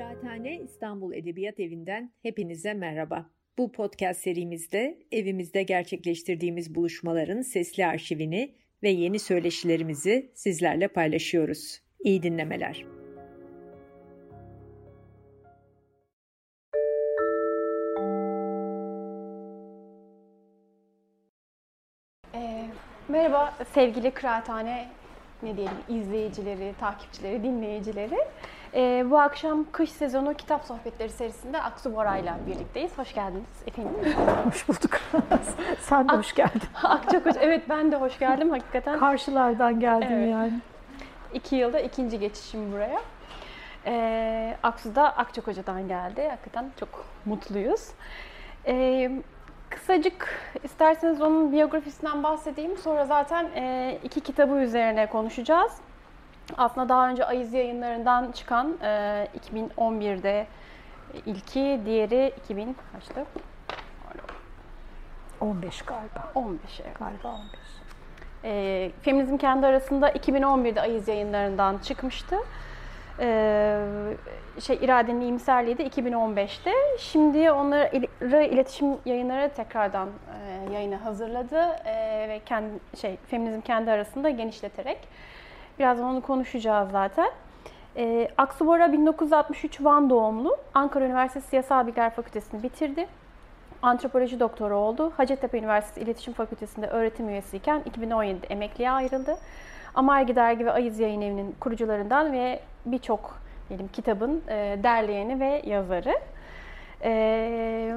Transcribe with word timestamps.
Kıraathane 0.00 0.60
İstanbul 0.60 1.12
Edebiyat 1.14 1.60
Evi'nden 1.60 2.12
hepinize 2.22 2.74
merhaba. 2.74 3.30
Bu 3.58 3.72
podcast 3.72 4.20
serimizde 4.20 4.98
evimizde 5.12 5.62
gerçekleştirdiğimiz 5.62 6.74
buluşmaların 6.74 7.42
sesli 7.42 7.86
arşivini 7.86 8.54
ve 8.82 8.90
yeni 8.90 9.18
söyleşilerimizi 9.18 10.30
sizlerle 10.34 10.88
paylaşıyoruz. 10.88 11.80
İyi 12.04 12.22
dinlemeler. 12.22 12.84
Ee, 22.34 22.66
merhaba 23.08 23.58
sevgili 23.74 24.10
Kıraathane 24.10 24.88
ne 25.42 25.56
diyelim 25.56 25.78
izleyicileri, 25.88 26.74
takipçileri, 26.80 27.42
dinleyicileri. 27.42 28.18
Ee, 28.74 29.06
bu 29.10 29.18
akşam 29.18 29.66
kış 29.72 29.90
sezonu 29.90 30.34
kitap 30.34 30.64
sohbetleri 30.64 31.08
serisinde 31.08 31.62
Aksu 31.62 31.96
Bora'yla 31.96 32.38
birlikteyiz. 32.46 32.98
Hoş 32.98 33.14
geldiniz 33.14 33.62
efendim. 33.66 33.94
Hoş 34.44 34.68
bulduk. 34.68 35.00
Sen 35.80 36.08
de 36.08 36.16
hoş 36.16 36.34
geldin. 36.34 36.62
Ak 36.82 37.26
hoş. 37.26 37.36
Evet 37.40 37.62
ben 37.68 37.92
de 37.92 37.96
hoş 37.96 38.18
geldim 38.18 38.50
hakikaten. 38.50 38.98
Karşılardan 38.98 39.80
geldim 39.80 40.08
Evet. 40.12 40.30
yani. 40.30 40.60
İki 41.34 41.56
yılda 41.56 41.80
ikinci 41.80 42.18
geçişim 42.18 42.72
buraya. 42.72 43.00
Ee, 43.86 44.56
Aksu 44.62 44.94
da 44.94 45.16
Akçakoca'dan 45.16 45.88
geldi. 45.88 46.28
Hakikaten 46.30 46.70
çok 46.80 47.04
mutluyuz. 47.24 47.88
Ee, 48.66 49.10
kısacık 49.70 50.28
isterseniz 50.62 51.20
onun 51.20 51.52
biyografisinden 51.52 52.22
bahsedeyim. 52.22 52.76
Sonra 52.78 53.04
zaten 53.04 53.44
e, 53.54 53.98
iki 54.04 54.20
kitabı 54.20 54.54
üzerine 54.54 55.06
konuşacağız. 55.06 55.72
Aslında 56.58 56.88
daha 56.88 57.08
önce 57.08 57.24
Ayız 57.26 57.52
yayınlarından 57.54 58.32
çıkan 58.32 58.76
e, 58.82 59.28
2011'de 59.50 60.46
ilki, 61.26 61.80
diğeri 61.86 62.32
2000 62.44 62.76
kaçtı? 62.92 63.24
15 65.40 65.82
galiba. 65.82 66.32
15 66.34 66.80
evet. 66.84 66.98
Galiba 66.98 67.28
15. 67.28 67.40
E, 68.44 68.90
Feminizm 69.02 69.36
kendi 69.36 69.66
arasında 69.66 70.10
2011'de 70.10 70.80
Ayız 70.80 71.08
yayınlarından 71.08 71.78
çıkmıştı. 71.78 72.36
E, 73.20 73.80
şey 74.60 74.76
iradenin 74.82 75.20
iyimserliği 75.20 75.78
de 75.78 75.86
2015'te. 75.86 76.72
Şimdi 76.98 77.50
onları 77.50 77.90
il- 77.92 78.32
iletişim 78.52 78.86
yayınları 79.04 79.50
tekrardan 79.56 80.08
e, 80.68 80.72
yayına 80.72 81.04
hazırladı 81.04 81.60
E, 81.84 82.26
ve 82.28 82.40
kendi 82.46 82.70
şey 83.00 83.16
feminizm 83.16 83.60
kendi 83.60 83.90
arasında 83.90 84.30
genişleterek 84.30 84.98
birazdan 85.80 86.04
onu 86.04 86.20
konuşacağız 86.20 86.90
zaten. 86.90 87.30
E, 87.96 88.28
Aksu 88.38 88.66
Bora 88.66 88.92
1963 88.92 89.84
Van 89.84 90.10
doğumlu. 90.10 90.56
Ankara 90.74 91.04
Üniversitesi 91.04 91.48
Siyasal 91.48 91.86
Bilgiler 91.86 92.10
Fakültesini 92.10 92.62
bitirdi. 92.62 93.06
Antropoloji 93.82 94.40
doktoru 94.40 94.76
oldu. 94.76 95.12
Hacettepe 95.16 95.58
Üniversitesi 95.58 96.00
İletişim 96.00 96.34
Fakültesi'nde 96.34 96.86
öğretim 96.86 97.28
üyesiyken 97.28 97.82
2017'de 97.96 98.46
emekliye 98.46 98.90
ayrıldı. 98.90 99.36
Amargi 99.94 100.36
Dergi 100.36 100.66
ve 100.66 100.72
Ayız 100.72 101.00
Yayın 101.00 101.20
Evi'nin 101.20 101.56
kurucularından 101.60 102.32
ve 102.32 102.60
birçok 102.86 103.38
kitabın 103.92 104.42
e, 104.48 104.78
derleyeni 104.82 105.40
ve 105.40 105.62
yazarı. 105.66 106.14
E, 107.04 107.94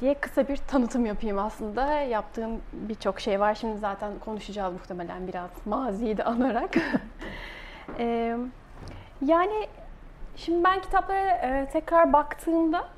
diye 0.00 0.14
kısa 0.14 0.48
bir 0.48 0.56
tanıtım 0.56 1.06
yapayım 1.06 1.38
aslında. 1.38 1.92
Yaptığım 1.92 2.60
birçok 2.72 3.20
şey 3.20 3.40
var. 3.40 3.54
Şimdi 3.54 3.78
zaten 3.78 4.12
konuşacağız 4.24 4.72
muhtemelen 4.72 5.28
biraz 5.28 5.50
maziyi 5.66 6.16
de 6.16 6.24
anarak. 6.24 6.70
E, 7.98 8.36
yani 9.26 9.68
şimdi 10.36 10.64
ben 10.64 10.80
kitaplara 10.80 11.30
e, 11.30 11.68
tekrar 11.72 12.12
baktığımda 12.12 12.88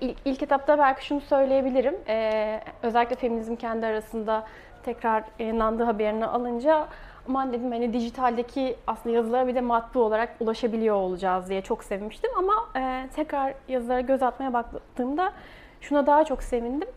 İlk, 0.00 0.16
ilk 0.24 0.42
etapta 0.42 0.78
belki 0.78 1.06
şunu 1.06 1.20
söyleyebilirim. 1.20 1.94
Ee, 2.08 2.60
özellikle 2.82 3.16
feminizm 3.16 3.56
kendi 3.56 3.86
arasında 3.86 4.44
tekrar 4.82 5.24
yayınlandığı 5.38 5.84
haberini 5.84 6.26
alınca 6.26 6.86
aman 7.28 7.52
dedim 7.52 7.72
hani 7.72 7.92
dijitaldeki 7.92 8.76
aslında 8.86 9.16
yazılara 9.16 9.46
bir 9.46 9.54
de 9.54 9.60
matbu 9.60 10.00
olarak 10.02 10.34
ulaşabiliyor 10.40 10.96
olacağız 10.96 11.48
diye 11.48 11.62
çok 11.62 11.84
sevinmiştim. 11.84 12.30
Ama 12.36 12.68
e, 12.76 13.08
tekrar 13.16 13.54
yazılara 13.68 14.00
göz 14.00 14.22
atmaya 14.22 14.52
baktığımda 14.52 15.32
şuna 15.82 16.06
daha 16.06 16.24
çok 16.24 16.42
sevindim. 16.42 16.88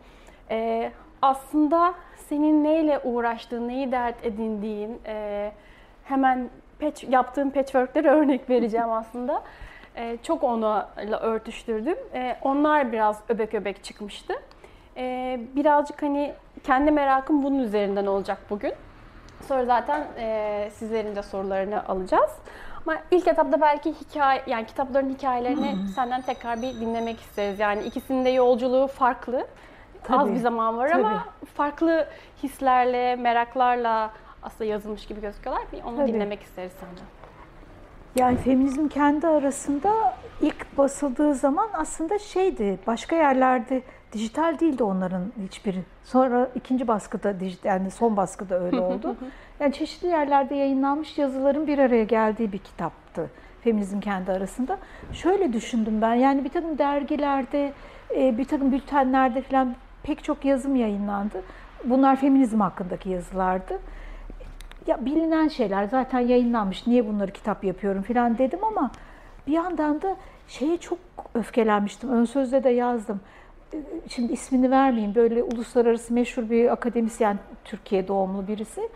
E, 0.52 0.92
aslında 1.22 1.94
senin 2.30 2.64
neyle 2.64 3.00
uğraştığın, 3.00 3.68
neyi 3.68 3.92
dert 3.92 4.26
edindiğin, 4.26 5.02
e, 5.06 5.52
hemen 6.04 6.50
patch, 6.80 7.10
yaptığım 7.10 7.50
patchwork'lere 7.50 8.10
örnek 8.10 8.50
vereceğim 8.50 8.90
aslında. 8.92 9.44
Ee, 9.98 10.18
çok 10.24 10.44
onunla 10.44 10.90
örtüştürdüm. 11.22 11.98
Ee, 12.14 12.38
onlar 12.42 12.92
biraz 12.92 13.22
öbek 13.30 13.54
öbek 13.54 13.84
çıkmıştı. 13.84 14.34
Ee, 14.98 15.40
birazcık 15.56 16.02
hani 16.02 16.34
kendi 16.64 16.92
merakım 16.92 17.44
bunun 17.44 17.60
üzerinden 17.60 18.06
olacak 18.06 18.38
bugün. 18.50 18.74
Sonra 19.48 19.66
zaten 19.66 20.08
e, 20.20 20.70
sizlerin 20.74 21.16
de 21.16 21.24
sorularını 21.24 21.88
alacağız. 21.88 22.32
Ama 22.88 22.98
ilk 23.12 23.28
etapta 23.28 23.62
belki 23.62 23.94
hikaye, 23.94 24.42
yani 24.48 24.66
kitapların 24.66 25.10
hikayelerini 25.10 25.76
senden 25.96 26.22
tekrar 26.22 26.62
bir 26.62 26.82
dinlemek 26.82 27.20
isteriz. 27.20 27.60
Yani 27.60 27.84
ikisinin 27.84 28.26
de 28.26 28.30
yolculuğu 28.30 28.88
farklı. 28.88 29.48
Az 30.10 30.20
Tabii, 30.20 30.34
bir 30.34 30.40
zaman 30.40 30.78
var 30.78 30.92
ama 30.92 31.26
farklı 31.54 32.08
hislerle, 32.44 33.16
meraklarla 33.16 34.12
aslında 34.44 34.66
yazılmış 34.66 35.06
gibi 35.06 35.22
gözüküyorlar. 35.22 35.66
Bir 35.74 35.84
onu 35.84 35.98
Tabii. 35.98 36.14
dinlemek 36.14 36.42
isteriz 36.42 36.72
senden. 36.72 37.06
Yani 38.16 38.38
feminizm 38.38 38.88
kendi 38.88 39.28
arasında 39.28 40.16
ilk 40.42 40.78
basıldığı 40.78 41.34
zaman 41.34 41.70
aslında 41.74 42.20
şeydi, 42.20 42.80
başka 42.88 43.16
yerlerde 43.16 43.82
dijital 44.16 44.60
değildi 44.60 44.84
onların 44.84 45.24
hiçbiri. 45.48 45.84
Sonra 46.04 46.50
ikinci 46.56 46.88
baskıda, 46.88 47.40
dijital, 47.40 47.70
yani 47.70 47.92
son 47.92 48.18
baskıda 48.18 48.60
öyle 48.60 48.80
oldu. 48.92 49.16
Yani 49.60 49.74
çeşitli 49.74 50.08
yerlerde 50.08 50.56
yayınlanmış 50.56 51.18
yazıların 51.18 51.68
bir 51.68 51.78
araya 51.78 52.04
geldiği 52.04 52.52
bir 52.52 52.58
kitaptı 52.58 53.30
feminizm 53.64 54.00
kendi 54.00 54.32
arasında. 54.32 54.78
Şöyle 55.14 55.54
düşündüm 55.54 56.02
ben, 56.02 56.14
yani 56.14 56.44
bir 56.44 56.50
takım 56.50 56.78
dergilerde, 56.78 57.74
e, 58.16 58.38
bir 58.38 58.46
takım 58.46 58.72
bültenlerde 58.72 59.42
falan 59.42 59.76
pek 60.04 60.24
çok 60.24 60.46
yazım 60.46 60.76
yayınlandı. 60.76 61.42
Bunlar 61.84 62.16
feminizm 62.16 62.60
hakkındaki 62.60 63.10
yazılardı. 63.10 63.80
Ya 64.88 65.06
bilinen 65.06 65.48
şeyler 65.48 65.84
zaten 65.84 66.20
yayınlanmış. 66.20 66.88
Niye 66.88 67.08
bunları 67.08 67.32
kitap 67.32 67.64
yapıyorum 67.64 68.02
falan 68.02 68.38
dedim 68.38 68.64
ama 68.64 68.92
bir 69.48 69.54
yandan 69.54 70.02
da 70.02 70.16
şeye 70.48 70.78
çok 70.78 71.00
öfkelenmiştim. 71.34 72.10
Ön 72.10 72.26
sözde 72.26 72.64
de 72.64 72.70
yazdım. 72.70 73.20
Şimdi 74.10 74.34
ismini 74.34 74.72
vermeyeyim. 74.72 75.16
Böyle 75.16 75.44
uluslararası 75.44 76.14
meşhur 76.14 76.50
bir 76.50 76.72
akademisyen 76.72 77.40
Türkiye 77.64 78.08
doğumlu 78.08 78.48
birisi. 78.48 78.90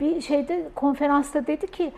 Bir 0.00 0.20
şeyde 0.20 0.68
konferansta 0.74 1.46
dedi 1.46 1.66
ki 1.66 1.92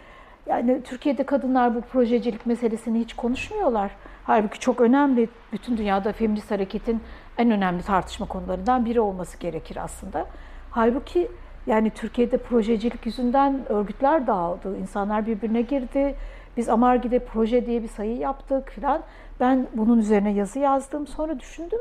yani 0.47 0.83
Türkiye'de 0.83 1.23
kadınlar 1.23 1.75
bu 1.75 1.81
projecilik 1.81 2.47
meselesini 2.47 3.01
hiç 3.01 3.15
konuşmuyorlar. 3.15 3.91
Halbuki 4.25 4.59
çok 4.59 4.81
önemli. 4.81 5.29
Bütün 5.53 5.77
dünyada 5.77 6.13
feminist 6.13 6.51
hareketin 6.51 7.01
en 7.39 7.51
önemli 7.51 7.83
tartışma 7.83 8.27
konularından 8.27 8.85
biri 8.85 9.01
olması 9.01 9.39
gerekir 9.39 9.77
aslında. 9.77 10.27
Halbuki 10.71 11.29
yani 11.67 11.91
Türkiye'de 11.91 12.37
projecilik 12.37 13.07
yüzünden 13.07 13.73
örgütler 13.73 14.27
dağıldı, 14.27 14.79
insanlar 14.79 15.27
birbirine 15.27 15.63
girdi. 15.63 16.15
Biz 16.57 16.69
Amargi'de 16.69 17.19
proje 17.19 17.67
diye 17.67 17.83
bir 17.83 17.89
sayı 17.89 18.17
yaptık 18.17 18.71
filan. 18.71 19.03
Ben 19.41 19.67
bunun 19.75 19.99
üzerine 19.99 20.33
yazı 20.33 20.59
yazdım. 20.59 21.07
Sonra 21.07 21.41
düşündüm. 21.41 21.81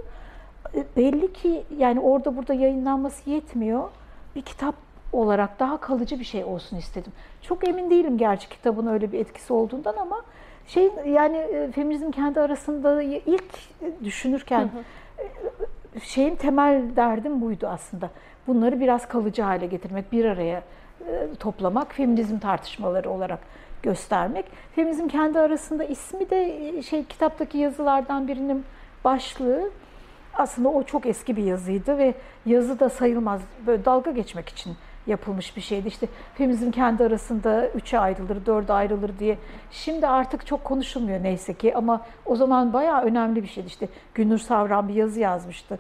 Belli 0.98 1.34
ki 1.34 1.64
yani 1.78 2.00
orada 2.00 2.38
burada 2.38 2.54
yayınlanması 2.54 3.30
yetmiyor. 3.30 3.90
Bir 4.36 4.42
kitap 4.42 4.76
olarak 5.14 5.60
daha 5.60 5.78
kalıcı 5.78 6.20
bir 6.20 6.26
şey 6.26 6.44
olsun 6.44 6.78
istedim. 6.78 7.12
Çok 7.42 7.68
emin 7.68 7.90
değilim 7.90 8.18
gerçi 8.18 8.50
kitabın 8.50 8.88
öyle 8.88 9.12
bir 9.12 9.20
etkisi 9.20 9.54
olduğundan 9.54 9.96
ama 9.98 10.22
şey 10.68 10.92
yani 11.08 11.38
e, 11.38 11.72
feminizm 11.72 12.12
kendi 12.12 12.40
arasında 12.40 13.02
ilk 13.02 13.44
düşünürken 14.04 14.70
e, 15.96 16.00
şeyin 16.00 16.36
temel 16.36 16.96
derdim 16.96 17.42
buydu 17.42 17.68
aslında. 17.68 18.10
Bunları 18.48 18.80
biraz 18.80 19.08
kalıcı 19.08 19.42
hale 19.42 19.66
getirmek, 19.66 20.12
bir 20.12 20.26
araya 20.26 20.64
e, 21.08 21.28
toplamak, 21.40 21.94
feminizm 21.94 22.40
tartışmaları 22.40 23.10
olarak 23.10 23.40
göstermek. 23.84 24.46
Feminizm 24.76 25.08
kendi 25.08 25.40
arasında 25.40 25.84
ismi 25.84 26.30
de 26.30 26.82
şey 26.82 27.04
kitaptaki 27.04 27.58
yazılardan 27.58 28.28
birinin 28.28 28.64
başlığı. 29.04 29.70
Aslında 30.34 30.70
o 30.70 30.84
çok 30.84 31.06
eski 31.06 31.38
bir 31.38 31.44
yazıydı 31.44 31.98
ve 31.98 32.14
yazı 32.46 32.80
da 32.80 32.90
sayılmaz. 32.90 33.42
Böyle 33.68 33.86
dalga 33.86 34.12
geçmek 34.12 34.50
için 34.50 34.76
yapılmış 35.08 35.58
bir 35.58 35.62
şeydi. 35.62 35.88
İşte 35.88 36.08
feminizm 36.36 36.72
kendi 36.72 37.04
arasında 37.04 37.70
üçe 37.70 38.00
ayrılır, 38.00 38.46
dörde 38.46 38.74
ayrılır 38.74 39.20
diye. 39.20 39.38
Şimdi 39.72 40.08
artık 40.08 40.46
çok 40.46 40.64
konuşulmuyor 40.64 41.24
neyse 41.24 41.54
ki 41.54 41.76
ama 41.76 42.02
o 42.26 42.36
zaman 42.36 42.74
bayağı 42.74 43.02
önemli 43.02 43.44
bir 43.44 43.48
şeydi. 43.48 43.68
İşte 43.68 43.88
Günür 44.14 44.38
Savran 44.38 44.88
bir 44.88 44.94
yazı 44.94 45.20
yazmıştı. 45.20 45.80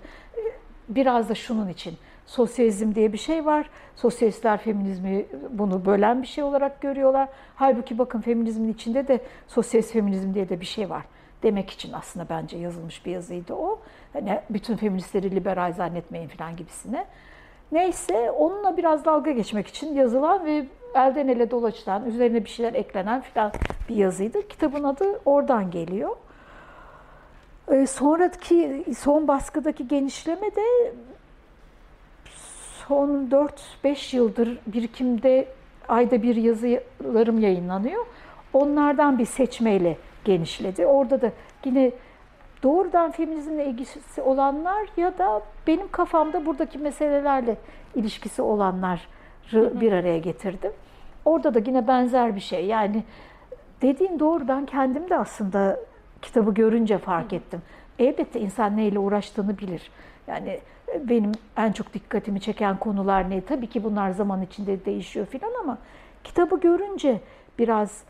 Biraz 0.89 1.30
da 1.30 1.36
şunun 1.36 1.69
için. 1.69 1.97
Sosyalizm 2.25 2.95
diye 2.95 3.13
bir 3.13 3.18
şey 3.18 3.45
var. 3.45 3.69
Sosyalistler 3.95 4.57
feminizmi 4.57 5.25
bunu 5.50 5.86
bölen 5.86 6.21
bir 6.21 6.27
şey 6.27 6.44
olarak 6.44 6.81
görüyorlar. 6.81 7.30
Halbuki 7.56 7.97
bakın 7.97 8.21
feminizmin 8.21 8.74
içinde 8.74 9.07
de 9.07 9.19
sosyalist 9.47 9.94
feminizm 9.94 10.33
diye 10.33 10.50
de 10.50 10.62
bir 10.62 10.65
şey 10.65 10.89
var. 10.89 11.04
Demek 11.44 11.70
için 11.70 11.94
aslında 11.94 12.26
bence 12.30 12.58
yazılmış 12.58 13.06
bir 13.06 13.12
yazıydı 13.12 13.54
o. 13.54 13.80
Hani 14.14 14.42
bütün 14.50 14.76
feministleri 14.76 15.36
liberal 15.36 15.74
zannetmeyin 15.74 16.28
falan 16.28 16.56
gibisine. 16.56 17.06
Neyse 17.72 18.32
onunla 18.32 18.78
biraz 18.78 19.06
dalga 19.06 19.32
geçmek 19.32 19.68
için 19.68 19.94
yazılan 19.94 20.46
ve 20.46 20.66
elden 20.96 21.28
ele 21.28 21.52
dolaşılan, 21.52 22.06
üzerine 22.06 22.46
bir 22.46 22.50
şeyler 22.50 22.74
eklenen 22.74 23.22
falan 23.22 23.52
bir 23.90 23.96
yazıydı. 23.96 24.48
Kitabın 24.48 24.84
adı 24.84 25.22
oradan 25.26 25.72
geliyor. 25.72 26.16
Ee, 27.72 27.88
sonraki 27.88 28.84
son 28.98 29.28
baskıdaki 29.28 29.88
genişleme 29.88 30.56
de 30.56 30.94
son 32.88 33.30
4-5 33.84 34.16
yıldır 34.16 34.60
birikimde 34.68 35.48
ayda 35.88 36.22
bir 36.22 36.36
yazılarım 36.36 37.40
yayınlanıyor. 37.40 38.06
Onlardan 38.54 39.20
bir 39.20 39.26
seçmeyle 39.26 39.98
genişledi. 40.25 40.85
Orada 40.85 41.21
da 41.21 41.31
yine 41.65 41.91
doğrudan 42.63 43.12
feminizmle 43.12 43.65
ilgisi 43.65 44.21
olanlar 44.21 44.88
ya 44.97 45.18
da 45.18 45.41
benim 45.68 45.91
kafamda 45.91 46.45
buradaki 46.45 46.77
meselelerle 46.77 47.57
ilişkisi 47.95 48.41
olanları 48.41 49.00
bir 49.53 49.91
araya 49.91 50.18
getirdim. 50.18 50.71
Orada 51.25 51.53
da 51.53 51.59
yine 51.59 51.88
benzer 51.88 52.35
bir 52.35 52.41
şey. 52.41 52.65
Yani 52.65 53.03
dediğin 53.81 54.19
doğru 54.19 54.47
ben 54.47 54.65
kendim 54.65 55.09
de 55.09 55.18
aslında 55.18 55.79
kitabı 56.21 56.53
görünce 56.53 56.97
fark 56.97 57.33
ettim. 57.33 57.62
Elbette 58.00 58.39
insan 58.39 58.77
neyle 58.77 59.00
uğraştığını 59.00 59.57
bilir. 59.57 59.91
Yani 60.27 60.59
e, 60.94 61.09
benim 61.09 61.31
en 61.57 61.71
çok 61.71 61.94
dikkatimi 61.94 62.41
çeken 62.41 62.77
konular 62.77 63.29
ne? 63.29 63.41
Tabii 63.41 63.68
ki 63.68 63.83
bunlar 63.83 64.12
zaman 64.12 64.41
içinde 64.41 64.85
değişiyor 64.85 65.25
filan 65.25 65.51
ama 65.63 65.77
kitabı 66.23 66.59
görünce 66.59 67.21
biraz 67.59 68.03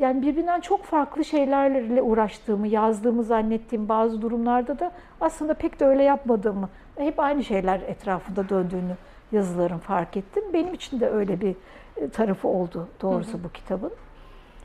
yani 0.00 0.22
birbirinden 0.22 0.60
çok 0.60 0.84
farklı 0.84 1.24
şeylerle 1.24 2.02
uğraştığımı, 2.02 2.66
yazdığımı 2.66 3.24
zannettiğim 3.24 3.88
bazı 3.88 4.22
durumlarda 4.22 4.78
da 4.78 4.92
aslında 5.20 5.54
pek 5.54 5.80
de 5.80 5.86
öyle 5.86 6.02
yapmadığımı, 6.02 6.68
hep 6.98 7.20
aynı 7.20 7.44
şeyler 7.44 7.80
etrafında 7.80 8.48
döndüğünü 8.48 8.96
yazıların 9.32 9.78
fark 9.78 10.16
ettim. 10.16 10.44
Benim 10.52 10.74
için 10.74 11.00
de 11.00 11.08
öyle 11.08 11.40
bir 11.40 11.56
e, 11.96 12.08
tarafı 12.08 12.48
oldu 12.48 12.88
doğrusu 13.02 13.32
hı 13.32 13.38
hı. 13.38 13.44
bu 13.44 13.52
kitabın. 13.52 13.92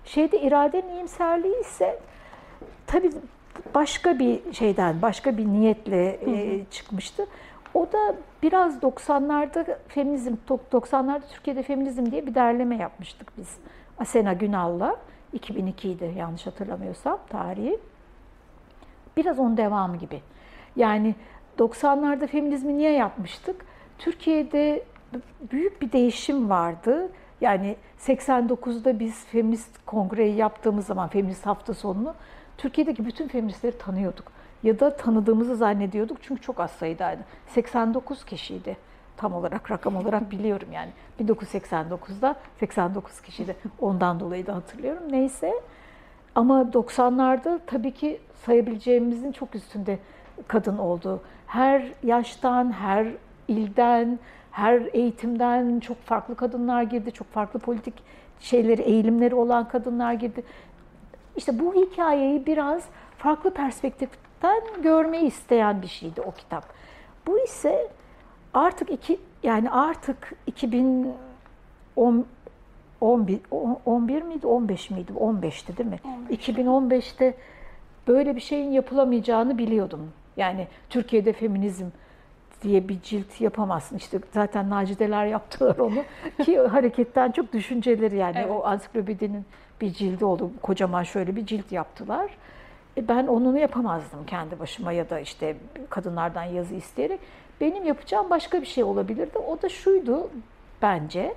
Şeyde 0.06 0.42
iradenin 0.42 0.90
iyimserliği 0.90 1.60
ise 1.62 2.00
tabii 2.88 3.12
başka 3.76 4.20
bir 4.20 4.54
şeyden, 4.54 5.02
başka 5.02 5.38
bir 5.38 5.46
niyetle 5.46 6.22
hı 6.22 6.32
hı. 6.32 6.36
E, 6.36 6.66
çıkmıştı. 6.72 7.26
O 7.74 7.88
da 7.92 8.16
biraz 8.44 8.84
90'larda 8.84 9.78
feminizm, 9.88 10.34
90'larda 10.50 11.22
Türkiye'de 11.34 11.64
feminizm 11.64 12.12
diye 12.12 12.28
bir 12.28 12.36
derleme 12.36 12.78
yapmıştık 12.78 13.38
biz. 13.38 13.58
Asena 14.00 14.34
Günal'la. 14.34 14.96
2002'ydi 15.38 16.18
yanlış 16.18 16.48
hatırlamıyorsam 16.48 17.20
tarihi. 17.30 17.80
Biraz 19.18 19.40
onun 19.40 19.58
devamı 19.58 19.98
gibi. 19.98 20.22
Yani 20.76 21.16
90'larda 21.58 22.28
feminizmi 22.28 22.78
niye 22.78 22.92
yapmıştık? 22.92 23.66
Türkiye'de 23.98 24.84
büyük 25.52 25.82
bir 25.82 25.92
değişim 25.92 26.50
vardı. 26.50 27.12
Yani 27.42 27.76
89'da 28.00 29.00
biz 29.00 29.26
feminist 29.26 29.86
kongreyi 29.86 30.36
yaptığımız 30.36 30.86
zaman, 30.86 31.10
feminist 31.10 31.46
hafta 31.46 31.74
sonunu 31.74 32.16
Türkiye'deki 32.58 33.06
bütün 33.06 33.28
feministleri 33.28 33.78
tanıyorduk. 33.78 34.32
Ya 34.64 34.80
da 34.80 34.98
tanıdığımızı 34.98 35.56
zannediyorduk 35.56 36.18
çünkü 36.22 36.42
çok 36.42 36.60
az 36.60 36.72
sayıdaydı. 36.72 37.22
89 37.48 38.26
kişiydi 38.26 38.78
tam 39.20 39.34
olarak 39.34 39.72
rakam 39.72 39.96
olarak 39.96 40.32
biliyorum 40.32 40.68
yani. 40.72 40.90
1989'da 41.20 42.36
89 42.60 43.22
kişiydi. 43.22 43.56
Ondan 43.80 44.20
dolayı 44.20 44.48
da 44.48 44.56
hatırlıyorum. 44.56 45.04
Neyse. 45.12 45.54
Ama 46.36 46.62
90'larda 46.62 47.60
tabii 47.68 47.94
ki 47.94 48.20
sayabileceğimizin 48.46 49.32
çok 49.32 49.56
üstünde 49.56 50.00
kadın 50.48 50.78
oldu. 50.78 51.22
Her 51.48 51.84
yaştan, 52.04 52.72
her 52.72 53.08
ilden, 53.48 54.20
her 54.52 54.82
eğitimden 54.94 55.80
çok 55.80 56.02
farklı 56.02 56.36
kadınlar 56.36 56.84
girdi. 56.84 57.12
Çok 57.12 57.32
farklı 57.32 57.60
politik 57.60 57.94
şeyleri, 58.40 58.82
eğilimleri 58.82 59.36
olan 59.36 59.68
kadınlar 59.68 60.14
girdi. 60.14 60.44
İşte 61.38 61.60
bu 61.60 61.74
hikayeyi 61.74 62.46
biraz 62.46 62.84
farklı 63.18 63.54
perspektiften 63.54 64.62
görmeyi 64.84 65.26
isteyen 65.26 65.82
bir 65.82 65.88
şeydi 65.88 66.22
o 66.22 66.32
kitap. 66.32 66.64
Bu 67.28 67.40
ise 67.40 67.90
artık 68.54 68.92
iki 68.92 69.20
yani 69.44 69.70
artık 69.70 70.34
2010 70.48 72.26
11, 73.02 73.40
11 73.86 74.22
miydi 74.22 74.48
15 74.48 74.90
miydi 74.90 75.12
15'ti 75.12 75.78
değil 75.78 75.90
mi? 75.90 76.00
15. 76.04 76.50
2015'te 76.50 77.34
böyle 78.08 78.36
bir 78.36 78.42
şeyin 78.42 78.72
yapılamayacağını 78.72 79.58
biliyordum. 79.58 80.12
Yani 80.38 80.68
Türkiye'de 80.90 81.34
feminizm 81.34 81.86
diye 82.64 82.90
bir 82.90 83.02
cilt 83.02 83.42
yapamazsın. 83.42 83.98
İşte 83.98 84.20
zaten 84.34 84.70
Nacideler 84.70 85.26
yaptılar 85.26 85.78
onu 85.78 86.04
ki 86.46 86.60
hareketten 86.60 87.32
çok 87.32 87.54
düşünceleri 87.54 88.18
yani 88.18 88.38
evet. 88.38 88.52
o 88.52 88.66
ansiklopedinin 88.66 89.46
bir 89.82 89.94
cildi 89.94 90.26
oldu. 90.26 90.52
Kocaman 90.62 91.04
şöyle 91.04 91.36
bir 91.36 91.46
cilt 91.46 91.72
yaptılar. 91.72 92.32
E 92.98 93.08
ben 93.08 93.28
onu 93.28 93.58
yapamazdım 93.58 94.26
kendi 94.26 94.60
başıma 94.60 94.92
ya 94.92 95.10
da 95.10 95.20
işte 95.20 95.56
kadınlardan 95.90 96.44
yazı 96.44 96.76
isteyerek. 96.76 97.20
Benim 97.62 97.86
yapacağım 97.86 98.30
başka 98.30 98.62
bir 98.62 98.66
şey 98.66 98.84
olabilirdi. 98.84 99.38
O 99.38 99.62
da 99.62 99.70
şuydu 99.70 100.30
bence. 100.82 101.34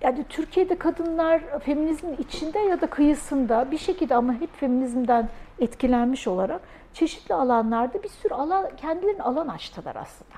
Yani 0.00 0.24
Türkiye'de 0.28 0.78
kadınlar 0.78 1.60
feminizmin 1.60 2.16
içinde 2.16 2.58
ya 2.58 2.80
da 2.80 2.86
kıyısında 2.86 3.70
bir 3.70 3.78
şekilde 3.78 4.14
ama 4.14 4.32
hep 4.34 4.56
feminizmden 4.56 5.28
etkilenmiş 5.58 6.28
olarak 6.28 6.60
çeşitli 6.94 7.34
alanlarda 7.34 8.02
bir 8.02 8.08
sürü 8.08 8.34
alan, 8.34 8.70
kendilerine 8.76 9.22
alan 9.22 9.48
açtılar 9.48 9.96
aslında. 9.96 10.34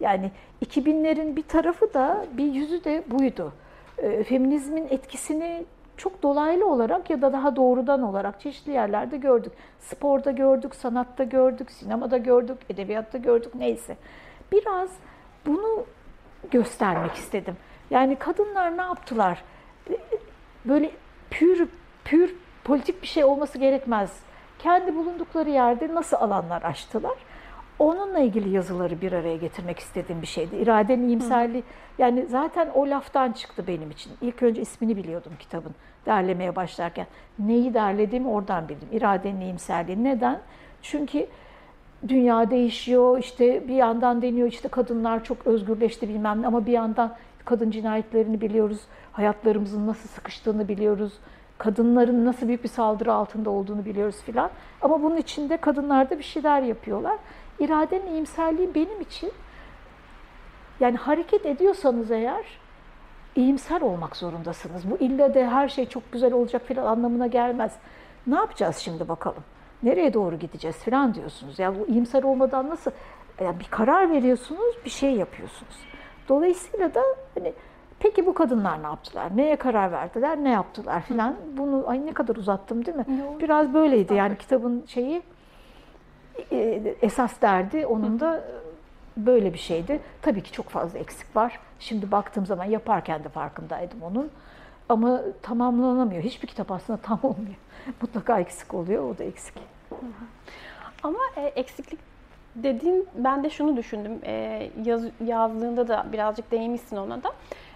Yani 0.00 0.30
2000'lerin 0.66 1.36
bir 1.36 1.42
tarafı 1.42 1.94
da 1.94 2.26
bir 2.32 2.52
yüzü 2.52 2.84
de 2.84 3.04
buydu. 3.10 3.52
E, 3.98 4.24
feminizmin 4.24 4.86
etkisini 4.90 5.64
çok 5.96 6.22
dolaylı 6.22 6.66
olarak 6.66 7.10
ya 7.10 7.22
da 7.22 7.32
daha 7.32 7.56
doğrudan 7.56 8.02
olarak 8.02 8.40
çeşitli 8.40 8.72
yerlerde 8.72 9.16
gördük. 9.16 9.52
Sporda 9.80 10.30
gördük, 10.30 10.74
sanatta 10.74 11.24
gördük, 11.24 11.70
sinemada 11.70 12.16
gördük, 12.16 12.58
edebiyatta 12.70 13.18
gördük 13.18 13.54
neyse. 13.54 13.96
Biraz 14.52 14.90
bunu 15.46 15.84
göstermek 16.50 17.14
istedim. 17.14 17.56
Yani 17.90 18.16
kadınlar 18.16 18.76
ne 18.76 18.82
yaptılar? 18.82 19.44
Böyle 20.64 20.90
pür 21.30 21.68
pür 22.04 22.34
politik 22.64 23.02
bir 23.02 23.06
şey 23.06 23.24
olması 23.24 23.58
gerekmez. 23.58 24.22
Kendi 24.58 24.96
bulundukları 24.96 25.50
yerde 25.50 25.94
nasıl 25.94 26.16
alanlar 26.16 26.62
açtılar? 26.62 27.18
Onunla 27.78 28.18
ilgili 28.18 28.48
yazıları 28.48 29.00
bir 29.00 29.12
araya 29.12 29.36
getirmek 29.36 29.78
istediğim 29.78 30.22
bir 30.22 30.26
şeydi. 30.26 30.56
İradenin 30.56 31.08
iyimserliği. 31.08 31.62
Yani 31.98 32.26
zaten 32.28 32.68
o 32.74 32.90
laftan 32.90 33.32
çıktı 33.32 33.64
benim 33.66 33.90
için. 33.90 34.12
İlk 34.20 34.42
önce 34.42 34.62
ismini 34.62 34.96
biliyordum 34.96 35.32
kitabın 35.38 35.72
derlemeye 36.06 36.56
başlarken. 36.56 37.06
Neyi 37.38 37.74
derlediğimi 37.74 38.28
oradan 38.28 38.68
bildim. 38.68 38.88
İradenin 38.92 39.40
iyimserliği. 39.40 40.04
Neden? 40.04 40.38
Çünkü 40.82 41.26
dünya 42.08 42.50
değişiyor. 42.50 43.18
İşte 43.18 43.68
bir 43.68 43.74
yandan 43.74 44.22
deniyor 44.22 44.48
işte 44.48 44.68
kadınlar 44.68 45.24
çok 45.24 45.46
özgürleşti 45.46 46.08
bilmem 46.08 46.42
ne 46.42 46.46
ama 46.46 46.66
bir 46.66 46.72
yandan 46.72 47.14
kadın 47.44 47.70
cinayetlerini 47.70 48.40
biliyoruz. 48.40 48.80
Hayatlarımızın 49.12 49.86
nasıl 49.86 50.08
sıkıştığını 50.08 50.68
biliyoruz. 50.68 51.12
Kadınların 51.58 52.24
nasıl 52.24 52.48
büyük 52.48 52.64
bir 52.64 52.68
saldırı 52.68 53.12
altında 53.12 53.50
olduğunu 53.50 53.84
biliyoruz 53.84 54.16
filan. 54.26 54.50
Ama 54.82 55.02
bunun 55.02 55.16
içinde 55.16 55.56
kadınlar 55.56 56.10
da 56.10 56.18
bir 56.18 56.24
şeyler 56.24 56.62
yapıyorlar. 56.62 57.16
İradenin 57.60 58.06
iyimserliği 58.06 58.74
benim 58.74 59.00
için 59.00 59.32
yani 60.80 60.96
hareket 60.96 61.46
ediyorsanız 61.46 62.10
eğer 62.10 62.44
iyimser 63.36 63.80
olmak 63.80 64.16
zorundasınız. 64.16 64.90
Bu 64.90 64.96
illa 64.96 65.34
de 65.34 65.46
her 65.46 65.68
şey 65.68 65.86
çok 65.86 66.12
güzel 66.12 66.32
olacak 66.32 66.62
filan 66.66 66.86
anlamına 66.86 67.26
gelmez. 67.26 67.72
Ne 68.26 68.34
yapacağız 68.34 68.76
şimdi 68.76 69.08
bakalım? 69.08 69.42
Nereye 69.82 70.14
doğru 70.14 70.36
gideceğiz 70.38 70.76
filan 70.76 71.14
diyorsunuz. 71.14 71.58
Ya 71.58 71.78
bu 71.78 71.86
iyimser 71.86 72.22
olmadan 72.22 72.68
nasıl 72.70 72.90
yani 73.40 73.60
bir 73.60 73.68
karar 73.70 74.10
veriyorsunuz, 74.10 74.74
bir 74.84 74.90
şey 74.90 75.12
yapıyorsunuz. 75.14 75.74
Dolayısıyla 76.28 76.94
da 76.94 77.02
hani 77.34 77.52
peki 77.98 78.26
bu 78.26 78.34
kadınlar 78.34 78.82
ne 78.82 78.86
yaptılar? 78.86 79.36
Neye 79.36 79.56
karar 79.56 79.92
verdiler? 79.92 80.36
Ne 80.44 80.50
yaptılar 80.50 81.02
filan? 81.02 81.36
Bunu 81.56 81.84
ay 81.86 82.06
ne 82.06 82.12
kadar 82.12 82.36
uzattım 82.36 82.86
değil 82.86 82.96
mi? 82.96 83.06
Biraz 83.40 83.74
böyleydi 83.74 84.14
yani 84.14 84.38
kitabın 84.38 84.84
şeyi 84.86 85.22
esas 87.02 87.42
derdi 87.42 87.86
onun 87.86 88.20
da 88.20 88.44
böyle 89.16 89.52
bir 89.52 89.58
şeydi. 89.58 90.00
Tabii 90.22 90.42
ki 90.42 90.52
çok 90.52 90.68
fazla 90.68 90.98
eksik 90.98 91.36
var. 91.36 91.60
Şimdi 91.80 92.10
baktığım 92.10 92.46
zaman 92.46 92.64
yaparken 92.64 93.24
de 93.24 93.28
farkındaydım 93.28 94.02
onun. 94.02 94.30
Ama 94.88 95.22
tamamlanamıyor. 95.42 96.22
Hiçbir 96.22 96.48
kitap 96.48 96.72
aslında 96.72 96.98
tam 97.02 97.18
olmuyor. 97.22 97.54
Mutlaka 98.02 98.40
eksik 98.40 98.74
oluyor, 98.74 99.10
o 99.10 99.18
da 99.18 99.24
eksik. 99.24 99.54
Ama 101.02 101.18
e, 101.36 101.40
eksiklik 101.42 102.00
dediğin 102.54 103.08
ben 103.14 103.44
de 103.44 103.50
şunu 103.50 103.76
düşündüm. 103.76 104.12
E, 104.24 104.70
yaz, 104.84 105.02
yazdığında 105.24 105.88
da 105.88 106.06
birazcık 106.12 106.50
değinmişsin 106.50 106.96
ona 106.96 107.22
da. 107.22 107.32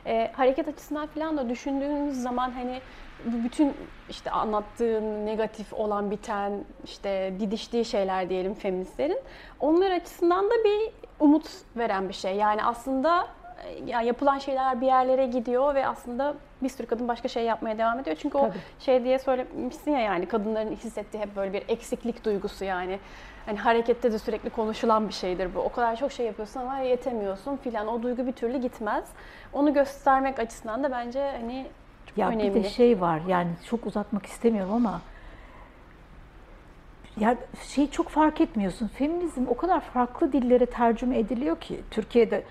E, 0.06 0.32
hareket 0.32 0.68
açısından 0.68 1.06
falan 1.06 1.36
da 1.36 1.48
düşündüğünüz 1.48 2.22
zaman 2.22 2.50
hani 2.50 2.80
bütün 3.24 3.74
işte 4.08 4.30
anlattığın 4.30 5.26
negatif 5.26 5.72
olan 5.72 6.10
biten 6.10 6.64
işte 6.84 7.32
didiştiği 7.40 7.84
şeyler 7.84 8.28
diyelim 8.28 8.54
feministlerin 8.54 9.18
onlar 9.60 9.90
açısından 9.90 10.44
da 10.44 10.54
bir 10.64 10.92
umut 11.20 11.46
veren 11.76 12.08
bir 12.08 12.14
şey. 12.14 12.36
Yani 12.36 12.64
aslında 12.64 13.28
ya 13.86 14.02
yapılan 14.02 14.38
şeyler 14.38 14.80
bir 14.80 14.86
yerlere 14.86 15.26
gidiyor 15.26 15.74
ve 15.74 15.86
aslında 15.86 16.34
bir 16.62 16.68
sürü 16.68 16.86
kadın 16.86 17.08
başka 17.08 17.28
şey 17.28 17.44
yapmaya 17.44 17.78
devam 17.78 17.98
ediyor. 17.98 18.16
Çünkü 18.16 18.38
o 18.38 18.50
şey 18.78 19.04
diye 19.04 19.18
söylemişsin 19.18 19.90
ya 19.90 20.00
yani 20.00 20.26
kadınların 20.26 20.72
hissettiği 20.72 21.22
hep 21.22 21.36
böyle 21.36 21.52
bir 21.52 21.62
eksiklik 21.68 22.24
duygusu 22.24 22.64
yani. 22.64 22.98
Hani 23.46 23.58
harekette 23.58 24.12
de 24.12 24.18
sürekli 24.18 24.50
konuşulan 24.50 25.08
bir 25.08 25.12
şeydir 25.12 25.54
bu. 25.54 25.60
O 25.60 25.72
kadar 25.72 25.96
çok 25.96 26.12
şey 26.12 26.26
yapıyorsun 26.26 26.60
ama 26.60 26.78
yetemiyorsun 26.78 27.56
filan. 27.56 27.88
O 27.88 28.02
duygu 28.02 28.26
bir 28.26 28.32
türlü 28.32 28.58
gitmez. 28.58 29.04
Onu 29.52 29.74
göstermek 29.74 30.38
açısından 30.38 30.84
da 30.84 30.90
bence 30.90 31.32
hani 31.40 31.66
ya 32.18 32.28
önemli. 32.28 32.54
Bir 32.54 32.64
de 32.64 32.68
şey 32.68 33.00
var 33.00 33.20
yani 33.28 33.48
çok 33.70 33.86
uzatmak 33.86 34.26
istemiyorum 34.26 34.72
ama 34.72 35.00
ya 37.20 37.36
şey 37.62 37.90
çok 37.90 38.08
fark 38.08 38.40
etmiyorsun. 38.40 38.88
Feminizm 38.88 39.42
o 39.48 39.56
kadar 39.56 39.80
farklı 39.80 40.32
dillere 40.32 40.66
tercüme 40.66 41.18
ediliyor 41.18 41.60
ki 41.60 41.80
Türkiye'de 41.90 42.44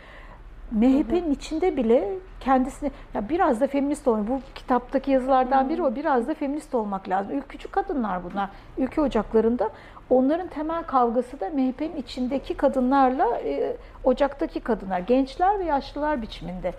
MHP'nin 0.71 1.31
içinde 1.31 1.77
bile 1.77 2.17
kendisini 2.39 2.91
ya 3.13 3.29
biraz 3.29 3.61
da 3.61 3.67
feminist 3.67 4.07
olmak. 4.07 4.27
Bu 4.27 4.41
kitaptaki 4.55 5.11
yazılardan 5.11 5.69
biri 5.69 5.83
o. 5.83 5.95
Biraz 5.95 6.27
da 6.27 6.33
feminist 6.33 6.75
olmak 6.75 7.09
lazım. 7.09 7.37
Ülkücü 7.37 7.67
kadınlar 7.67 8.23
bunlar. 8.23 8.49
Ülke 8.77 9.01
ocaklarında 9.01 9.69
onların 10.09 10.47
temel 10.47 10.83
kavgası 10.83 11.39
da 11.39 11.49
MHP'nin 11.49 11.95
içindeki 11.95 12.53
kadınlarla 12.53 13.37
e, 13.37 13.77
ocaktaki 14.03 14.59
kadınlar, 14.59 14.99
gençler 14.99 15.59
ve 15.59 15.63
yaşlılar 15.63 16.21
biçiminde 16.21 16.73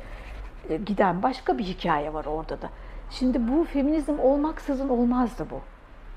giden 0.76 1.22
başka 1.22 1.58
bir 1.58 1.64
hikaye 1.64 2.14
var 2.14 2.24
orada 2.24 2.62
da. 2.62 2.70
Şimdi 3.10 3.48
bu 3.48 3.64
feminizm 3.64 4.18
olmaksızın 4.18 4.88
olmazdı 4.88 5.46
bu. 5.50 5.60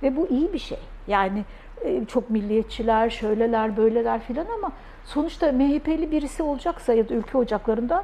Ve 0.04 0.18
bu 0.18 0.28
iyi 0.28 0.54
bir 0.54 0.60
şey. 0.60 0.80
Yani 1.08 1.46
e, 1.82 2.06
çok 2.06 2.30
milliyetçiler, 2.30 3.10
şöyleler, 3.10 3.78
böyleler 3.78 4.22
filan 4.22 4.46
ama 4.58 4.72
sonuçta 5.06 5.52
MHP'li 5.52 6.12
birisi 6.12 6.44
olacaksa 6.44 6.94
ya 6.94 7.10
da 7.10 7.14
ülke 7.14 7.38
ocaklarında 7.38 8.04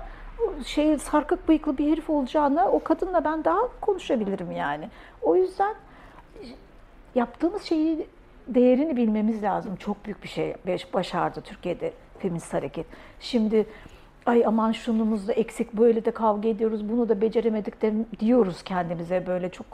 şey 0.66 0.98
sarkık 0.98 1.48
bıyıklı 1.48 1.77
bir 1.77 1.92
herif 1.92 2.10
olacağına 2.10 2.70
o 2.70 2.84
kadınla 2.84 3.24
ben 3.24 3.44
daha 3.44 3.60
konuşabilirim 3.82 4.51
yani. 4.51 4.89
O 5.22 5.36
yüzden 5.36 5.75
yaptığımız 7.16 7.63
şeyi 7.63 8.08
değerini 8.48 8.98
bilmemiz 8.98 9.44
lazım. 9.44 9.75
Çok 9.75 10.06
büyük 10.06 10.24
bir 10.24 10.30
şey 10.30 10.56
başardı 10.94 11.42
Türkiye'de 11.42 11.94
feminist 12.20 12.54
hareket. 12.54 12.86
Şimdi 13.20 13.66
ay 14.27 14.46
aman 14.46 14.72
şunumuz 14.72 15.27
da 15.27 15.34
eksik 15.34 15.74
böyle 15.74 16.05
de 16.05 16.12
kavga 16.12 16.50
ediyoruz 16.50 16.89
bunu 16.89 17.10
da 17.10 17.22
beceremedik 17.22 17.81
de 17.81 17.93
diyoruz 18.19 18.63
kendimize 18.63 19.27
böyle 19.27 19.50
çok 19.50 19.65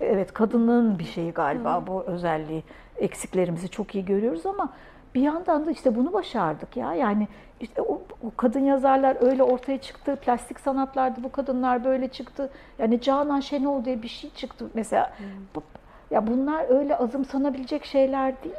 evet 0.00 0.34
kadının 0.34 0.98
bir 0.98 1.04
şeyi 1.04 1.32
galiba 1.32 1.82
Hı. 1.82 1.86
bu 1.86 2.02
özelliği 2.02 2.62
eksiklerimizi 2.96 3.68
çok 3.68 3.94
iyi 3.94 4.04
görüyoruz 4.04 4.46
ama 4.46 4.72
bir 5.14 5.20
yandan 5.20 5.66
da 5.66 5.70
işte 5.70 5.96
bunu 5.96 6.12
başardık 6.12 6.76
ya. 6.76 6.94
Yani 6.94 7.28
işte 7.60 7.82
o, 7.82 8.02
o 8.22 8.32
kadın 8.36 8.60
yazarlar 8.60 9.16
öyle 9.20 9.42
ortaya 9.42 9.78
çıktı. 9.78 10.16
Plastik 10.16 10.60
sanatlarda 10.60 11.22
bu 11.22 11.32
kadınlar 11.32 11.84
böyle 11.84 12.08
çıktı. 12.08 12.50
Yani 12.78 13.00
Canan 13.00 13.40
Şenol 13.40 13.84
diye 13.84 14.02
bir 14.02 14.08
şey 14.08 14.30
çıktı 14.30 14.66
mesela. 14.74 15.12
Hmm. 15.18 15.62
Ya 16.10 16.26
bunlar 16.26 16.78
öyle 16.78 16.96
azımsanabilecek 16.96 17.84
şeyler 17.84 18.42
değil. 18.44 18.54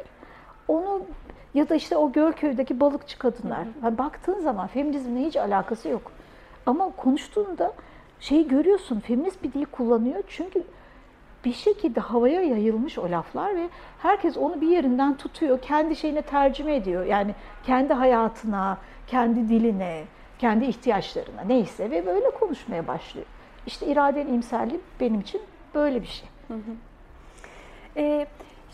Onu 0.67 1.01
ya 1.53 1.69
da 1.69 1.75
işte 1.75 1.97
o 1.97 2.11
Gölköy'deki 2.11 2.79
balıkçı 2.79 3.19
kadınlar. 3.19 3.65
Yani 3.83 3.97
baktığın 3.97 4.39
zaman 4.39 4.67
feminizmle 4.67 5.25
hiç 5.25 5.35
alakası 5.35 5.89
yok. 5.89 6.11
Ama 6.65 6.91
konuştuğunda 6.91 7.73
şeyi 8.19 8.47
görüyorsun. 8.47 8.99
Feminist 8.99 9.43
bir 9.43 9.53
dil 9.53 9.65
kullanıyor. 9.65 10.23
Çünkü 10.27 10.63
bir 11.45 11.53
şekilde 11.53 11.99
havaya 11.99 12.41
yayılmış 12.41 12.97
o 12.97 13.11
laflar 13.11 13.55
ve 13.55 13.69
herkes 13.99 14.37
onu 14.37 14.61
bir 14.61 14.67
yerinden 14.67 15.17
tutuyor, 15.17 15.61
kendi 15.61 15.95
şeyine 15.95 16.21
tercüme 16.21 16.75
ediyor. 16.75 17.05
Yani 17.05 17.35
kendi 17.63 17.93
hayatına, 17.93 18.77
kendi 19.07 19.49
diline, 19.49 20.03
kendi 20.39 20.65
ihtiyaçlarına 20.65 21.41
neyse 21.41 21.91
ve 21.91 22.05
böyle 22.05 22.29
konuşmaya 22.29 22.87
başlıyor. 22.87 23.25
İşte 23.67 23.85
iradenin 23.85 24.33
imserliği 24.33 24.79
benim 24.99 25.19
için 25.19 25.41
böyle 25.75 26.01
bir 26.01 26.07
şey. 26.07 26.29
Hı 26.47 26.53
hı. 26.53 26.75
Ee, 27.97 28.27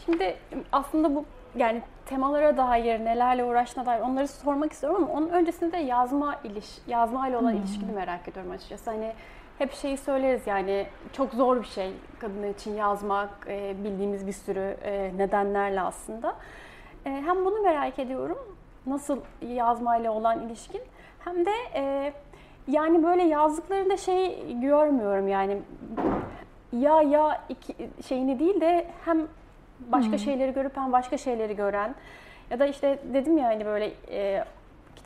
şimdi 0.06 0.36
aslında 0.72 1.15
bu 1.15 1.25
yani 1.56 1.82
temalara 2.06 2.58
dair, 2.58 3.06
nelerle 3.06 3.44
uğraştığına 3.44 3.86
dair 3.86 4.01
onları 4.01 4.27
sormak 4.27 4.72
istiyorum 4.72 5.04
ama 5.04 5.13
onun 5.13 5.30
öncesinde 5.30 5.77
yazma 5.77 6.36
iliş, 6.44 6.77
yazma 6.88 7.27
ile 7.27 7.38
olan 7.38 7.51
hmm. 7.51 7.60
ilişkini 7.60 7.92
merak 7.92 8.27
ediyorum 8.27 8.51
açıkçası. 8.51 8.92
Hani 8.92 9.13
hep 9.58 9.74
şeyi 9.74 9.98
söyleriz 9.98 10.48
yani 10.48 10.88
çok 11.13 11.34
zor 11.34 11.60
bir 11.60 11.68
şey 11.68 11.94
kadınlar 12.20 12.50
için 12.50 12.75
yazmak, 12.75 13.30
e, 13.48 13.75
bildiğimiz 13.84 14.27
bir 14.27 14.32
sürü 14.32 14.77
e, 14.84 15.18
nedenlerle 15.18 15.82
aslında. 15.82 16.36
E, 17.06 17.10
hem 17.10 17.46
bunu 17.46 17.62
merak 17.62 18.00
ediyorum, 18.00 18.38
nasıl 18.86 19.20
yazmayla 19.42 20.12
olan 20.12 20.39
ilişkin, 20.48 20.82
hem 21.20 21.46
de 21.46 21.51
yani 22.68 23.04
böyle 23.04 23.24
yazdıklarında 23.24 23.98
şey 23.98 24.46
görmüyorum 24.62 25.27
yani 25.27 25.62
ya 26.72 27.01
ya 27.01 27.42
iki 27.50 27.75
şeyini 28.08 28.39
değil 28.39 28.62
de 28.62 28.88
hem 29.06 29.27
başka 29.79 30.12
hmm. 30.12 30.19
şeyleri 30.19 30.53
görüp 30.53 30.77
hem 30.77 30.91
başka 30.91 31.17
şeyleri 31.17 31.55
gören 31.55 31.96
ya 32.50 32.60
da 32.60 32.65
işte 32.65 33.00
dedim 33.13 33.38
ya 33.38 33.46
hani 33.46 33.65
böyle 33.65 33.93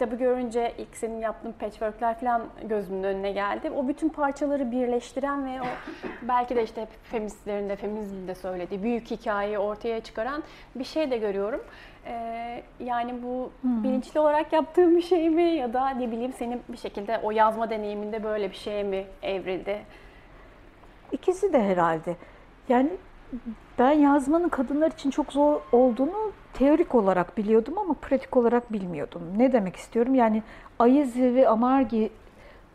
kitabı 0.02 0.16
görünce 0.16 0.74
ilk 0.78 0.98
senin 0.98 1.20
yaptığın 1.20 1.52
patchworkler 1.52 2.20
falan 2.20 2.42
gözümün 2.64 3.04
önüne 3.04 3.32
geldi. 3.32 3.72
O 3.72 3.88
bütün 3.88 4.10
parçaları 4.10 4.72
birleştiren 4.72 5.46
ve 5.46 5.62
o 5.62 5.66
belki 6.28 6.56
de 6.56 6.64
işte 6.64 6.88
feministlerin 7.04 7.70
de 7.70 7.76
feminizmin 7.76 8.28
de 8.28 8.36
söylediği 8.36 8.84
büyük 8.84 9.12
hikayeyi 9.12 9.60
ortaya 9.60 10.02
çıkaran 10.02 10.44
bir 10.76 10.84
şey 10.84 11.12
de 11.12 11.18
görüyorum. 11.18 11.62
Ee, 12.06 12.64
yani 12.80 13.24
bu 13.24 13.52
hmm. 13.62 13.84
bilinçli 13.84 14.20
olarak 14.20 14.54
yaptığım 14.54 14.96
bir 14.96 15.02
şey 15.02 15.30
mi 15.30 15.44
ya 15.44 15.74
da 15.74 15.90
ne 15.90 16.12
bileyim 16.12 16.34
senin 16.34 16.62
bir 16.70 16.78
şekilde 16.78 17.20
o 17.24 17.32
yazma 17.32 17.70
deneyiminde 17.70 18.24
böyle 18.24 18.50
bir 18.52 18.56
şey 18.56 18.84
mi 18.84 19.06
evrildi? 19.22 19.82
İkisi 21.12 21.54
de 21.54 21.64
herhalde. 21.64 22.16
Yani 22.70 22.90
ben 23.82 23.92
yazmanın 23.92 24.50
kadınlar 24.50 24.92
için 24.92 25.10
çok 25.10 25.34
zor 25.34 25.62
olduğunu 25.72 26.32
teorik 26.54 26.96
olarak 26.96 27.38
biliyordum 27.38 27.78
ama 27.78 27.94
pratik 27.94 28.38
olarak 28.38 28.74
bilmiyordum. 28.74 29.22
Ne 29.38 29.54
demek 29.54 29.76
istiyorum? 29.76 30.16
Yani 30.16 30.44
Ayezi 30.80 31.36
ve 31.36 31.50
Amargi 31.50 32.10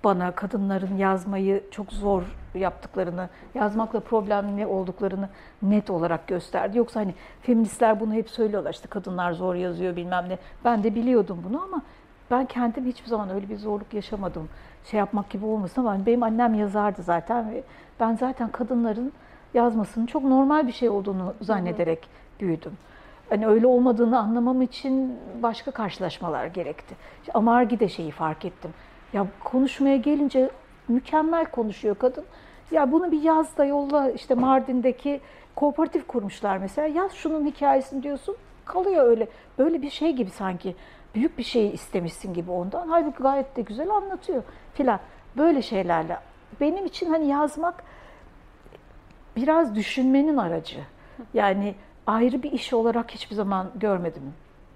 bana 0.05 0.31
kadınların 0.31 0.97
yazmayı 0.97 1.63
çok 1.71 1.93
zor 1.93 2.23
yaptıklarını, 2.55 3.29
yazmakla 3.55 4.01
problemli 4.01 4.67
olduklarını 4.67 5.29
net 5.63 5.91
olarak 5.91 6.27
gösterdi. 6.27 6.79
Yoksa 6.79 7.01
hani 7.01 7.15
feministler 7.43 8.01
bunu 8.01 8.13
hep 8.13 8.31
söylüyorlar 8.31 8.75
işte 8.75 8.89
kadınlar 8.89 9.33
zor 9.33 9.55
yazıyor 9.55 9.97
bilmem 9.97 10.25
ne. 10.29 10.39
Ben 10.65 10.85
de 10.85 10.95
biliyordum 10.95 11.43
bunu 11.49 11.63
ama 11.63 11.83
ben 12.31 12.47
kendim 12.47 12.87
hiçbir 12.87 13.09
zaman 13.09 13.31
öyle 13.31 13.49
bir 13.49 13.57
zorluk 13.57 13.95
yaşamadım. 13.95 14.49
Şey 14.85 14.99
yapmak 14.99 15.31
gibi 15.31 15.47
olmasın 15.47 15.81
ama 15.81 16.07
benim 16.07 16.23
annem 16.23 16.55
yazardı 16.55 17.03
zaten 17.03 17.51
ve 17.51 17.63
ben 18.01 18.17
zaten 18.17 18.49
kadınların 18.49 19.13
yazmasının 19.55 20.07
çok 20.07 20.25
normal 20.25 20.67
bir 20.67 20.73
şey 20.73 20.88
olduğunu 20.88 21.35
zannederek 21.41 22.09
büyüdüm. 22.41 22.73
Hani 23.31 23.47
öyle 23.47 23.67
olmadığını 23.67 24.19
anlamam 24.19 24.62
için 24.62 25.19
başka 25.43 25.71
karşılaşmalar 25.71 26.47
gerekti. 26.47 26.95
İşte 27.21 27.33
Amargi 27.33 27.81
de 27.81 27.88
şeyi 27.88 28.11
fark 28.11 28.45
ettim. 28.45 28.71
Ya 29.12 29.26
konuşmaya 29.45 29.97
gelince 29.97 30.50
mükemmel 30.88 31.45
konuşuyor 31.45 31.95
kadın. 31.95 32.25
Ya 32.71 32.93
bunu 32.93 33.12
bir 33.12 33.23
yaz 33.23 33.57
da 33.57 33.65
yolla 33.65 34.11
işte 34.11 34.35
Mardin'deki 34.35 35.21
kooperatif 35.55 36.07
kurmuşlar 36.07 36.57
mesela. 36.57 36.88
Yaz 36.88 37.12
şunun 37.12 37.47
hikayesini 37.47 38.03
diyorsun 38.03 38.37
kalıyor 38.65 39.05
öyle. 39.05 39.29
Böyle 39.59 39.83
bir 39.83 39.91
şey 39.91 40.12
gibi 40.12 40.31
sanki. 40.31 40.76
Büyük 41.15 41.38
bir 41.38 41.43
şey 41.43 41.71
istemişsin 41.71 42.35
gibi 42.35 42.50
ondan. 42.50 42.88
Halbuki 42.88 43.23
gayet 43.23 43.57
de 43.57 43.62
güzel 43.62 43.91
anlatıyor 43.91 44.43
filan. 44.75 45.00
Böyle 45.37 45.62
şeylerle. 45.62 46.19
Benim 46.61 46.87
için 46.87 47.11
hani 47.11 47.26
yazmak 47.26 47.85
biraz 49.37 49.75
düşünmenin 49.75 50.37
aracı. 50.37 50.78
Yani 51.35 51.75
ayrı 52.07 52.43
bir 52.43 52.52
iş 52.52 52.73
olarak 52.73 53.11
hiçbir 53.11 53.37
zaman 53.37 53.71
görmedim. 53.75 54.23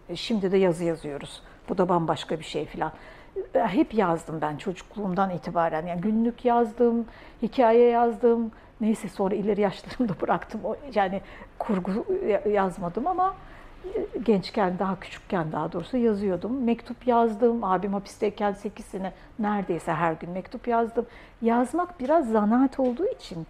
E, 0.09 0.17
şimdi 0.17 0.53
de 0.53 0.59
yazı 0.59 0.85
yazıyoruz. 0.85 1.43
Bu 1.69 1.79
da 1.79 1.89
bambaşka 1.89 2.39
bir 2.39 2.45
şey 2.45 2.65
filan. 2.65 2.93
E, 3.55 3.59
hep 3.59 3.95
yazdım 3.95 4.41
ben 4.41 4.57
çocukluğumdan 4.57 5.31
itibaren. 5.31 5.87
Yani 5.87 6.01
günlük 6.01 6.45
yazdım, 6.45 7.07
hikaye 7.43 7.89
yazdım. 7.89 8.53
Neyse 8.81 9.09
sonra 9.09 9.35
ileri 9.35 9.61
yaşlarımda 9.61 10.13
bıraktım. 10.23 10.61
Yani 10.95 11.21
kurgu 11.59 12.07
yazmadım 12.49 13.07
ama 13.07 13.35
e, 13.85 14.19
gençken, 14.23 14.79
daha 14.79 15.01
küçükken 15.01 15.53
daha 15.53 15.73
doğrusu 15.73 15.97
yazıyordum. 15.97 16.65
Mektup 16.65 17.07
yazdım. 17.07 17.65
Abim 17.65 17.93
hapisteyken 17.93 18.53
8 18.53 18.85
sene 18.85 19.13
neredeyse 19.39 19.93
her 19.93 20.13
gün 20.13 20.31
mektup 20.31 20.69
yazdım. 20.69 21.07
Yazmak 21.43 22.01
biraz 22.01 22.31
zanaat 22.31 22.81
olduğu 22.81 23.07
için 23.07 23.47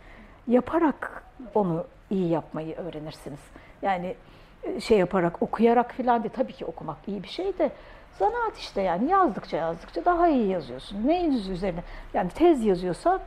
yaparak 0.49 1.25
onu 1.55 1.85
iyi 2.11 2.29
yapmayı 2.29 2.77
öğrenirsiniz. 2.77 3.41
Yani 3.83 4.17
e, 4.63 4.81
şey 4.81 4.99
yaparak, 4.99 5.43
okuyarak 5.43 5.93
falan 5.93 6.23
değil. 6.23 6.35
Tabii 6.37 6.53
ki 6.53 6.65
okumak 6.65 6.97
iyi 7.07 7.23
bir 7.23 7.29
şey 7.29 7.59
de 7.59 7.71
zanaat 8.19 8.59
işte 8.59 8.83
yani 8.83 9.11
yazdıkça 9.11 9.57
yazdıkça 9.57 10.05
daha 10.05 10.29
iyi 10.29 10.49
yazıyorsun. 10.49 11.09
Neyin 11.09 11.33
üzerine? 11.33 11.83
Yani 12.15 12.31
tez 12.31 12.65
yazıyorsan 12.65 13.21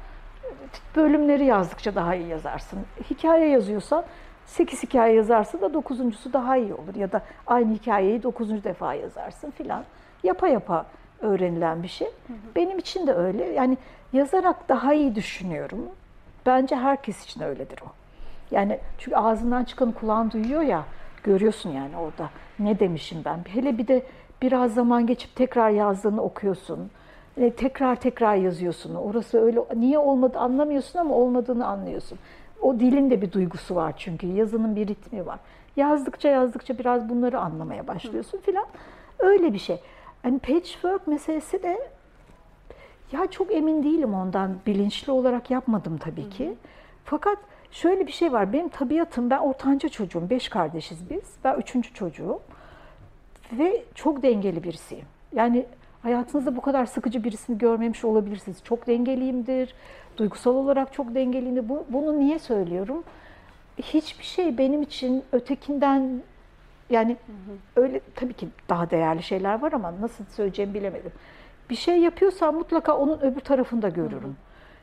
bölümleri 0.96 1.46
yazdıkça 1.46 1.96
daha 1.96 2.16
iyi 2.16 2.28
yazarsın. 2.28 2.80
Hikaye 3.10 3.50
yazıyorsan 3.50 4.04
8 4.46 4.84
hikaye 4.84 5.16
yazarsın 5.16 5.62
da 5.62 5.74
dokuzuncusu 5.74 6.34
daha 6.34 6.58
iyi 6.58 6.74
olur. 6.74 6.96
Ya 6.96 7.12
da 7.12 7.22
aynı 7.48 7.74
hikayeyi 7.74 8.24
dokuzuncu 8.24 8.64
defa 8.64 8.94
yazarsın 8.94 9.52
filan. 9.52 9.84
Yapa 10.24 10.48
yapa 10.48 10.86
öğrenilen 11.22 11.84
bir 11.84 11.88
şey. 11.88 12.08
Hı 12.08 12.34
hı. 12.34 12.38
Benim 12.56 12.78
için 12.80 13.08
de 13.08 13.14
öyle. 13.14 13.46
Yani 13.46 13.78
yazarak 14.14 14.70
daha 14.70 14.94
iyi 14.94 15.16
düşünüyorum. 15.16 15.90
Bence 16.46 16.76
herkes 16.76 17.24
için 17.24 17.42
öyledir 17.42 17.80
o. 17.82 17.92
Yani 18.52 18.80
çünkü 18.98 19.16
ağzından 19.18 19.64
çıkan 19.64 19.92
kulağın 19.92 20.32
duyuyor 20.32 20.62
ya, 20.62 20.84
görüyorsun 21.24 21.70
yani 21.70 21.98
orada 21.98 22.30
ne 22.60 22.80
demişim 22.80 23.22
ben. 23.26 23.40
Hele 23.48 23.78
bir 23.78 23.88
de 23.88 24.04
biraz 24.42 24.74
zaman 24.74 25.08
geçip 25.08 25.36
tekrar 25.36 25.70
yazdığını 25.70 26.22
okuyorsun. 26.22 26.92
E, 27.38 27.50
tekrar 27.50 27.96
tekrar 27.96 28.36
yazıyorsun. 28.36 28.96
Orası 28.96 29.42
öyle 29.42 29.60
niye 29.76 29.98
olmadı 29.98 30.40
anlamıyorsun 30.40 31.00
ama 31.00 31.16
olmadığını 31.16 31.68
anlıyorsun. 31.68 32.20
O 32.62 32.80
dilin 32.80 33.10
de 33.10 33.22
bir 33.22 33.32
duygusu 33.32 33.76
var 33.76 33.94
çünkü 33.98 34.28
yazının 34.28 34.76
bir 34.76 34.88
ritmi 34.88 35.26
var. 35.26 35.40
Yazdıkça 35.76 36.30
yazdıkça 36.30 36.78
biraz 36.78 37.10
bunları 37.10 37.40
anlamaya 37.40 37.88
başlıyorsun 37.88 38.38
filan. 38.38 38.66
Öyle 39.20 39.54
bir 39.54 39.60
şey. 39.60 39.80
Hani 40.24 40.40
patchwork 40.40 41.08
meselesi 41.08 41.64
de 41.64 41.88
ya 43.12 43.28
çok 43.32 43.52
emin 43.54 43.84
değilim 43.84 44.14
ondan. 44.14 44.56
Bilinçli 44.68 45.12
olarak 45.12 45.52
yapmadım 45.52 45.98
tabii 45.98 46.30
ki. 46.30 46.46
Hı 46.46 46.50
hı. 46.50 46.56
Fakat 47.06 47.38
şöyle 47.72 48.08
bir 48.08 48.12
şey 48.12 48.34
var. 48.34 48.54
Benim 48.54 48.70
tabiatım, 48.70 49.30
ben 49.30 49.38
ortanca 49.40 49.90
çocuğum. 49.90 50.30
Beş 50.30 50.50
kardeşiz 50.50 51.10
biz. 51.10 51.34
Ben 51.44 51.56
üçüncü 51.56 51.94
çocuğum. 51.94 52.40
Ve 53.52 53.84
çok 53.96 54.24
dengeli 54.24 54.64
birisiyim. 54.64 55.06
Yani 55.36 55.66
hayatınızda 56.04 56.56
bu 56.56 56.62
kadar 56.62 56.86
sıkıcı 56.86 57.24
birisini 57.24 57.58
görmemiş 57.58 58.06
olabilirsiniz. 58.06 58.64
Çok 58.64 58.88
dengeliyimdir. 58.88 59.74
Duygusal 60.18 60.56
olarak 60.56 60.94
çok 60.94 61.16
dengeliyimdir. 61.16 61.70
Bu, 61.70 61.86
bunu 61.90 62.20
niye 62.20 62.40
söylüyorum? 62.40 63.04
Hiçbir 63.78 64.24
şey 64.24 64.58
benim 64.58 64.82
için 64.82 65.24
ötekinden 65.32 66.22
yani 66.90 67.12
hı 67.12 67.32
hı. 67.32 67.82
öyle 67.84 68.02
tabii 68.16 68.34
ki 68.34 68.48
daha 68.70 68.90
değerli 68.90 69.24
şeyler 69.24 69.62
var 69.62 69.72
ama 69.72 69.94
nasıl 70.02 70.26
söyleyeceğimi 70.26 70.74
bilemedim. 70.74 71.12
Bir 71.74 71.78
şey 71.78 71.98
yapıyorsam 71.98 72.56
mutlaka 72.56 72.98
onun 72.98 73.20
öbür 73.20 73.40
tarafını 73.40 73.82
da 73.82 73.90
görürüm. 73.90 74.24
Hı 74.24 74.28
hı. 74.28 74.34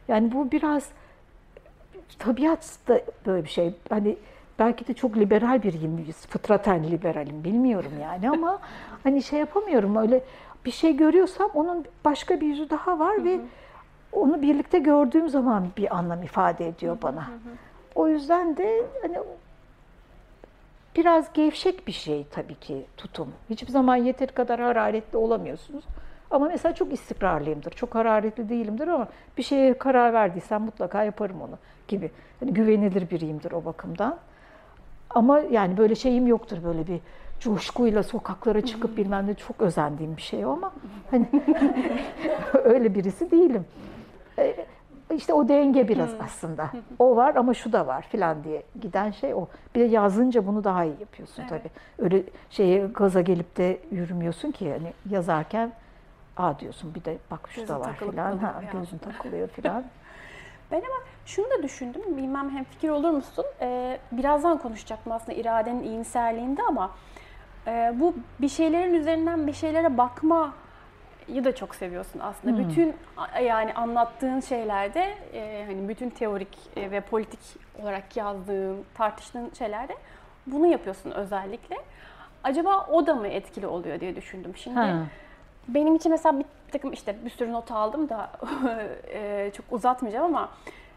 Yani 0.09 0.33
bu 0.33 0.51
biraz 0.51 0.91
tabiat 2.19 2.79
da 2.89 3.01
böyle 3.27 3.45
bir 3.45 3.51
şey. 3.51 3.75
Hani 3.89 4.17
belki 4.59 4.89
de 4.89 4.95
çok 4.95 5.17
liberal 5.17 5.63
biriyim, 5.63 6.13
fıtraten 6.13 6.85
liberalim 6.85 7.45
bilmiyorum 7.45 7.93
yani 8.03 8.31
ama 8.31 8.59
hani 9.03 9.23
şey 9.23 9.39
yapamıyorum 9.39 9.97
öyle 9.97 10.25
bir 10.65 10.71
şey 10.71 10.97
görüyorsam 10.97 11.51
onun 11.55 11.85
başka 12.05 12.41
bir 12.41 12.47
yüzü 12.47 12.71
daha 12.71 12.99
var 12.99 13.17
hı 13.17 13.21
hı. 13.21 13.25
ve 13.25 13.41
onu 14.13 14.43
birlikte 14.43 14.79
gördüğüm 14.79 15.29
zaman 15.29 15.67
bir 15.77 15.97
anlam 15.97 16.23
ifade 16.23 16.69
ediyor 16.69 16.99
bana. 17.03 17.29
Hı 17.29 17.33
hı. 17.33 17.39
O 17.95 18.09
yüzden 18.09 18.57
de 18.57 18.87
hani 19.03 19.19
biraz 20.97 21.33
gevşek 21.33 21.87
bir 21.87 21.93
şey 21.93 22.27
tabii 22.31 22.55
ki 22.55 22.87
tutum. 22.97 23.33
Hiçbir 23.51 23.73
zaman 23.73 23.97
yeteri 23.97 24.33
kadar 24.33 24.61
hararetli 24.61 25.17
olamıyorsunuz. 25.17 25.85
Ama 26.31 26.49
mesela 26.49 26.75
çok 26.75 26.93
istikrarlıyımdır. 26.93 27.71
Çok 27.71 27.95
hararetli 27.95 28.49
değilimdir 28.49 28.89
ama 28.89 29.09
bir 29.39 29.43
şeye 29.43 29.79
karar 29.79 30.13
verdiysem 30.13 30.63
mutlaka 30.63 31.05
yaparım 31.05 31.43
onu 31.43 31.59
gibi. 31.89 32.11
Yani 32.41 32.55
güvenilir 32.55 33.11
biriyimdir 33.11 33.53
o 33.53 33.65
bakımdan. 33.65 34.19
Ama 35.11 35.39
yani 35.39 35.77
böyle 35.77 35.95
şeyim 35.95 36.27
yoktur 36.27 36.59
böyle 36.65 36.87
bir 36.87 37.01
coşkuyla 37.41 38.03
sokaklara 38.03 38.61
çıkıp 38.61 38.97
bilmem 38.97 39.27
ne 39.27 39.35
çok 39.35 39.61
özendiğim 39.61 40.17
bir 40.17 40.23
şey 40.23 40.45
ama 40.45 40.73
hani 41.11 41.27
öyle 42.65 42.95
birisi 42.95 43.31
değilim. 43.31 43.65
E, 44.39 44.67
işte 45.17 45.35
o 45.35 45.49
denge 45.49 45.89
biraz 45.89 46.11
aslında. 46.25 46.71
O 46.99 47.17
var 47.17 47.35
ama 47.35 47.55
şu 47.55 47.73
da 47.73 47.87
var 47.87 48.07
filan 48.11 48.45
diye 48.45 48.63
giden 48.81 49.11
şey 49.11 49.35
o. 49.35 49.47
Bir 49.75 49.81
de 49.81 49.85
yazınca 49.85 50.47
bunu 50.47 50.65
daha 50.65 50.85
iyi 50.85 51.01
yapıyorsun 51.01 51.43
evet. 51.43 51.51
tabii. 51.51 51.71
Öyle 52.05 52.23
şeye 52.51 52.87
gaza 52.87 53.21
gelip 53.21 53.57
de 53.57 53.79
yürümüyorsun 53.91 54.51
ki 54.51 54.65
yani 54.65 54.93
yazarken 55.11 55.73
aa 56.37 56.59
diyorsun 56.59 56.95
bir 56.95 57.05
de 57.05 57.19
bak 57.31 57.49
şu 57.51 57.69
da 57.69 57.81
var 57.81 57.97
filan. 57.97 58.39
Ha, 58.39 58.63
gözün 58.73 58.99
takılıyor 59.13 59.49
filan. 59.49 59.85
Ben 60.71 60.77
ama 60.77 60.97
şunu 61.27 61.51
da 61.51 61.63
düşündüm, 61.63 62.17
bilmem 62.17 62.51
hem 62.51 62.65
fikir 62.65 62.89
olur 62.89 63.11
musun? 63.11 63.45
Ee, 63.61 63.99
birazdan 64.13 64.59
konuşacaktım 64.59 65.13
aslında 65.13 65.39
iradenin 65.39 65.83
iyimserliğinde 65.83 66.63
ama 66.63 66.91
e, 67.67 67.93
bu 67.95 68.15
bir 68.41 68.49
şeylerin 68.49 68.95
üzerinden 68.95 69.47
bir 69.47 69.53
şeylere 69.53 69.99
bakma 69.99 70.53
ya 71.29 71.45
da 71.45 71.55
çok 71.55 71.75
seviyorsun 71.75 72.21
aslında. 72.21 72.57
Hmm. 72.57 72.69
Bütün 72.69 72.95
yani 73.43 73.75
anlattığın 73.75 74.41
şeylerde 74.41 75.15
e, 75.33 75.65
hani 75.67 75.89
bütün 75.89 76.11
teorik 76.11 76.59
e, 76.77 76.91
ve 76.91 77.01
politik 77.01 77.41
olarak 77.83 78.17
yazdığın, 78.17 78.85
tartıştığın 78.95 79.51
şeylerde 79.59 79.97
bunu 80.47 80.67
yapıyorsun 80.67 81.11
özellikle. 81.11 81.77
Acaba 82.45 82.87
o 82.87 83.07
da 83.07 83.15
mı 83.15 83.29
etkili 83.29 83.67
oluyor 83.67 84.01
diye 84.01 84.17
düşündüm. 84.17 84.57
Şimdi 84.57 84.77
ha. 84.77 85.07
Benim 85.75 85.95
için 85.95 86.13
mesela 86.13 86.39
bir 86.39 86.47
takım 86.73 86.93
işte 86.93 87.17
bir 87.25 87.31
sürü 87.31 87.53
not 87.53 87.71
aldım 87.71 88.09
da 88.09 88.31
e, 89.13 89.51
çok 89.57 89.67
uzatmayacağım 89.73 90.25
ama 90.25 90.51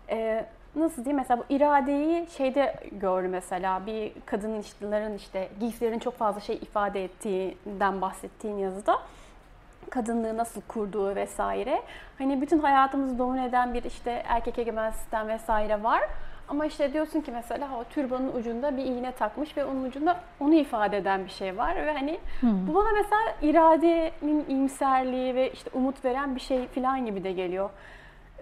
e, 0.10 0.46
nasıl 0.76 1.06
diyeyim 1.06 1.18
mesela 1.18 1.40
bu 1.40 1.54
iradeyi 1.54 2.28
şeyde 2.38 2.76
gördüm 2.92 3.32
mesela 3.32 3.86
bir 3.86 4.12
kadının 4.26 4.60
işlerin 4.60 5.18
işte 5.18 5.50
giysilerin 5.60 6.00
çok 6.00 6.18
fazla 6.18 6.40
şey 6.40 6.56
ifade 6.56 7.04
ettiğinden 7.04 8.02
bahsettiğin 8.02 8.58
yazıda 8.58 9.00
kadınlığı 9.90 10.38
nasıl 10.38 10.62
kurduğu 10.62 11.16
vesaire. 11.16 11.82
Hani 12.18 12.42
bütün 12.42 12.60
hayatımızı 12.60 13.20
domine 13.20 13.46
eden 13.46 13.74
bir 13.74 13.84
işte 13.84 14.24
erkek 14.28 14.60
egemen 14.60 14.92
sistem 14.92 15.28
vesaire 15.28 15.84
var. 15.84 16.02
Ama 16.48 16.66
işte 16.66 16.94
diyorsun 16.94 17.22
ki 17.22 17.32
mesela 17.32 17.70
o 17.80 17.84
türbanın 17.84 18.34
ucunda 18.36 18.78
bir 18.78 18.86
iğne 18.86 19.12
takmış 19.12 19.58
ve 19.58 19.66
onun 19.66 19.84
ucunda 19.84 20.20
onu 20.40 20.54
ifade 20.54 20.98
eden 20.98 21.26
bir 21.26 21.30
şey 21.30 21.58
var 21.58 21.76
ve 21.76 21.94
hani 21.94 22.20
hmm. 22.40 22.68
bu 22.68 22.76
bana 22.76 22.92
mesela 22.92 23.22
iradenin 23.42 24.46
iyimserliği 24.50 25.36
ve 25.36 25.52
işte 25.52 25.70
umut 25.74 26.06
veren 26.06 26.36
bir 26.36 26.42
şey 26.42 26.68
falan 26.68 27.06
gibi 27.06 27.24
de 27.24 27.32
geliyor. 27.32 27.70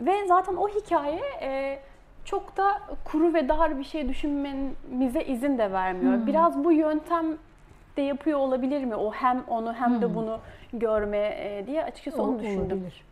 Ve 0.02 0.28
zaten 0.28 0.56
o 0.56 0.68
hikaye 0.68 1.22
e, 1.42 1.80
çok 2.26 2.58
da 2.58 2.82
kuru 3.04 3.34
ve 3.34 3.50
dar 3.50 3.80
bir 3.80 3.84
şey 3.84 4.10
düşünmemize 4.10 5.24
izin 5.24 5.58
de 5.58 5.72
vermiyor. 5.72 6.14
Hmm. 6.14 6.28
Biraz 6.28 6.64
bu 6.64 6.72
yöntem 6.72 7.26
de 7.98 8.02
yapıyor 8.02 8.40
olabilir 8.40 8.84
mi? 8.84 8.96
O 8.96 9.12
hem 9.12 9.44
onu 9.48 9.74
hem 9.74 9.90
hmm. 9.90 10.02
de 10.02 10.16
bunu 10.16 10.40
görme 10.74 11.18
e, 11.18 11.64
diye 11.68 11.84
açıkçası 11.84 12.22
o, 12.22 12.26
onu 12.26 12.40
düşündüm. 12.40 12.78
Olabilir. 12.78 13.04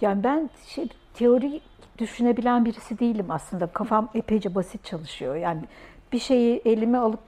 Yani 0.00 0.24
ben 0.24 0.50
şey, 0.66 0.88
teori 1.18 1.60
düşünebilen 1.98 2.64
birisi 2.64 2.98
değilim 2.98 3.26
aslında. 3.28 3.66
Kafam 3.66 4.08
epeyce 4.14 4.54
basit 4.54 4.84
çalışıyor. 4.84 5.36
Yani 5.36 5.60
bir 6.12 6.18
şeyi 6.18 6.62
elime 6.64 6.98
alıp 6.98 7.20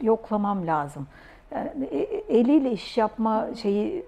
yoklamam 0.00 0.66
lazım. 0.66 1.06
Yani 1.54 1.84
e, 1.84 1.98
eliyle 2.38 2.72
iş 2.72 2.98
yapma 2.98 3.48
şeyi 3.62 4.04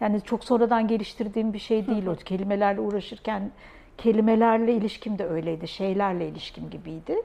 yani 0.00 0.20
çok 0.20 0.44
sonradan 0.44 0.88
geliştirdiğim 0.88 1.52
bir 1.52 1.58
şey 1.58 1.86
değil 1.86 2.06
o. 2.06 2.14
Kelimelerle 2.14 2.80
uğraşırken 2.80 3.50
kelimelerle 3.98 4.74
ilişkim 4.74 5.18
de 5.18 5.26
öyleydi. 5.26 5.68
Şeylerle 5.68 6.28
ilişkim 6.28 6.70
gibiydi. 6.70 7.16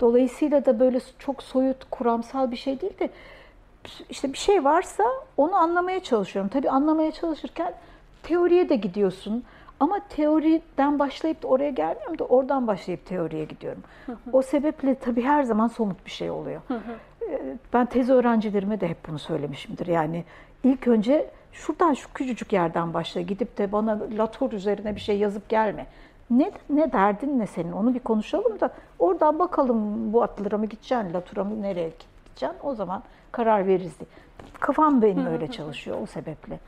Dolayısıyla 0.00 0.64
da 0.64 0.80
böyle 0.80 1.00
çok 1.18 1.42
soyut, 1.42 1.84
kuramsal 1.90 2.50
bir 2.50 2.56
şey 2.56 2.80
değil 2.80 2.98
de 2.98 3.08
işte 4.10 4.32
bir 4.32 4.38
şey 4.38 4.64
varsa 4.64 5.04
onu 5.36 5.56
anlamaya 5.56 6.00
çalışıyorum. 6.02 6.50
Tabii 6.54 6.70
anlamaya 6.70 7.12
çalışırken 7.12 7.74
teoriye 8.22 8.68
de 8.68 8.76
gidiyorsun. 8.76 9.44
Ama 9.80 10.00
teoriden 10.08 10.98
başlayıp 10.98 11.42
da 11.42 11.48
oraya 11.48 11.70
gelmiyorum 11.70 12.18
da 12.18 12.24
oradan 12.24 12.66
başlayıp 12.66 13.06
teoriye 13.06 13.44
gidiyorum. 13.44 13.82
O 14.32 14.42
sebeple 14.42 14.94
tabii 14.94 15.22
her 15.22 15.42
zaman 15.42 15.68
somut 15.68 16.06
bir 16.06 16.10
şey 16.10 16.30
oluyor. 16.30 16.60
Ee, 17.30 17.56
ben 17.72 17.86
tez 17.86 18.10
öğrencilerime 18.10 18.80
de 18.80 18.88
hep 18.88 19.08
bunu 19.08 19.18
söylemişimdir. 19.18 19.86
Yani 19.86 20.24
ilk 20.64 20.88
önce 20.88 21.30
şuradan 21.52 21.94
şu 21.94 22.12
küçücük 22.12 22.52
yerden 22.52 22.94
başla 22.94 23.20
gidip 23.20 23.58
de 23.58 23.72
bana 23.72 24.00
Latour 24.18 24.52
üzerine 24.52 24.94
bir 24.94 25.00
şey 25.00 25.18
yazıp 25.18 25.48
gelme. 25.48 25.86
Ne, 26.30 26.52
ne 26.70 26.92
derdin 26.92 27.38
ne 27.38 27.46
senin 27.46 27.72
onu 27.72 27.94
bir 27.94 28.00
konuşalım 28.00 28.60
da 28.60 28.70
oradan 28.98 29.38
bakalım 29.38 30.12
bu 30.12 30.22
atlıra 30.22 30.58
mı 30.58 30.66
gideceksin, 30.66 31.14
Latour'a 31.14 31.44
mı 31.44 31.62
nereye 31.62 31.88
gideceksin 31.88 32.58
o 32.62 32.74
zaman 32.74 33.02
karar 33.32 33.66
veririz 33.66 34.00
diye. 34.00 34.08
Kafam 34.60 35.02
benim 35.02 35.26
öyle 35.26 35.46
çalışıyor 35.50 35.96
o 36.02 36.06
sebeple. 36.06 36.60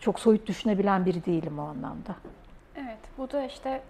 Çok 0.00 0.20
soyut 0.20 0.46
düşünebilen 0.46 1.06
biri 1.06 1.24
değilim 1.24 1.58
o 1.58 1.62
anlamda. 1.62 2.16
Evet, 2.88 2.98
bu 3.18 3.30
da 3.30 3.44
işte 3.44 3.80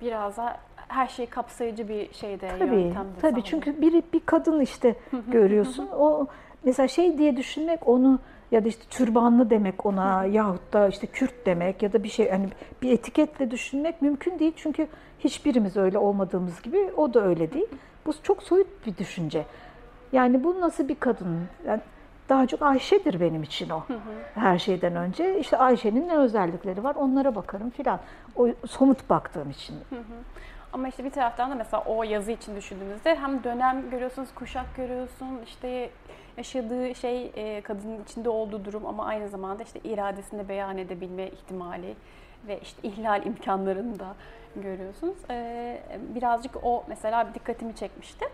biraz 0.00 0.36
da 0.36 0.56
her 0.88 1.06
şeyi 1.06 1.26
kapsayıcı 1.26 1.88
bir 1.88 2.14
şeyde 2.14 2.48
tabii, 2.58 2.74
yöntemde. 2.74 3.08
Tabii, 3.20 3.20
sanırım. 3.20 3.42
çünkü 3.42 3.80
bir, 3.80 4.02
bir 4.12 4.20
kadın 4.26 4.60
işte 4.60 4.94
görüyorsun. 5.28 5.88
o 5.98 6.26
mesela 6.64 6.88
şey 6.88 7.18
diye 7.18 7.36
düşünmek 7.36 7.88
onu 7.88 8.18
ya 8.50 8.64
da 8.64 8.68
işte 8.68 8.84
türbanlı 8.90 9.50
demek 9.50 9.86
ona 9.86 10.24
yahut 10.24 10.72
da 10.72 10.88
işte 10.88 11.06
Kürt 11.06 11.46
demek 11.46 11.82
ya 11.82 11.92
da 11.92 12.02
bir 12.02 12.08
şey 12.08 12.30
hani 12.30 12.48
bir 12.82 12.92
etiketle 12.92 13.50
düşünmek 13.50 14.02
mümkün 14.02 14.38
değil. 14.38 14.52
Çünkü 14.56 14.86
hiçbirimiz 15.18 15.76
öyle 15.76 15.98
olmadığımız 15.98 16.62
gibi 16.62 16.92
o 16.96 17.14
da 17.14 17.24
öyle 17.24 17.52
değil. 17.52 17.68
Bu 18.06 18.12
çok 18.22 18.42
soyut 18.42 18.86
bir 18.86 18.96
düşünce. 18.96 19.44
Yani 20.12 20.44
bu 20.44 20.60
nasıl 20.60 20.88
bir 20.88 20.94
kadın? 20.94 21.40
Yani 21.66 21.80
daha 22.28 22.46
çok 22.46 22.62
Ayşe'dir 22.62 23.20
benim 23.20 23.42
için 23.42 23.70
o. 23.70 23.82
Her 24.34 24.58
şeyden 24.58 24.96
önce. 24.96 25.38
İşte 25.38 25.56
Ayşe'nin 25.56 26.08
ne 26.08 26.16
özellikleri 26.16 26.84
var 26.84 26.94
onlara 26.94 27.34
bakarım 27.34 27.70
filan. 27.70 28.00
O 28.36 28.48
somut 28.66 29.10
baktığım 29.10 29.50
için. 29.50 29.76
Ama 30.72 30.88
işte 30.88 31.04
bir 31.04 31.10
taraftan 31.10 31.50
da 31.50 31.54
mesela 31.54 31.84
o 31.86 32.02
yazı 32.02 32.32
için 32.32 32.56
düşündüğümüzde 32.56 33.14
hem 33.14 33.44
dönem 33.44 33.90
görüyorsunuz, 33.90 34.28
kuşak 34.34 34.76
görüyorsun, 34.76 35.40
işte 35.44 35.90
yaşadığı 36.36 36.94
şey 36.94 37.32
e, 37.36 37.60
kadının 37.60 38.02
içinde 38.02 38.28
olduğu 38.28 38.64
durum 38.64 38.86
ama 38.86 39.06
aynı 39.06 39.28
zamanda 39.28 39.62
işte 39.62 39.80
iradesini 39.84 40.48
beyan 40.48 40.78
edebilme 40.78 41.26
ihtimali 41.26 41.94
ve 42.48 42.60
işte 42.60 42.88
ihlal 42.88 43.26
imkanlarını 43.26 43.98
da 43.98 44.14
görüyorsunuz. 44.56 45.16
E, 45.30 45.82
birazcık 46.14 46.64
o 46.64 46.84
mesela 46.88 47.34
dikkatimi 47.34 47.76
çekmişti. 47.76 48.24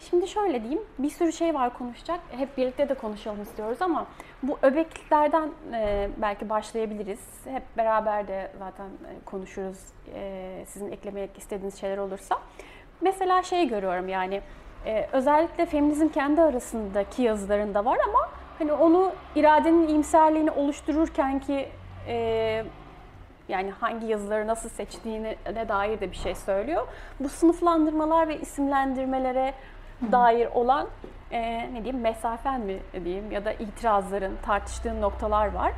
Şimdi 0.00 0.28
şöyle 0.28 0.62
diyeyim, 0.62 0.82
bir 0.98 1.10
sürü 1.10 1.32
şey 1.32 1.54
var 1.54 1.78
konuşacak. 1.78 2.20
Hep 2.30 2.56
birlikte 2.56 2.88
de 2.88 2.94
konuşalım 2.94 3.42
istiyoruz 3.42 3.82
ama 3.82 4.06
bu 4.42 4.58
öbekliklerden 4.62 5.50
e, 5.72 6.08
belki 6.16 6.48
başlayabiliriz. 6.48 7.20
Hep 7.44 7.62
beraber 7.76 8.28
de 8.28 8.50
zaten 8.58 8.86
e, 8.86 9.24
konuşuruz. 9.24 9.78
E, 10.14 10.64
sizin 10.66 10.92
eklemek 10.92 11.38
istediğiniz 11.38 11.80
şeyler 11.80 11.98
olursa. 11.98 12.38
Mesela 13.00 13.42
şey 13.42 13.68
görüyorum 13.68 14.08
yani, 14.08 14.40
e, 14.86 15.08
özellikle 15.12 15.66
feminizm 15.66 16.08
kendi 16.08 16.42
arasındaki 16.42 17.22
yazılarında 17.22 17.84
var 17.84 17.98
ama 18.08 18.28
hani 18.58 18.72
onu 18.72 19.12
iradenin 19.34 19.88
iyimserliğini 19.88 20.50
oluştururken 20.50 21.40
ki 21.40 21.68
yani 23.48 23.70
hangi 23.70 24.06
yazıları 24.06 24.46
nasıl 24.46 24.68
seçtiğine 24.68 25.36
dair 25.68 26.00
de 26.00 26.10
bir 26.10 26.16
şey 26.16 26.34
söylüyor. 26.34 26.86
Bu 27.20 27.28
sınıflandırmalar 27.28 28.28
ve 28.28 28.40
isimlendirmelere 28.40 29.54
dair 30.12 30.46
olan 30.46 30.86
e, 31.30 31.40
ne 31.72 31.84
diyeyim 31.84 32.00
mesafen 32.00 32.60
mi 32.60 32.78
diyeyim 33.04 33.30
ya 33.30 33.44
da 33.44 33.52
itirazların 33.52 34.36
tartıştığın 34.42 35.02
noktalar 35.02 35.52
var. 35.52 35.72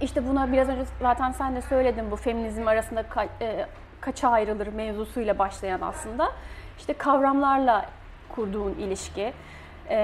İşte 0.00 0.28
buna 0.28 0.52
biraz 0.52 0.68
önce 0.68 0.84
zaten 1.00 1.32
sen 1.32 1.56
de 1.56 1.62
söyledin 1.62 2.10
bu 2.10 2.16
feminizm 2.16 2.68
arasında 2.68 3.02
ka, 3.02 3.26
e, 3.40 3.66
kaça 4.00 4.28
ayrılır 4.28 4.66
mevzusuyla 4.66 5.38
başlayan 5.38 5.80
aslında. 5.80 6.32
İşte 6.78 6.92
kavramlarla 6.92 7.86
kurduğun 8.34 8.74
ilişki. 8.74 9.32
E, 9.88 9.96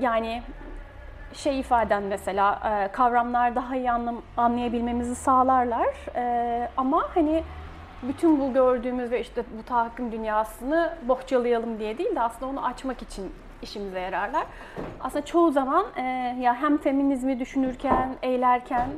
yani 0.00 0.42
şey 1.32 1.60
ifaden 1.60 2.02
mesela 2.02 2.60
e, 2.64 2.92
kavramlar 2.92 3.54
daha 3.54 3.76
iyi 3.76 3.90
anlam, 3.90 4.22
anlayabilmemizi 4.36 5.14
sağlarlar. 5.14 6.16
E, 6.16 6.68
ama 6.76 7.08
hani 7.14 7.42
bütün 8.02 8.40
bu 8.40 8.52
gördüğümüz 8.52 9.10
ve 9.10 9.20
işte 9.20 9.44
bu 9.58 9.62
tahakküm 9.62 10.12
dünyasını 10.12 10.94
bohçalayalım 11.08 11.78
diye 11.78 11.98
değil 11.98 12.16
de 12.16 12.20
aslında 12.20 12.50
onu 12.50 12.66
açmak 12.66 13.02
için 13.02 13.32
işimize 13.62 14.00
yararlar. 14.00 14.46
Aslında 15.00 15.24
çoğu 15.24 15.52
zaman 15.52 15.86
e, 15.96 16.02
ya 16.40 16.54
hem 16.54 16.78
feminizmi 16.78 17.38
düşünürken, 17.38 18.14
eylerken 18.22 18.88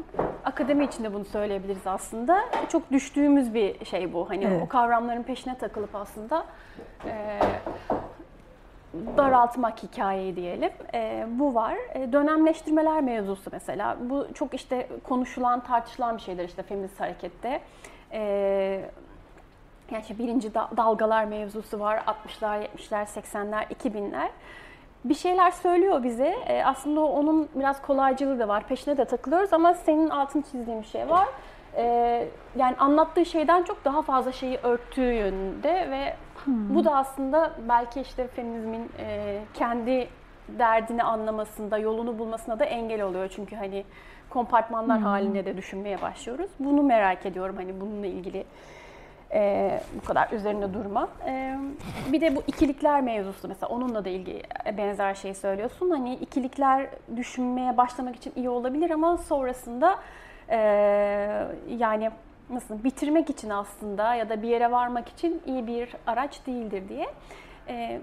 akademi 0.45 0.85
içinde 0.85 1.15
bunu 1.15 1.25
söyleyebiliriz 1.25 1.87
aslında. 1.87 2.41
Çok 2.69 2.93
düştüğümüz 2.93 3.55
bir 3.55 3.85
şey 3.85 4.13
bu. 4.13 4.31
Hani 4.31 4.45
evet. 4.45 4.63
o 4.65 4.69
kavramların 4.69 5.23
peşine 5.23 5.59
takılıp 5.59 5.95
aslında 5.95 6.47
e, 7.07 7.41
daraltmak 9.17 9.83
hikayeyi 9.83 10.37
diyelim. 10.37 10.71
E, 10.95 11.27
bu 11.29 11.55
var. 11.55 11.77
E, 11.95 12.13
dönemleştirmeler 12.13 13.01
mevzusu 13.01 13.51
mesela. 13.53 13.97
Bu 14.01 14.27
çok 14.35 14.55
işte 14.55 14.89
konuşulan, 15.05 15.61
tartışılan 15.61 16.17
bir 16.17 16.23
şeydir 16.23 16.49
işte 16.49 16.63
feminist 16.63 17.01
harekette. 17.01 17.61
E, 18.15 18.21
yani 19.91 20.03
işte 20.03 20.19
birinci 20.19 20.55
dalgalar 20.55 21.25
mevzusu 21.25 21.81
var. 21.81 21.97
60'lar, 21.97 22.67
70'ler, 22.77 23.05
80'ler, 23.05 23.67
2000'ler. 23.67 24.29
Bir 25.05 25.15
şeyler 25.15 25.51
söylüyor 25.51 26.03
bize. 26.03 26.35
E, 26.47 26.65
aslında 26.65 27.01
onun 27.01 27.49
biraz 27.55 27.83
kolaycılığı 27.83 28.39
da 28.39 28.49
var. 28.49 28.69
Peşine 28.69 28.97
de 28.97 29.05
takılıyoruz 29.05 29.53
ama 29.53 29.75
senin 29.75 30.11
altını 30.11 30.43
çizdiğin 30.43 30.83
bir 30.83 30.87
şey 30.87 31.09
var. 31.09 31.29
E, 31.77 31.85
yani 32.57 32.77
anlattığı 32.77 33.25
şeyden 33.25 33.63
çok 33.63 33.85
daha 33.85 34.03
fazla 34.03 34.33
şeyi 34.33 34.59
örttüğü 34.63 35.13
yönünde 35.13 35.91
ve 35.91 36.17
hmm. 36.45 36.75
bu 36.75 36.85
da 36.85 36.97
aslında 36.97 37.53
belki 37.69 38.01
işte 38.01 38.29
feminizmin 38.29 38.91
e, 38.99 39.39
kendi 39.55 40.09
derdini 40.49 41.03
anlamasında, 41.03 41.79
yolunu 41.79 42.19
bulmasına 42.19 42.59
da 42.59 42.65
engel 42.65 43.03
oluyor. 43.03 43.29
Çünkü 43.29 43.57
hani 43.57 43.85
kompartmanlar 44.35 44.99
hmm. 44.99 45.05
halinde 45.05 45.45
de 45.45 45.57
düşünmeye 45.57 46.03
başlıyoruz. 46.03 46.51
Bunu 46.59 46.83
merak 46.83 47.27
ediyorum 47.27 47.57
hani 47.57 47.81
bununla 47.81 48.07
ilgili 48.07 48.45
e, 49.33 49.81
bu 50.03 50.07
kadar 50.07 50.31
üzerinde 50.31 50.75
durma. 50.75 51.09
E, 51.27 51.59
bir 52.13 52.21
de 52.21 52.37
bu 52.37 52.43
ikilikler 52.47 53.01
mevzusu 53.01 53.49
mesela 53.49 53.69
onunla 53.69 54.05
da 54.05 54.09
ilgili 54.09 54.43
benzer 54.79 55.15
şey 55.15 55.35
söylüyorsun. 55.35 55.91
Hani 55.91 56.15
ikilikler 56.15 56.87
düşünmeye 57.17 57.77
başlamak 57.77 58.17
için 58.17 58.33
iyi 58.37 58.49
olabilir 58.49 58.91
ama 58.91 59.17
sonrasında 59.17 59.99
e, 60.49 60.59
yani 61.69 62.11
nasıl 62.51 62.85
bitirmek 62.85 63.31
için 63.31 63.51
aslında 63.51 64.15
ya 64.15 64.29
da 64.29 64.43
bir 64.43 64.49
yere 64.49 64.71
varmak 64.71 65.09
için 65.09 65.43
iyi 65.47 65.67
bir 65.67 65.97
araç 66.07 66.47
değildir 66.47 66.89
diye. 66.89 67.07
E, 67.69 68.01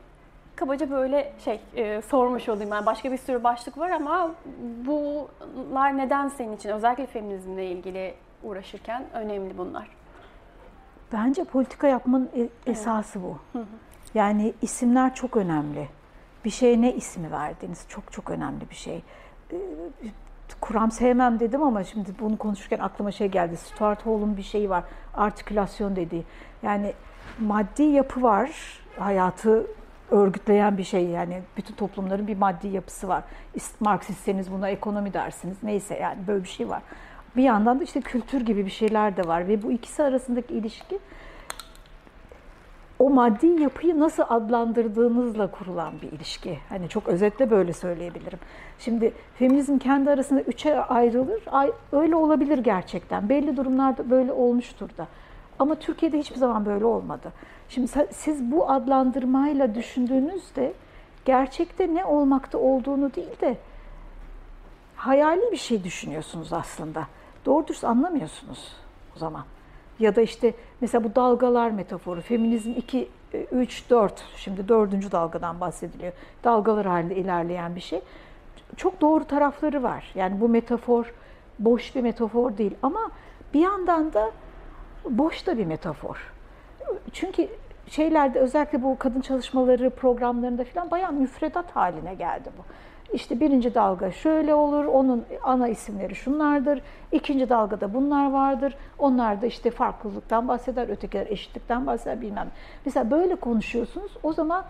kabaca 0.56 0.90
böyle 0.90 1.34
şey 1.44 1.62
e, 1.76 2.02
sormuş 2.02 2.50
olayım. 2.50 2.72
Yani 2.72 2.86
başka 2.86 3.12
bir 3.12 3.18
sürü 3.18 3.44
başlık 3.44 3.78
var 3.78 3.90
ama 3.90 4.32
bunlar 4.86 5.98
neden 5.98 6.28
senin 6.28 6.56
için 6.56 6.70
özellikle 6.70 7.06
feminizmle 7.06 7.66
ilgili 7.66 8.14
uğraşırken 8.44 9.06
önemli 9.14 9.58
bunlar? 9.58 9.88
Bence 11.14 11.44
politika 11.44 11.88
yapmanın 11.88 12.30
e, 12.38 12.72
esası 12.72 13.24
bu. 13.24 13.38
Yani 14.14 14.54
isimler 14.62 15.16
çok 15.16 15.38
önemli. 15.38 15.88
Bir 16.46 16.50
şeye 16.50 16.82
ne 16.82 16.94
ismi 16.94 17.32
verdiğiniz 17.32 17.86
çok 17.90 18.12
çok 18.12 18.30
önemli 18.30 18.70
bir 18.70 18.76
şey. 18.76 19.04
Ee, 19.52 19.58
kuram 20.62 20.92
sevmem 20.92 21.40
dedim 21.40 21.64
ama 21.64 21.84
şimdi 21.84 22.10
bunu 22.20 22.38
konuşurken 22.38 22.80
aklıma 22.80 23.12
şey 23.12 23.28
geldi. 23.28 23.58
Stuart 23.58 24.06
Hall'un 24.06 24.38
bir 24.38 24.44
şeyi 24.44 24.70
var. 24.70 24.84
Artikülasyon 25.14 25.96
dediği. 25.96 26.24
Yani 26.64 26.94
maddi 27.40 27.84
yapı 27.84 28.24
var. 28.24 28.80
Hayatı 29.00 29.68
örgütleyen 30.12 30.78
bir 30.78 30.84
şey 30.84 31.06
yani 31.06 31.42
bütün 31.58 31.76
toplumların 31.76 32.28
bir 32.28 32.38
maddi 32.38 32.68
yapısı 32.68 33.08
var. 33.08 33.24
Marksistseniz 33.80 34.52
buna 34.52 34.70
ekonomi 34.70 35.14
dersiniz. 35.14 35.58
Neyse 35.64 35.98
yani 35.98 36.18
böyle 36.28 36.44
bir 36.44 36.50
şey 36.50 36.70
var. 36.70 36.82
Bir 37.36 37.44
yandan 37.44 37.80
da 37.80 37.84
işte 37.84 38.02
kültür 38.02 38.42
gibi 38.42 38.66
bir 38.66 38.72
şeyler 38.72 39.18
de 39.18 39.28
var 39.28 39.48
ve 39.48 39.64
bu 39.64 39.72
ikisi 39.72 40.04
arasındaki 40.04 40.54
ilişki 40.54 41.00
o 43.02 43.10
maddi 43.10 43.48
yapıyı 43.48 44.00
nasıl 44.00 44.24
adlandırdığınızla 44.30 45.52
kurulan 45.52 45.94
bir 46.02 46.12
ilişki. 46.12 46.60
Hani 46.70 46.90
çok 46.90 47.08
özetle 47.08 47.52
böyle 47.52 47.74
söyleyebilirim. 47.74 48.40
Şimdi 48.80 49.14
feminizm 49.36 49.78
kendi 49.78 50.10
arasında 50.10 50.42
üçe 50.42 50.82
ayrılır. 50.82 51.44
Öyle 51.92 52.16
olabilir 52.16 52.58
gerçekten. 52.58 53.30
Belli 53.30 53.58
durumlarda 53.58 54.10
böyle 54.10 54.32
olmuştur 54.32 54.90
da. 54.98 55.08
Ama 55.60 55.76
Türkiye'de 55.76 56.20
hiçbir 56.20 56.38
zaman 56.38 56.66
böyle 56.66 56.86
olmadı. 56.86 57.34
Şimdi 57.70 57.88
siz 58.12 58.52
bu 58.52 58.70
adlandırmayla 58.70 59.76
düşündüğünüzde 59.76 60.74
gerçekte 61.26 61.96
ne 61.96 62.06
olmakta 62.06 62.58
olduğunu 62.58 63.14
değil 63.14 63.42
de 63.42 63.58
hayali 64.96 65.52
bir 65.52 65.58
şey 65.58 65.84
düşünüyorsunuz 65.84 66.54
aslında 66.54 67.08
doğru 67.46 67.68
dürüst 67.68 67.84
anlamıyorsunuz 67.84 68.76
o 69.16 69.20
zaman. 69.20 69.44
Ya 70.00 70.16
da 70.16 70.22
işte 70.22 70.54
mesela 70.82 71.04
bu 71.04 71.16
dalgalar 71.16 71.72
metaforu, 71.72 72.22
feminizm 72.22 72.72
2, 72.72 73.10
3, 73.52 73.90
4, 73.90 74.24
şimdi 74.36 74.68
dördüncü 74.68 75.12
dalgadan 75.12 75.60
bahsediliyor. 75.60 76.14
Dalgalar 76.44 76.86
halinde 76.86 77.16
ilerleyen 77.16 77.76
bir 77.76 77.82
şey. 77.82 78.02
Çok 78.78 79.02
doğru 79.02 79.24
tarafları 79.24 79.84
var. 79.84 80.12
Yani 80.16 80.42
bu 80.42 80.50
metafor 80.50 81.14
boş 81.60 81.96
bir 81.96 82.02
metafor 82.02 82.58
değil 82.58 82.76
ama 82.82 83.12
bir 83.54 83.60
yandan 83.60 84.14
da 84.14 84.32
boş 85.10 85.48
da 85.48 85.58
bir 85.58 85.66
metafor. 85.66 86.34
Çünkü 87.14 87.48
şeylerde 87.88 88.40
özellikle 88.40 88.84
bu 88.84 88.98
kadın 89.00 89.22
çalışmaları 89.22 89.90
programlarında 89.90 90.64
falan 90.64 90.92
bayağı 90.92 91.12
müfredat 91.12 91.72
haline 91.76 92.14
geldi 92.14 92.50
bu. 92.58 92.62
İşte 93.14 93.40
birinci 93.40 93.76
dalga 93.76 94.12
şöyle 94.12 94.54
olur, 94.54 94.86
onun 94.86 95.26
ana 95.44 95.68
isimleri 95.68 96.16
şunlardır. 96.16 96.82
İkinci 97.12 97.50
dalgada 97.50 97.94
bunlar 97.94 98.32
vardır. 98.32 98.76
Onlar 99.00 99.42
da 99.42 99.46
işte 99.46 99.72
farklılıktan 99.72 100.48
bahseder, 100.48 100.90
ötekiler 100.90 101.28
eşitlikten 101.28 101.88
bahseder 101.88 102.22
bilmem. 102.22 102.48
Mesela 102.86 103.12
böyle 103.12 103.36
konuşuyorsunuz. 103.36 104.12
O 104.24 104.34
zaman 104.34 104.66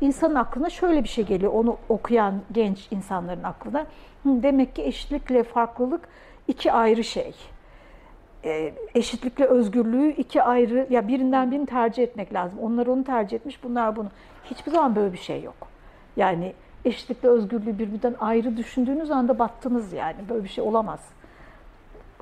insanın 0.00 0.34
aklına 0.34 0.70
şöyle 0.70 1.04
bir 1.04 1.08
şey 1.08 1.24
geliyor. 1.24 1.52
Onu 1.52 1.76
okuyan 1.88 2.34
genç 2.52 2.88
insanların 2.92 3.42
aklına. 3.42 3.86
Demek 4.24 4.76
ki 4.76 4.82
eşitlikle 4.82 5.42
farklılık 5.42 6.08
iki 6.48 6.72
ayrı 6.72 7.04
şey. 7.04 7.34
E, 8.48 8.74
eşitlikle 8.94 9.44
özgürlüğü 9.44 10.10
iki 10.10 10.42
ayrı, 10.42 10.86
ya 10.90 11.08
birinden 11.08 11.50
birini 11.50 11.66
tercih 11.66 12.02
etmek 12.02 12.34
lazım. 12.34 12.58
Onlar 12.58 12.86
onu 12.86 13.04
tercih 13.04 13.36
etmiş, 13.36 13.64
bunlar 13.64 13.96
bunu. 13.96 14.08
Hiçbir 14.44 14.72
zaman 14.72 14.96
böyle 14.96 15.12
bir 15.12 15.18
şey 15.18 15.42
yok. 15.42 15.68
Yani 16.16 16.52
eşitlikle 16.84 17.28
özgürlüğü 17.28 17.78
birbirinden 17.78 18.14
ayrı 18.20 18.56
düşündüğünüz 18.56 19.10
anda 19.10 19.38
battınız 19.38 19.92
yani. 19.92 20.16
Böyle 20.28 20.44
bir 20.44 20.48
şey 20.48 20.64
olamaz. 20.64 21.00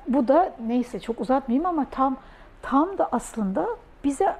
Bu 0.07 0.27
da 0.27 0.53
neyse 0.67 0.99
çok 0.99 1.21
uzatmayayım 1.21 1.65
ama 1.65 1.85
tam 1.91 2.17
tam 2.61 2.97
da 2.97 3.09
aslında 3.11 3.67
bize 4.03 4.35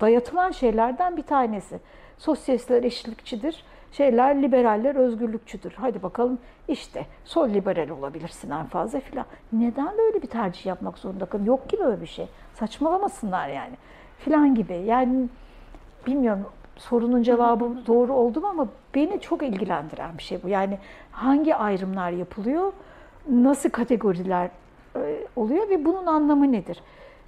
dayatılan 0.00 0.50
şeylerden 0.50 1.16
bir 1.16 1.22
tanesi. 1.22 1.80
Sosyalistler 2.18 2.82
eşitlikçidir, 2.82 3.64
şeyler 3.92 4.42
liberaller 4.42 4.94
özgürlükçüdür. 4.94 5.72
Hadi 5.76 6.02
bakalım 6.02 6.38
işte 6.68 7.06
sol 7.24 7.48
liberal 7.48 7.88
olabilirsin 7.88 8.50
en 8.50 8.66
fazla 8.66 9.00
filan. 9.00 9.26
Neden 9.52 9.98
böyle 9.98 10.22
bir 10.22 10.28
tercih 10.28 10.66
yapmak 10.66 10.98
zorunda 10.98 11.26
kalın? 11.26 11.44
Yok 11.44 11.68
ki 11.68 11.78
böyle 11.80 12.00
bir 12.00 12.06
şey. 12.06 12.28
Saçmalamasınlar 12.54 13.48
yani. 13.48 13.74
Filan 14.18 14.54
gibi. 14.54 14.74
Yani 14.74 15.28
bilmiyorum 16.06 16.46
sorunun 16.78 17.22
cevabı 17.22 17.86
doğru 17.86 18.12
oldu 18.12 18.40
mu 18.40 18.46
ama 18.46 18.68
beni 18.94 19.20
çok 19.20 19.42
ilgilendiren 19.42 20.18
bir 20.18 20.22
şey 20.22 20.42
bu. 20.42 20.48
Yani 20.48 20.78
hangi 21.12 21.54
ayrımlar 21.54 22.10
yapılıyor, 22.10 22.72
nasıl 23.30 23.70
kategoriler 23.70 24.50
e, 24.96 25.26
oluyor 25.36 25.68
ve 25.68 25.84
bunun 25.84 26.06
anlamı 26.06 26.52
nedir? 26.52 26.82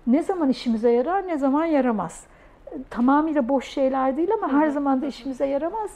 Ne 0.06 0.22
zaman 0.22 0.48
işimize 0.48 0.90
yarar, 0.90 1.26
ne 1.26 1.38
zaman 1.38 1.64
yaramaz? 1.64 2.26
Tamamıyla 2.90 3.48
boş 3.48 3.68
şeyler 3.68 4.16
değil 4.16 4.30
ama 4.34 4.52
her 4.52 4.68
zaman 4.68 5.02
da 5.02 5.06
işimize 5.06 5.46
yaramaz. 5.46 5.90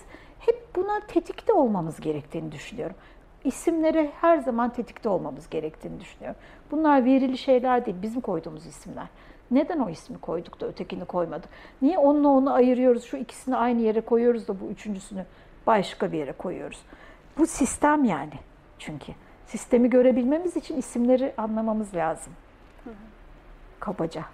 Hep 0.47 0.77
buna 0.77 1.01
tetikte 1.01 1.53
olmamız 1.53 2.01
gerektiğini 2.01 2.53
düşünüyorum. 2.53 2.97
İsimlere 3.45 4.11
her 4.21 4.39
zaman 4.39 4.73
tetikte 4.73 5.09
olmamız 5.09 5.51
gerektiğini 5.51 6.01
düşünüyorum. 6.01 6.41
Bunlar 6.71 7.05
verili 7.05 7.39
şeyler 7.39 7.87
değil, 7.87 7.97
bizim 8.03 8.21
koyduğumuz 8.21 8.67
isimler. 8.67 9.07
Neden 9.51 9.79
o 9.79 9.91
ismi 9.91 10.19
koyduk 10.19 10.61
da 10.61 10.67
ötekini 10.67 11.05
koymadık? 11.05 11.49
Niye 11.83 11.99
onunla 11.99 12.29
onu 12.29 12.53
ayırıyoruz, 12.53 13.05
şu 13.05 13.17
ikisini 13.17 13.57
aynı 13.57 13.81
yere 13.81 14.01
koyuyoruz 14.01 14.49
da 14.49 14.61
bu 14.61 14.65
üçüncüsünü 14.65 15.25
başka 15.67 16.13
bir 16.13 16.19
yere 16.19 16.33
koyuyoruz? 16.33 16.83
Bu 17.39 17.47
sistem 17.47 18.05
yani 18.05 18.35
çünkü. 18.79 19.13
Sistemi 19.47 19.91
görebilmemiz 19.91 20.57
için 20.57 20.77
isimleri 20.77 21.35
anlamamız 21.37 21.95
lazım. 21.95 22.33
Kabaca. 23.81 24.25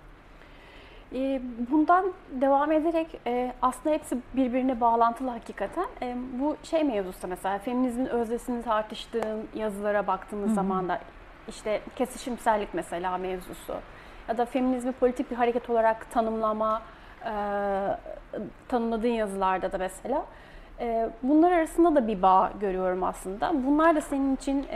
Ee, 1.15 1.41
bundan 1.71 2.13
devam 2.31 2.73
ederek 2.73 3.21
e, 3.27 3.53
aslında 3.63 3.95
hepsi 3.95 4.19
birbirine 4.37 4.81
bağlantılı 4.81 5.31
hakikaten. 5.31 5.87
E, 6.03 6.17
bu 6.41 6.57
şey 6.63 6.85
mevzusu 6.85 7.29
mesela 7.29 7.59
feminizmin 7.59 8.07
öznesini 8.07 8.63
tartıştığın 8.63 9.49
yazılara 9.55 10.07
baktığımız 10.07 10.55
zaman 10.55 10.89
da 10.89 11.01
işte 11.49 11.81
kesişimsellik 11.97 12.75
mesela 12.75 13.19
mevzusu 13.19 13.75
ya 14.29 14.39
da 14.39 14.45
feminizmi 14.45 14.93
politik 14.93 15.31
bir 15.31 15.37
hareket 15.37 15.71
olarak 15.71 16.11
tanımlama 16.11 16.83
e, 17.25 17.33
tanımladığın 18.69 19.09
yazılarda 19.09 19.73
da 19.73 19.79
mesela 19.79 20.27
bunlar 21.23 21.53
arasında 21.53 21.95
da 21.95 22.07
bir 22.09 22.23
bağ 22.23 22.53
görüyorum 22.61 23.03
aslında. 23.03 23.53
Bunlar 23.67 23.97
da 23.97 24.01
senin 24.01 24.37
için 24.37 24.67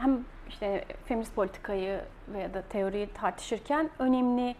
hem 0.00 0.24
işte 0.48 0.84
feminist 1.04 1.34
politikayı 1.34 2.00
veya 2.32 2.54
da 2.54 2.62
teoriyi 2.62 3.08
tartışırken 3.12 3.90
önemli 3.98 4.54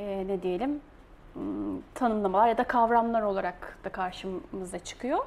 e, 0.00 0.26
ne 0.28 0.42
diyelim 0.42 0.80
hmm, 1.32 1.80
tanımlamalar 1.94 2.48
ya 2.48 2.58
da 2.58 2.64
kavramlar 2.64 3.22
olarak 3.22 3.78
da 3.84 3.88
karşımıza 3.88 4.78
çıkıyor. 4.78 5.18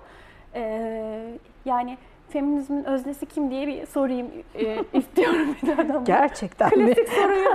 E, 0.55 1.39
yani 1.65 1.97
feminizmin 2.29 2.83
öznesi 2.83 3.25
kim 3.25 3.51
diye 3.51 3.67
bir 3.67 3.85
sorayım 3.85 4.31
e, 4.55 4.83
istiyorum 4.93 5.55
bir 5.63 5.77
adam. 5.77 6.05
Gerçekten 6.05 6.69
klasik 6.69 6.97
mi? 6.97 7.15
soruyu. 7.15 7.49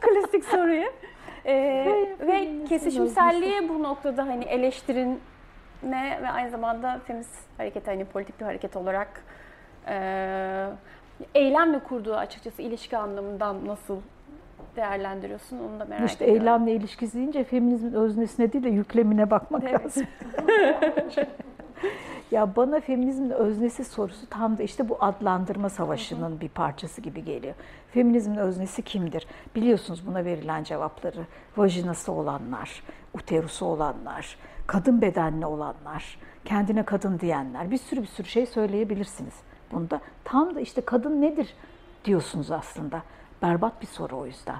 klasik 0.00 0.44
soruyu. 0.44 0.84
E, 1.46 1.86
ve 2.20 2.64
kesişimselliği 2.68 3.68
bu 3.68 3.82
noktada 3.82 4.26
hani 4.26 4.44
eleştirin 4.44 5.20
ne 5.82 6.18
ve 6.22 6.30
aynı 6.30 6.50
zamanda 6.50 7.00
feminist 7.06 7.34
hareket 7.58 7.88
hani 7.88 8.04
politik 8.04 8.40
bir 8.40 8.44
hareket 8.44 8.76
olarak 8.76 9.24
e, 9.88 10.66
eylemle 11.34 11.78
kurduğu 11.78 12.14
açıkçası 12.14 12.62
ilişki 12.62 12.96
anlamından 12.96 13.66
nasıl 13.66 14.00
değerlendiriyorsun 14.76 15.58
onu 15.58 15.80
da 15.80 15.84
merak 15.84 16.10
İşte 16.10 16.24
ediyorum. 16.24 16.42
eylemle 16.46 16.72
ilişkisi 16.72 17.14
deyince 17.18 17.44
feminizmin 17.44 17.92
öznesine 17.92 18.52
değil 18.52 18.64
de 18.64 18.68
yüklemine 18.68 19.30
bakmak 19.30 19.62
Evet. 19.64 19.84
lazım. 19.84 20.06
ya 22.30 22.56
bana 22.56 22.80
feminizmin 22.80 23.30
öznesi 23.30 23.84
sorusu 23.84 24.26
tam 24.30 24.58
da 24.58 24.62
işte 24.62 24.88
bu 24.88 24.96
adlandırma 25.00 25.68
savaşının 25.68 26.40
bir 26.40 26.48
parçası 26.48 27.00
gibi 27.00 27.24
geliyor. 27.24 27.54
Feminizmin 27.92 28.36
öznesi 28.36 28.82
kimdir? 28.82 29.26
Biliyorsunuz 29.56 30.06
buna 30.06 30.24
verilen 30.24 30.64
cevapları. 30.64 31.20
Vajinası 31.56 32.12
olanlar, 32.12 32.82
uterusu 33.14 33.66
olanlar, 33.66 34.36
kadın 34.66 35.00
bedenli 35.00 35.46
olanlar, 35.46 36.18
kendine 36.44 36.82
kadın 36.82 37.18
diyenler. 37.20 37.70
Bir 37.70 37.78
sürü 37.78 38.02
bir 38.02 38.06
sürü 38.06 38.28
şey 38.28 38.46
söyleyebilirsiniz 38.46 39.34
bunda. 39.72 40.00
Tam 40.24 40.54
da 40.54 40.60
işte 40.60 40.80
kadın 40.80 41.22
nedir 41.22 41.54
diyorsunuz 42.04 42.50
aslında. 42.50 43.02
Berbat 43.44 43.82
bir 43.82 43.86
soru 43.86 44.16
o 44.16 44.26
yüzden. 44.26 44.58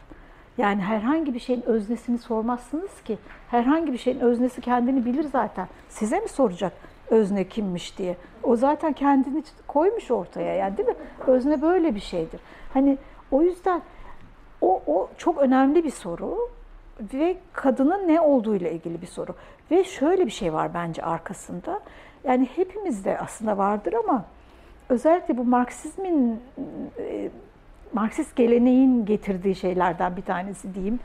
Yani 0.58 0.82
herhangi 0.82 1.34
bir 1.34 1.38
şeyin 1.38 1.62
öznesini 1.62 2.18
sormazsınız 2.18 3.02
ki. 3.04 3.18
Herhangi 3.50 3.92
bir 3.92 3.98
şeyin 3.98 4.20
öznesi 4.20 4.60
kendini 4.60 5.04
bilir 5.04 5.24
zaten. 5.24 5.68
Size 5.88 6.20
mi 6.20 6.28
soracak 6.28 6.72
özne 7.10 7.48
kimmiş 7.48 7.98
diye? 7.98 8.16
O 8.42 8.56
zaten 8.56 8.92
kendini 8.92 9.42
koymuş 9.66 10.10
ortaya 10.10 10.54
yani 10.54 10.76
değil 10.76 10.88
mi? 10.88 10.94
Özne 11.26 11.62
böyle 11.62 11.94
bir 11.94 12.00
şeydir. 12.00 12.40
Hani 12.74 12.98
o 13.30 13.42
yüzden 13.42 13.82
o, 14.60 14.82
o 14.86 15.10
çok 15.18 15.38
önemli 15.38 15.84
bir 15.84 15.90
soru 15.90 16.50
ve 17.14 17.36
kadının 17.52 18.08
ne 18.08 18.20
olduğuyla 18.20 18.70
ilgili 18.70 19.02
bir 19.02 19.06
soru. 19.06 19.34
Ve 19.70 19.84
şöyle 19.84 20.26
bir 20.26 20.30
şey 20.30 20.52
var 20.52 20.74
bence 20.74 21.02
arkasında. 21.02 21.80
Yani 22.24 22.48
hepimizde 22.56 23.18
aslında 23.18 23.58
vardır 23.58 23.92
ama 24.04 24.24
özellikle 24.88 25.36
bu 25.38 25.44
Marksizmin 25.44 26.40
e, 26.98 27.30
Marksist 27.94 28.36
geleneğin 28.36 29.06
getirdiği 29.06 29.54
şeylerden 29.54 30.16
bir 30.16 30.22
tanesi 30.22 30.74
diyeyim, 30.74 31.00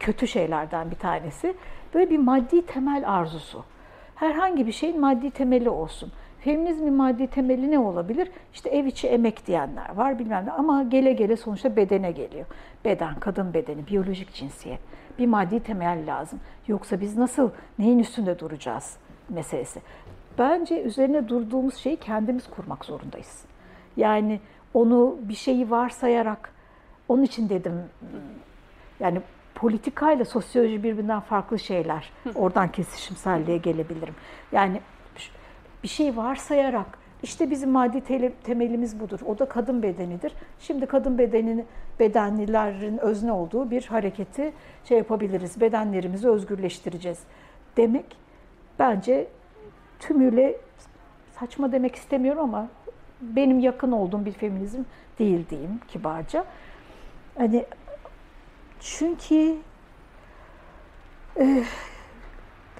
kötü 0.00 0.26
şeylerden 0.28 0.90
bir 0.90 0.96
tanesi. 0.96 1.54
Böyle 1.94 2.10
bir 2.10 2.18
maddi 2.18 2.66
temel 2.66 3.14
arzusu. 3.14 3.64
Herhangi 4.14 4.66
bir 4.66 4.72
şeyin 4.72 5.00
maddi 5.00 5.30
temeli 5.30 5.70
olsun. 5.70 6.12
Feminizmin 6.40 6.94
maddi 6.94 7.26
temeli 7.26 7.70
ne 7.70 7.78
olabilir? 7.78 8.30
İşte 8.54 8.70
ev 8.70 8.86
içi 8.86 9.08
emek 9.08 9.46
diyenler 9.46 9.94
var 9.94 10.18
bilmem 10.18 10.46
ne 10.46 10.52
ama 10.52 10.82
gele 10.82 11.12
gele 11.12 11.36
sonuçta 11.36 11.76
bedene 11.76 12.12
geliyor. 12.12 12.46
Beden, 12.84 13.14
kadın 13.14 13.54
bedeni, 13.54 13.86
biyolojik 13.86 14.34
cinsiyet. 14.34 14.80
Bir 15.18 15.26
maddi 15.26 15.60
temel 15.60 16.06
lazım. 16.06 16.40
Yoksa 16.68 17.00
biz 17.00 17.16
nasıl, 17.16 17.50
neyin 17.78 17.98
üstünde 17.98 18.38
duracağız 18.38 18.96
meselesi. 19.28 19.80
Bence 20.38 20.82
üzerine 20.82 21.28
durduğumuz 21.28 21.74
şeyi 21.74 21.96
kendimiz 21.96 22.50
kurmak 22.50 22.84
zorundayız. 22.84 23.44
Yani 23.96 24.40
onu 24.74 25.16
bir 25.22 25.34
şeyi 25.34 25.70
varsayarak, 25.70 26.52
onun 27.08 27.22
için 27.22 27.48
dedim 27.48 27.82
yani 29.00 29.20
politikayla 29.54 30.24
sosyoloji 30.24 30.82
birbirinden 30.82 31.20
farklı 31.20 31.58
şeyler. 31.58 32.12
Oradan 32.34 32.72
kesişimselliğe 32.72 33.56
gelebilirim. 33.56 34.14
Yani 34.52 34.80
bir 35.82 35.88
şey 35.88 36.16
varsayarak 36.16 36.98
işte 37.22 37.50
bizim 37.50 37.70
maddi 37.70 38.00
temelimiz 38.44 39.00
budur. 39.00 39.20
O 39.26 39.38
da 39.38 39.48
kadın 39.48 39.82
bedenidir. 39.82 40.32
Şimdi 40.60 40.86
kadın 40.86 41.18
bedenini 41.18 41.64
bedenlilerin 42.00 42.98
özne 42.98 43.32
olduğu 43.32 43.70
bir 43.70 43.86
hareketi 43.86 44.52
şey 44.84 44.98
yapabiliriz. 44.98 45.60
Bedenlerimizi 45.60 46.28
özgürleştireceğiz 46.28 47.18
demek 47.76 48.16
bence 48.78 49.28
tümüyle 50.00 50.56
saçma 51.38 51.72
demek 51.72 51.96
istemiyorum 51.96 52.40
ama 52.40 52.68
benim 53.22 53.58
yakın 53.58 53.92
olduğum 53.92 54.24
bir 54.24 54.32
feminizm 54.32 54.82
değil 55.18 55.48
diyeyim 55.50 55.80
kibarca. 55.88 56.44
Hani 57.38 57.64
çünkü 58.80 59.56
e, 61.40 61.64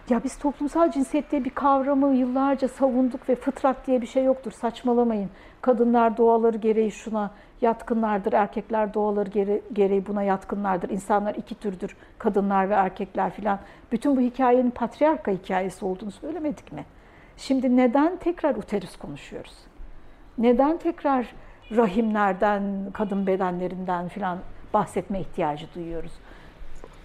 ya 0.08 0.24
biz 0.24 0.38
toplumsal 0.38 0.90
cinsiyet 0.90 1.30
diye 1.30 1.44
bir 1.44 1.50
kavramı 1.50 2.14
yıllarca 2.14 2.68
savunduk 2.68 3.28
ve 3.28 3.34
fıtrat 3.34 3.86
diye 3.86 4.00
bir 4.00 4.06
şey 4.06 4.24
yoktur. 4.24 4.52
Saçmalamayın. 4.52 5.30
Kadınlar 5.60 6.16
doğaları 6.16 6.56
gereği 6.56 6.90
şuna 6.90 7.30
yatkınlardır, 7.60 8.32
erkekler 8.32 8.94
doğaları 8.94 9.30
gere- 9.30 9.60
gereği 9.72 10.06
buna 10.06 10.22
yatkınlardır. 10.22 10.90
İnsanlar 10.90 11.34
iki 11.34 11.54
türdür, 11.54 11.96
kadınlar 12.18 12.70
ve 12.70 12.74
erkekler 12.74 13.30
filan. 13.30 13.58
Bütün 13.92 14.16
bu 14.16 14.20
hikayenin 14.20 14.70
patriarka 14.70 15.30
hikayesi 15.30 15.84
olduğunu 15.84 16.10
söylemedik 16.10 16.72
mi? 16.72 16.84
Şimdi 17.36 17.76
neden 17.76 18.16
tekrar 18.16 18.54
uterus 18.54 18.96
konuşuyoruz? 18.96 19.54
Neden 20.38 20.78
tekrar 20.78 21.26
rahimlerden, 21.76 22.62
kadın 22.92 23.26
bedenlerinden 23.26 24.08
filan 24.08 24.38
bahsetme 24.74 25.20
ihtiyacı 25.20 25.66
duyuyoruz? 25.74 26.12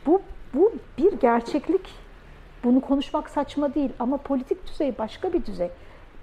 Bu, 0.06 0.22
bu 0.54 0.74
bir 0.98 1.14
gerçeklik. 1.14 1.96
Bunu 2.64 2.82
konuşmak 2.82 3.30
saçma 3.30 3.74
değil 3.74 3.90
ama 4.00 4.18
politik 4.18 4.68
düzey 4.68 4.98
başka 4.98 5.34
bir 5.34 5.46
düzey. 5.46 5.70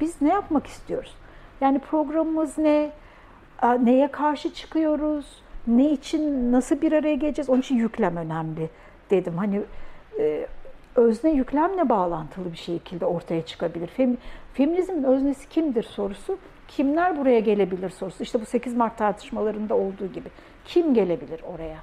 Biz 0.01 0.23
ne 0.23 0.29
yapmak 0.29 0.67
istiyoruz? 0.67 1.15
Yani 1.61 1.79
programımız 1.79 2.59
ne? 2.59 2.91
Neye 3.83 4.11
karşı 4.11 4.55
çıkıyoruz? 4.55 5.43
Ne 5.67 5.91
için, 5.91 6.53
nasıl 6.53 6.81
bir 6.81 6.93
araya 6.93 7.15
geleceğiz? 7.15 7.51
Onun 7.51 7.61
için 7.61 7.77
yüklem 7.77 8.17
önemli 8.17 8.71
dedim. 9.11 9.39
Hani 9.39 9.61
e, 10.19 10.47
özne 10.97 11.31
yüklemle 11.31 11.89
bağlantılı 11.89 12.53
bir 12.53 12.57
şekilde 12.57 13.07
ortaya 13.07 13.47
çıkabilir. 13.47 13.87
Fem, 13.87 14.17
feminizmin 14.55 15.05
öznesi 15.05 15.49
kimdir 15.49 15.83
sorusu, 15.83 16.39
kimler 16.69 17.19
buraya 17.19 17.41
gelebilir 17.41 17.91
sorusu. 17.91 18.23
İşte 18.23 18.41
bu 18.41 18.47
8 18.47 18.77
Mart 18.77 18.99
tartışmalarında 18.99 19.75
olduğu 19.75 20.07
gibi. 20.07 20.29
Kim 20.65 20.95
gelebilir 20.95 21.41
oraya? 21.43 21.79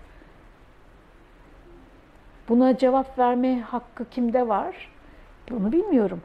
Buna 2.49 2.77
cevap 2.77 3.19
verme 3.19 3.61
hakkı 3.61 4.09
kimde 4.09 4.47
var? 4.47 4.91
Bunu 5.49 5.71
bilmiyorum. 5.71 6.21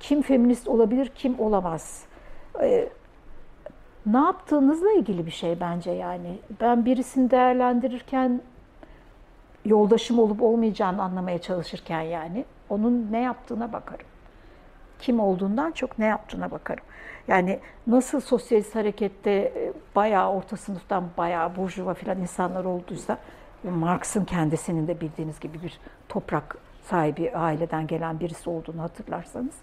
kim 0.00 0.22
feminist 0.22 0.68
olabilir, 0.68 1.12
kim 1.14 1.40
olamaz. 1.40 2.04
E, 2.62 2.88
ne 4.06 4.18
yaptığınızla 4.18 4.92
ilgili 4.92 5.26
bir 5.26 5.30
şey 5.30 5.60
bence 5.60 5.90
yani. 5.90 6.38
Ben 6.60 6.84
birisini 6.84 7.30
değerlendirirken 7.30 8.40
yoldaşım 9.64 10.18
olup 10.18 10.42
olmayacağını 10.42 11.02
anlamaya 11.02 11.38
çalışırken 11.38 12.00
yani 12.00 12.44
onun 12.68 13.08
ne 13.10 13.20
yaptığına 13.20 13.72
bakarım. 13.72 14.06
Kim 15.04 15.20
olduğundan 15.20 15.72
çok 15.72 15.98
ne 15.98 16.06
yaptığına 16.06 16.50
bakarım. 16.50 16.84
Yani 17.28 17.60
nasıl 17.86 18.20
sosyalist 18.20 18.74
harekette 18.74 19.30
e, 19.30 19.72
bayağı 19.96 20.32
orta 20.32 20.56
sınıftan 20.56 21.04
bayağı 21.16 21.56
burjuva 21.56 21.94
filan 21.94 22.20
insanlar 22.20 22.64
olduysa 22.64 23.18
Marx'ın 23.64 24.24
kendisinin 24.24 24.88
de 24.88 25.00
bildiğiniz 25.00 25.40
gibi 25.40 25.62
bir 25.62 25.78
toprak 26.08 26.56
sahibi 26.82 27.32
aileden 27.36 27.86
gelen 27.86 28.20
birisi 28.20 28.50
olduğunu 28.50 28.82
hatırlarsanız 28.82 29.54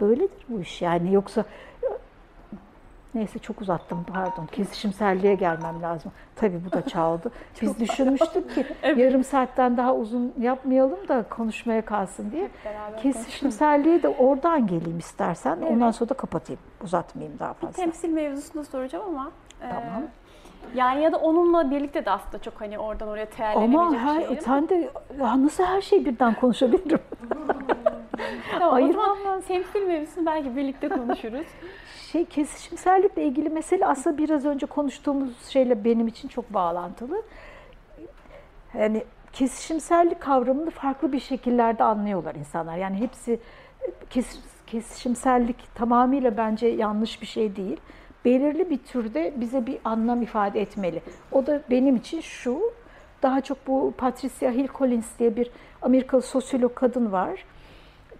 böyledir 0.00 0.46
bu 0.48 0.60
iş. 0.60 0.82
Yani 0.82 1.14
yoksa 1.14 1.44
Neyse 3.14 3.38
çok 3.38 3.60
uzattım 3.60 4.04
pardon. 4.12 4.46
Kesişimselliğe 4.46 5.34
gelmem 5.34 5.82
lazım. 5.82 6.12
Tabii 6.36 6.60
bu 6.66 6.72
da 6.72 6.82
çaldı. 6.82 7.30
Biz 7.62 7.80
düşünmüştük 7.80 8.54
ki 8.54 8.66
evet. 8.82 8.98
yarım 8.98 9.24
saatten 9.24 9.76
daha 9.76 9.94
uzun 9.94 10.34
yapmayalım 10.40 11.08
da 11.08 11.22
konuşmaya 11.22 11.84
kalsın 11.84 12.30
diye. 12.32 12.48
Kesişimselliğe 13.02 14.02
de 14.02 14.08
oradan 14.08 14.66
geleyim 14.66 14.98
istersen. 14.98 15.58
Evet. 15.62 15.72
Ondan 15.72 15.90
sonra 15.90 16.10
da 16.10 16.14
kapatayım. 16.14 16.60
Uzatmayayım 16.84 17.38
daha 17.38 17.52
fazla. 17.52 17.72
Bir 17.72 17.76
temsil 17.76 18.08
mevzusunda 18.08 18.64
soracağım 18.64 19.04
ama. 19.08 19.30
Tamam. 19.60 20.02
E, 20.02 20.78
yani 20.78 21.02
ya 21.02 21.12
da 21.12 21.16
onunla 21.16 21.70
birlikte 21.70 22.04
de 22.04 22.10
aslında 22.10 22.42
çok 22.42 22.60
hani 22.60 22.78
oradan 22.78 23.08
oraya 23.08 23.26
Ama 23.54 23.94
her, 23.94 24.26
şey, 24.26 24.40
sen 24.40 24.68
de 24.68 24.90
nasıl 25.20 25.64
her 25.64 25.80
şeyi 25.80 26.04
birden 26.04 26.34
konuşabilirim? 26.34 27.00
tamam, 28.50 28.74
Ayırmam 28.74 29.24
lazım. 29.24 29.44
Temsil 29.48 29.86
mevzusunu 29.86 30.26
belki 30.26 30.56
birlikte 30.56 30.88
konuşuruz 30.88 31.46
şey 32.12 32.24
kesişimsellikle 32.24 33.24
ilgili 33.24 33.48
mesele 33.48 33.86
aslında 33.86 34.18
biraz 34.18 34.46
önce 34.46 34.66
konuştuğumuz 34.66 35.48
şeyle 35.48 35.84
benim 35.84 36.08
için 36.08 36.28
çok 36.28 36.54
bağlantılı. 36.54 37.22
Yani 38.78 39.04
kesişimsellik 39.32 40.20
kavramını 40.20 40.70
farklı 40.70 41.12
bir 41.12 41.20
şekillerde 41.20 41.84
anlıyorlar 41.84 42.34
insanlar. 42.34 42.76
Yani 42.76 42.96
hepsi 42.96 43.40
kesişimsellik 44.66 45.74
tamamıyla 45.74 46.36
bence 46.36 46.66
yanlış 46.66 47.22
bir 47.22 47.26
şey 47.26 47.56
değil. 47.56 47.80
Belirli 48.24 48.70
bir 48.70 48.78
türde 48.78 49.32
bize 49.36 49.66
bir 49.66 49.78
anlam 49.84 50.22
ifade 50.22 50.60
etmeli. 50.60 51.02
O 51.32 51.46
da 51.46 51.62
benim 51.70 51.96
için 51.96 52.20
şu, 52.20 52.60
daha 53.22 53.40
çok 53.40 53.66
bu 53.66 53.94
Patricia 53.98 54.50
Hill 54.50 54.68
Collins 54.78 55.18
diye 55.18 55.36
bir 55.36 55.50
Amerikalı 55.82 56.22
sosyolog 56.22 56.74
kadın 56.74 57.12
var 57.12 57.44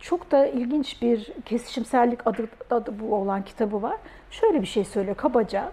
çok 0.01 0.31
da 0.31 0.47
ilginç 0.47 1.03
bir 1.03 1.33
kesişimsellik 1.47 2.27
adı, 2.27 2.49
adı 2.71 3.01
bu 3.01 3.15
olan 3.15 3.43
kitabı 3.43 3.83
var. 3.83 3.97
Şöyle 4.31 4.63
bir 4.63 4.67
şey 4.67 4.85
söylüyor 4.85 5.17
kabaca. 5.17 5.73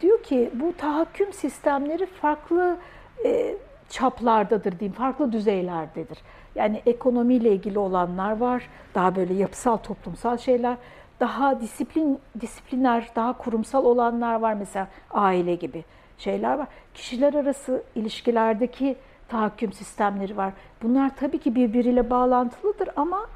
Diyor 0.00 0.22
ki 0.22 0.50
bu 0.54 0.72
tahakküm 0.76 1.32
sistemleri 1.32 2.06
farklı 2.06 2.76
e, 3.24 3.54
çaplardadır 3.88 4.78
diyeyim, 4.78 4.96
farklı 4.96 5.32
düzeylerdedir. 5.32 6.18
Yani 6.54 6.82
ekonomiyle 6.86 7.52
ilgili 7.52 7.78
olanlar 7.78 8.36
var, 8.36 8.68
daha 8.94 9.16
böyle 9.16 9.34
yapısal 9.34 9.76
toplumsal 9.76 10.36
şeyler, 10.36 10.76
daha 11.20 11.60
disiplin 11.60 12.18
disipliner, 12.40 13.08
daha 13.16 13.38
kurumsal 13.38 13.84
olanlar 13.84 14.40
var 14.40 14.54
mesela 14.54 14.88
aile 15.10 15.54
gibi 15.54 15.84
şeyler 16.18 16.58
var. 16.58 16.66
Kişiler 16.94 17.34
arası 17.34 17.82
ilişkilerdeki 17.94 18.96
tahakküm 19.28 19.72
sistemleri 19.72 20.36
var. 20.36 20.52
Bunlar 20.82 21.16
tabii 21.16 21.38
ki 21.38 21.54
birbiriyle 21.54 22.10
bağlantılıdır 22.10 22.88
ama 22.96 23.26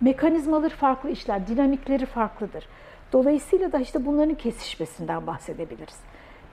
mekanizmaları 0.00 0.74
farklı 0.74 1.10
işler, 1.10 1.46
dinamikleri 1.46 2.06
farklıdır. 2.06 2.68
Dolayısıyla 3.12 3.72
da 3.72 3.78
işte 3.78 4.06
bunların 4.06 4.34
kesişmesinden 4.34 5.26
bahsedebiliriz. 5.26 6.00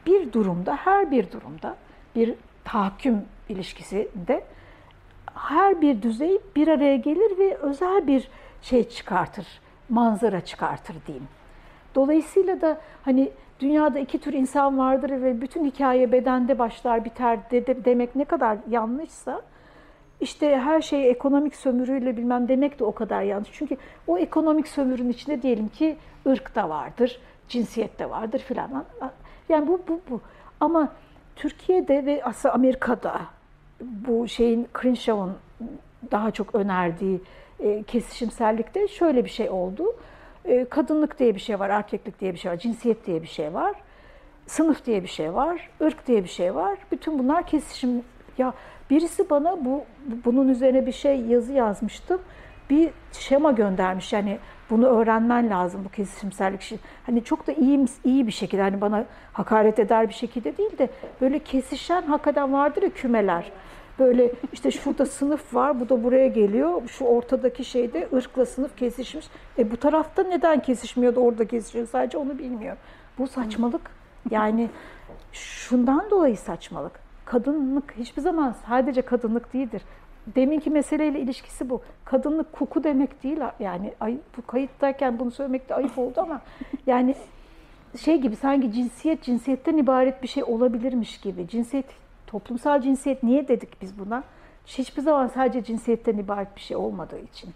Bir 0.06 0.34
durumda, 0.34 0.76
her 0.76 1.12
bir 1.12 1.32
durumda 1.32 1.76
bir 2.16 2.34
tahakküm 2.64 3.26
ilişkisinde 3.50 4.44
her 5.36 5.82
bir 5.82 6.02
düzey 6.02 6.40
bir 6.56 6.68
araya 6.68 6.98
gelir 6.98 7.38
ve 7.38 7.58
özel 7.58 8.08
bir 8.08 8.30
şey 8.62 8.90
çıkartır, 8.90 9.48
manzara 9.90 10.42
çıkartır 10.42 10.96
diyeyim. 11.08 11.28
Dolayısıyla 11.96 12.62
da 12.62 12.82
hani 13.04 13.32
dünyada 13.60 14.00
iki 14.00 14.20
tür 14.20 14.34
insan 14.34 14.78
vardır 14.78 15.10
ve 15.10 15.42
bütün 15.42 15.66
hikaye 15.66 16.12
bedende 16.12 16.60
başlar 16.60 17.06
biter 17.06 17.52
de, 17.52 17.86
demek 17.86 18.16
ne 18.16 18.26
kadar 18.26 18.58
yanlışsa 18.70 19.42
işte 20.22 20.58
her 20.58 20.82
şey 20.82 21.10
ekonomik 21.10 21.56
sömürüyle 21.56 22.18
bilmem 22.18 22.48
demek 22.48 22.80
de 22.80 22.84
o 22.84 22.92
kadar 22.92 23.22
yanlış. 23.22 23.50
Çünkü 23.54 23.78
o 24.08 24.18
ekonomik 24.18 24.68
sömürünün 24.68 25.10
içinde 25.10 25.42
diyelim 25.42 25.68
ki 25.68 25.98
ırk 26.28 26.56
da 26.56 26.70
vardır, 26.70 27.20
cinsiyet 27.50 28.00
de 28.00 28.10
vardır 28.10 28.40
filan. 28.40 28.86
Yani 29.50 29.68
bu, 29.68 29.82
bu, 29.88 30.02
bu. 30.10 30.22
Ama 30.60 30.90
Türkiye'de 31.36 32.06
ve 32.06 32.22
aslında 32.24 32.56
Amerika'da 32.56 33.22
bu 33.82 34.28
şeyin 34.28 34.68
Crenshaw'un 34.82 35.34
daha 36.12 36.32
çok 36.32 36.56
önerdiği 36.56 37.22
e, 37.60 37.84
kesişimsellikte 37.84 38.88
şöyle 38.88 39.26
bir 39.26 39.30
şey 39.30 39.50
oldu. 39.50 39.96
E, 40.46 40.66
kadınlık 40.66 41.20
diye 41.20 41.36
bir 41.36 41.40
şey 41.40 41.60
var, 41.60 41.70
erkeklik 41.70 42.20
diye 42.20 42.34
bir 42.34 42.40
şey 42.40 42.52
var, 42.52 42.58
cinsiyet 42.58 43.06
diye 43.06 43.22
bir 43.22 43.28
şey 43.28 43.54
var, 43.54 43.76
sınıf 44.48 44.86
diye 44.86 45.04
bir 45.04 45.08
şey 45.08 45.34
var, 45.34 45.70
ırk 45.82 46.08
diye 46.08 46.24
bir 46.24 46.30
şey 46.30 46.56
var. 46.56 46.78
Bütün 46.92 47.20
bunlar 47.20 47.48
kesişim 47.48 48.04
ya 48.38 48.54
birisi 48.90 49.30
bana 49.30 49.66
bu 49.66 49.84
bunun 50.26 50.48
üzerine 50.48 50.86
bir 50.86 50.92
şey 50.92 51.22
yazı 51.22 51.54
yazmıştım. 51.54 52.22
Bir 52.70 52.90
şema 53.12 53.52
göndermiş. 53.52 54.14
Yani 54.14 54.38
bunu 54.70 54.86
öğrenmen 54.86 55.50
lazım 55.50 55.82
bu 55.86 55.90
kesişimsellik 55.90 56.62
şey. 56.62 56.78
Hani 57.06 57.24
çok 57.24 57.48
da 57.48 57.52
iyi 57.52 57.86
iyi 58.04 58.28
bir 58.28 58.32
şekilde 58.32 58.62
hani 58.62 58.82
bana 58.82 59.06
hakaret 59.34 59.80
eder 59.80 60.10
bir 60.10 60.14
şekilde 60.14 60.58
değil 60.58 60.78
de 60.78 60.90
böyle 61.22 61.40
kesişen 61.40 62.02
hakikaten 62.02 62.54
vardır 62.54 62.84
ya 62.84 62.90
kümeler. 62.90 63.52
Böyle 64.00 64.32
işte 64.54 64.72
şurada 64.72 65.06
sınıf 65.06 65.56
var, 65.56 65.80
bu 65.80 65.90
da 65.90 66.04
buraya 66.04 66.28
geliyor. 66.28 66.88
Şu 66.88 67.06
ortadaki 67.06 67.66
şeyde 67.66 68.10
ırkla 68.14 68.46
sınıf 68.46 68.78
kesişmiş. 68.78 69.26
E 69.58 69.72
bu 69.72 69.78
tarafta 69.78 70.24
neden 70.24 70.62
kesişmiyor 70.62 71.16
da 71.16 71.20
orada 71.20 71.48
kesişiyor? 71.48 71.88
Sadece 71.88 72.18
onu 72.18 72.38
bilmiyor. 72.40 72.78
Bu 73.18 73.28
saçmalık. 73.28 73.82
Yani 74.30 74.70
şundan 75.32 76.10
dolayı 76.12 76.38
saçmalık 76.38 77.05
kadınlık 77.26 77.94
hiçbir 77.98 78.22
zaman 78.22 78.56
sadece 78.68 79.02
kadınlık 79.02 79.54
değildir. 79.54 79.82
Deminki 80.36 80.70
meseleyle 80.70 81.20
ilişkisi 81.20 81.70
bu. 81.70 81.82
Kadınlık 82.06 82.54
koku 82.54 82.84
demek 82.84 83.24
değil. 83.24 83.38
Yani 83.60 83.94
ay, 84.00 84.18
bu 84.38 84.46
kayıttayken 84.46 85.20
bunu 85.20 85.32
söylemek 85.32 85.70
de 85.70 85.76
ayıp 85.76 85.98
oldu 85.98 86.22
ama 86.22 86.42
yani 86.88 87.16
şey 87.98 88.22
gibi 88.22 88.36
sanki 88.36 88.72
cinsiyet 88.72 89.24
cinsiyetten 89.24 89.78
ibaret 89.78 90.24
bir 90.24 90.28
şey 90.28 90.44
olabilirmiş 90.44 91.18
gibi. 91.18 91.48
Cinsiyet, 91.48 91.86
toplumsal 92.28 92.82
cinsiyet 92.82 93.24
niye 93.24 93.48
dedik 93.48 93.82
biz 93.82 94.00
buna? 94.00 94.24
Hiçbir 94.66 95.02
zaman 95.02 95.28
sadece 95.28 95.64
cinsiyetten 95.64 96.18
ibaret 96.18 96.56
bir 96.56 96.62
şey 96.62 96.78
olmadığı 96.78 97.20
için. 97.20 97.50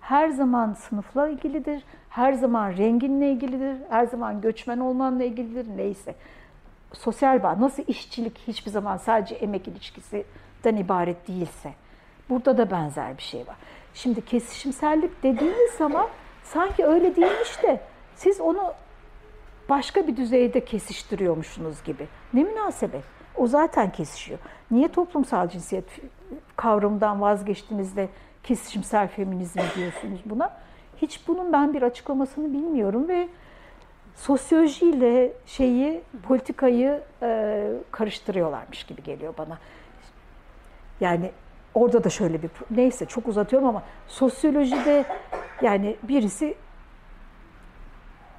Her 0.00 0.28
zaman 0.28 0.72
sınıfla 0.72 1.28
ilgilidir, 1.28 1.84
her 2.08 2.32
zaman 2.32 2.76
renginle 2.76 3.32
ilgilidir, 3.32 3.76
her 3.88 4.06
zaman 4.06 4.40
göçmen 4.40 4.78
olmanla 4.78 5.24
ilgilidir, 5.24 5.66
neyse 5.76 6.14
sosyal 6.94 7.42
bağ, 7.42 7.60
nasıl 7.60 7.82
işçilik 7.86 8.38
hiçbir 8.38 8.70
zaman 8.70 8.96
sadece 8.96 9.34
emek 9.34 9.68
ilişkisinden 9.68 10.76
ibaret 10.76 11.28
değilse, 11.28 11.74
burada 12.30 12.58
da 12.58 12.70
benzer 12.70 13.16
bir 13.16 13.22
şey 13.22 13.40
var. 13.46 13.56
Şimdi 13.94 14.24
kesişimsellik 14.24 15.22
dediğiniz 15.22 15.70
zaman 15.78 16.08
sanki 16.42 16.84
öyle 16.84 17.16
değilmiş 17.16 17.62
de 17.62 17.80
siz 18.16 18.40
onu 18.40 18.72
başka 19.68 20.06
bir 20.06 20.16
düzeyde 20.16 20.64
kesiştiriyormuşsunuz 20.64 21.84
gibi. 21.84 22.06
Ne 22.34 22.44
münasebet? 22.44 23.04
O 23.36 23.46
zaten 23.46 23.92
kesişiyor. 23.92 24.38
Niye 24.70 24.88
toplumsal 24.88 25.48
cinsiyet 25.48 25.84
kavramından 26.56 27.20
vazgeçtiğinizde 27.20 28.08
kesişimsel 28.42 29.08
feminizm 29.08 29.60
diyorsunuz 29.76 30.20
buna? 30.24 30.56
Hiç 30.96 31.28
bunun 31.28 31.52
ben 31.52 31.74
bir 31.74 31.82
açıklamasını 31.82 32.52
bilmiyorum 32.52 33.08
ve 33.08 33.28
sosyolojiyle 34.14 35.32
şeyi, 35.46 36.02
politikayı 36.22 37.02
e, 37.22 37.70
karıştırıyorlarmış 37.90 38.84
gibi 38.84 39.02
geliyor 39.02 39.34
bana. 39.38 39.58
Yani 41.00 41.30
orada 41.74 42.04
da 42.04 42.10
şöyle 42.10 42.42
bir 42.42 42.50
neyse 42.70 43.06
çok 43.06 43.28
uzatıyorum 43.28 43.68
ama 43.68 43.82
sosyolojide 44.08 45.04
yani 45.62 45.96
birisi 46.02 46.54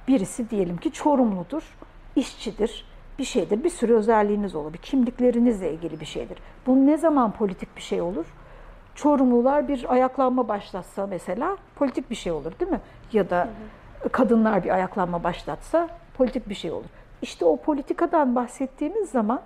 birisi 0.08 0.50
diyelim 0.50 0.76
ki 0.76 0.92
Çorumludur, 0.92 1.76
işçidir, 2.16 2.84
bir 3.18 3.24
şeydir, 3.24 3.64
bir 3.64 3.70
sürü 3.70 3.94
özelliğiniz 3.94 4.54
olur, 4.54 4.72
bir 4.72 4.78
kimliklerinizle 4.78 5.72
ilgili 5.72 6.00
bir 6.00 6.06
şeydir. 6.06 6.38
Bu 6.66 6.86
ne 6.86 6.96
zaman 6.96 7.32
politik 7.32 7.76
bir 7.76 7.82
şey 7.82 8.00
olur? 8.00 8.26
Çorumlular 8.94 9.68
bir 9.68 9.92
ayaklanma 9.92 10.48
başlatsa 10.48 11.06
mesela 11.06 11.56
politik 11.74 12.10
bir 12.10 12.14
şey 12.14 12.32
olur 12.32 12.52
değil 12.60 12.70
mi? 12.70 12.80
Ya 13.12 13.30
da 13.30 13.40
hı 13.40 13.48
hı 13.48 13.85
kadınlar 14.08 14.64
bir 14.64 14.70
ayaklanma 14.70 15.24
başlatsa 15.24 15.88
politik 16.16 16.48
bir 16.48 16.54
şey 16.54 16.70
olur. 16.70 16.84
İşte 17.22 17.44
o 17.44 17.56
politikadan 17.56 18.34
bahsettiğimiz 18.34 19.10
zaman 19.10 19.42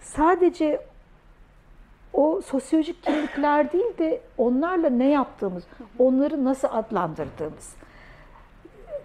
sadece 0.00 0.80
o 2.12 2.40
sosyolojik 2.40 3.02
kimlikler 3.02 3.72
değil 3.72 3.98
de 3.98 4.20
onlarla 4.38 4.90
ne 4.90 5.08
yaptığımız, 5.08 5.64
onları 5.98 6.44
nasıl 6.44 6.68
adlandırdığımız. 6.72 7.74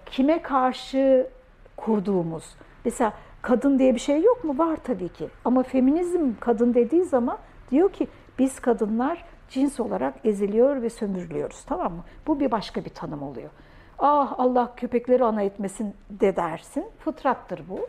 kime 0.05 0.41
karşı 0.41 1.27
kurduğumuz. 1.77 2.55
Mesela 2.85 3.13
kadın 3.41 3.79
diye 3.79 3.95
bir 3.95 3.99
şey 3.99 4.21
yok 4.23 4.43
mu? 4.43 4.57
Var 4.57 4.77
tabii 4.83 5.09
ki. 5.09 5.29
Ama 5.45 5.63
feminizm 5.63 6.31
kadın 6.39 6.73
dediği 6.73 7.03
zaman 7.05 7.37
diyor 7.71 7.91
ki 7.93 8.07
biz 8.39 8.59
kadınlar 8.59 9.25
cins 9.49 9.79
olarak 9.79 10.13
eziliyor 10.23 10.81
ve 10.81 10.89
sömürülüyoruz. 10.89 11.63
Tamam 11.65 11.93
mı? 11.93 12.03
Bu 12.27 12.39
bir 12.39 12.51
başka 12.51 12.85
bir 12.85 12.89
tanım 12.89 13.23
oluyor. 13.23 13.49
Ah 13.99 14.33
Allah 14.37 14.75
köpekleri 14.75 15.23
ana 15.23 15.41
etmesin 15.41 15.95
de 16.09 16.35
dersin. 16.35 16.85
Fıtrattır 16.99 17.61
bu. 17.69 17.87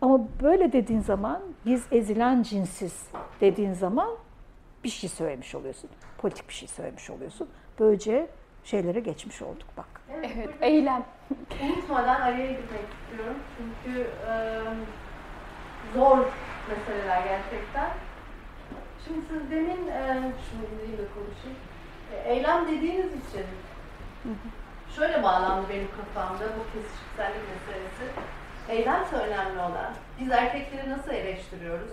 Ama 0.00 0.20
böyle 0.42 0.72
dediğin 0.72 1.00
zaman 1.00 1.42
biz 1.66 1.86
ezilen 1.92 2.42
cinsiz 2.42 3.08
dediğin 3.40 3.72
zaman 3.72 4.08
bir 4.84 4.88
şey 4.88 5.10
söylemiş 5.10 5.54
oluyorsun. 5.54 5.90
Politik 6.18 6.48
bir 6.48 6.54
şey 6.54 6.68
söylemiş 6.68 7.10
oluyorsun. 7.10 7.48
Böylece 7.80 8.26
şeylere 8.64 9.00
geçmiş 9.00 9.42
olduk 9.42 9.66
bak. 9.76 9.86
Evet, 10.12 10.50
eylem. 10.60 11.04
Unutmadan 11.64 12.20
araya 12.20 12.46
girmek 12.46 12.88
istiyorum. 13.02 13.36
Çünkü 13.58 14.00
e, 14.30 14.60
zor 15.94 16.18
meseleler 16.68 17.22
gerçekten. 17.24 17.90
Şimdi 19.04 19.20
siz 19.28 19.50
demin, 19.50 19.86
e, 19.88 20.32
şunu 20.50 20.62
indireyim 20.64 20.98
de 20.98 21.06
konuşayım. 21.14 21.58
E, 22.12 22.32
eylem 22.32 22.68
dediğiniz 22.68 23.06
için 23.06 23.44
şöyle 24.96 25.22
bağlandı 25.22 25.66
benim 25.68 25.88
kafamda 25.96 26.44
bu 26.44 26.64
kesişimsellik 26.72 27.42
meselesi. 27.50 28.20
Eylemse 28.68 29.16
önemli 29.16 29.58
olan. 29.58 29.94
Biz 30.20 30.30
erkekleri 30.30 30.90
nasıl 30.90 31.10
eleştiriyoruz? 31.10 31.90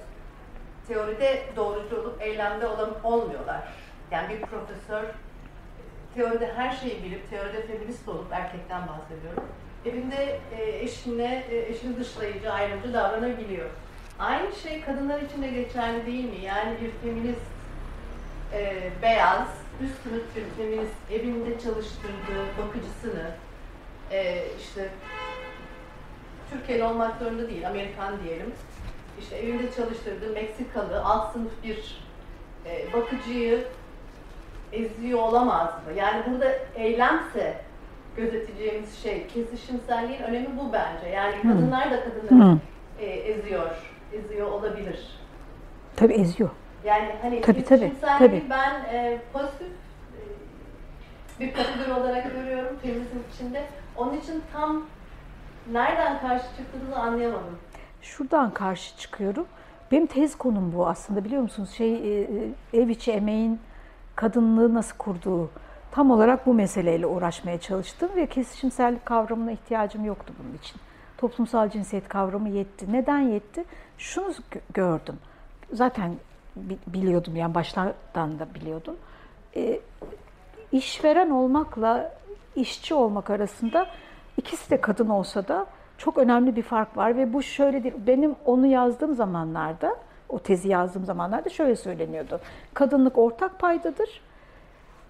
Teoride 0.87 1.43
doğrucu 1.55 2.01
olup 2.01 2.21
eylemde 2.21 2.67
olan 2.67 3.03
olmuyorlar. 3.03 3.61
Yani 4.11 4.29
bir 4.29 4.41
profesör 4.41 5.03
teoride 6.15 6.53
her 6.53 6.71
şeyi 6.71 7.03
bilip, 7.03 7.29
teoride 7.29 7.67
feminist 7.67 8.07
olup 8.07 8.33
erkekten 8.33 8.81
bahsediyorum. 8.87 9.43
Evinde 9.85 10.39
e, 10.57 10.79
eşine, 10.79 11.45
e, 11.49 11.57
eşini 11.57 11.99
dışlayıcı, 11.99 12.53
ayrımcı 12.53 12.93
davranabiliyor. 12.93 13.69
Aynı 14.19 14.55
şey 14.55 14.81
kadınlar 14.81 15.21
için 15.21 15.41
de 15.41 15.47
geçerli 15.47 16.05
değil 16.05 16.25
mi? 16.25 16.45
Yani 16.45 16.77
bir 16.81 16.91
feminist, 16.91 17.41
e, 18.53 18.89
beyaz, 19.01 19.47
üst 19.83 20.03
sınıf 20.03 20.23
bir 20.35 20.63
feminist 20.63 21.11
evinde 21.11 21.59
çalıştırdığı 21.59 22.45
bakıcısını, 22.57 23.31
e, 24.11 24.43
işte 24.59 24.89
Türkiye'li 26.51 26.83
olmak 26.83 27.19
zorunda 27.19 27.49
değil, 27.49 27.67
Amerikan 27.67 28.23
diyelim. 28.23 28.53
İşte 29.19 29.35
evinde 29.37 29.71
çalıştırdığı 29.71 30.33
Meksikalı 30.33 31.03
alt 31.03 31.33
sınıf 31.33 31.51
bir 31.63 32.01
e, 32.65 32.93
bakıcıyı 32.93 33.65
eziyor 34.71 35.19
olamaz 35.19 35.69
mı? 35.69 35.93
Yani 35.97 36.23
burada 36.31 36.51
eylemse 36.75 37.61
gözeteceğimiz 38.17 38.97
şey, 39.03 39.27
kesişimselliğin 39.27 40.21
önemi 40.21 40.57
bu 40.57 40.73
bence. 40.73 41.07
Yani 41.07 41.41
kadınlar 41.41 41.91
da 41.91 42.03
kadınları 42.03 42.57
e, 42.99 43.05
eziyor, 43.05 43.69
eziyor 44.13 44.51
olabilir. 44.51 45.19
Tabii 45.95 46.13
eziyor. 46.13 46.49
Yani 46.85 47.09
hani 47.21 47.41
Tabii, 47.41 47.63
tabii, 47.63 47.93
tabii. 48.17 48.43
ben 48.49 48.73
e, 48.93 49.17
pozitif 49.33 49.67
e, 49.67 51.39
bir 51.39 51.53
kategori 51.53 51.93
olarak 51.93 52.31
görüyorum 52.33 52.77
feminizm 52.81 53.17
içinde. 53.33 53.65
Onun 53.97 54.17
için 54.17 54.41
tam 54.53 54.83
nereden 55.71 56.19
karşı 56.21 56.45
çıktığınızı 56.57 56.95
anlayamadım. 56.95 57.57
Şuradan 58.01 58.53
karşı 58.53 58.97
çıkıyorum. 58.97 59.45
Benim 59.91 60.07
tez 60.07 60.37
konum 60.37 60.73
bu 60.75 60.87
aslında 60.87 61.25
biliyor 61.25 61.41
musunuz? 61.41 61.69
Şey 61.69 62.21
e, 62.21 62.27
ev 62.73 62.87
içi 62.89 63.11
emeğin 63.11 63.59
kadınlığı 64.15 64.73
nasıl 64.73 64.97
kurduğu 64.97 65.49
tam 65.91 66.11
olarak 66.11 66.45
bu 66.45 66.53
meseleyle 66.53 67.07
uğraşmaya 67.07 67.59
çalıştım 67.59 68.09
ve 68.15 68.25
kesişimsellik 68.27 69.05
kavramına 69.05 69.51
ihtiyacım 69.51 70.05
yoktu 70.05 70.33
bunun 70.43 70.57
için. 70.57 70.75
Toplumsal 71.17 71.69
cinsiyet 71.69 72.07
kavramı 72.07 72.49
yetti. 72.49 72.85
Neden 72.93 73.19
yetti? 73.19 73.63
Şunu 73.97 74.27
gö- 74.31 74.59
gördüm. 74.73 75.15
Zaten 75.73 76.11
biliyordum 76.87 77.35
yani 77.35 77.55
başlardan 77.55 78.39
da 78.39 78.53
biliyordum. 78.53 78.97
E, 79.55 79.79
işveren 80.71 81.29
olmakla 81.29 82.13
işçi 82.55 82.93
olmak 82.93 83.29
arasında 83.29 83.87
ikisi 84.37 84.69
de 84.69 84.81
kadın 84.81 85.09
olsa 85.09 85.47
da 85.47 85.65
çok 85.97 86.17
önemli 86.17 86.55
bir 86.55 86.61
fark 86.61 86.97
var 86.97 87.17
ve 87.17 87.33
bu 87.33 87.43
şöyle 87.43 87.83
değil. 87.83 87.95
Benim 88.07 88.35
onu 88.45 88.67
yazdığım 88.67 89.15
zamanlarda, 89.15 89.95
o 90.29 90.39
tezi 90.39 90.69
yazdığım 90.69 91.05
zamanlarda 91.05 91.49
şöyle 91.49 91.75
söyleniyordu. 91.75 92.39
Kadınlık 92.73 93.17
ortak 93.17 93.59
paydadır. 93.59 94.21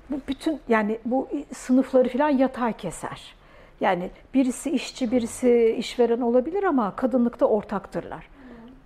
Bu 0.10 0.20
bütün 0.28 0.60
yani 0.68 1.00
bu 1.06 1.28
sınıfları 1.54 2.10
falan 2.10 2.30
yatay 2.30 2.74
keser. 2.74 3.36
Yani 3.82 4.10
birisi 4.34 4.72
işçi, 4.72 5.12
birisi 5.12 5.76
işveren 5.78 6.22
olabilir 6.22 6.64
ama 6.64 6.96
kadınlıkta 6.96 7.46
ortaktırlar. 7.46 8.31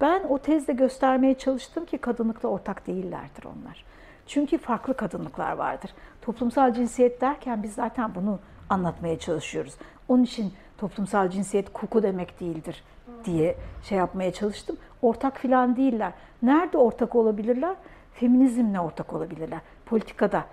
Ben 0.01 0.23
o 0.29 0.37
tezde 0.37 0.73
göstermeye 0.73 1.33
çalıştım 1.33 1.85
ki 1.85 1.97
kadınlıkta 1.97 2.47
ortak 2.47 2.87
değillerdir 2.87 3.43
onlar. 3.43 3.85
Çünkü 4.27 4.57
farklı 4.57 4.97
kadınlıklar 4.97 5.51
vardır. 5.51 5.91
Toplumsal 6.21 6.73
cinsiyet 6.73 7.21
derken 7.21 7.63
biz 7.63 7.73
zaten 7.73 8.15
bunu 8.15 8.39
anlatmaya 8.69 9.19
çalışıyoruz. 9.19 9.75
Onun 10.07 10.23
için 10.23 10.53
toplumsal 10.77 11.29
cinsiyet 11.29 11.73
kuku 11.73 12.03
demek 12.03 12.39
değildir 12.39 12.83
diye 13.25 13.55
şey 13.83 13.97
yapmaya 13.97 14.33
çalıştım. 14.33 14.77
Ortak 15.01 15.37
filan 15.37 15.75
değiller. 15.75 16.13
Nerede 16.41 16.77
ortak 16.77 17.15
olabilirler? 17.15 17.75
Feminizmle 18.13 18.79
ortak 18.79 19.13
olabilirler. 19.13 19.59
Politikada. 19.85 20.45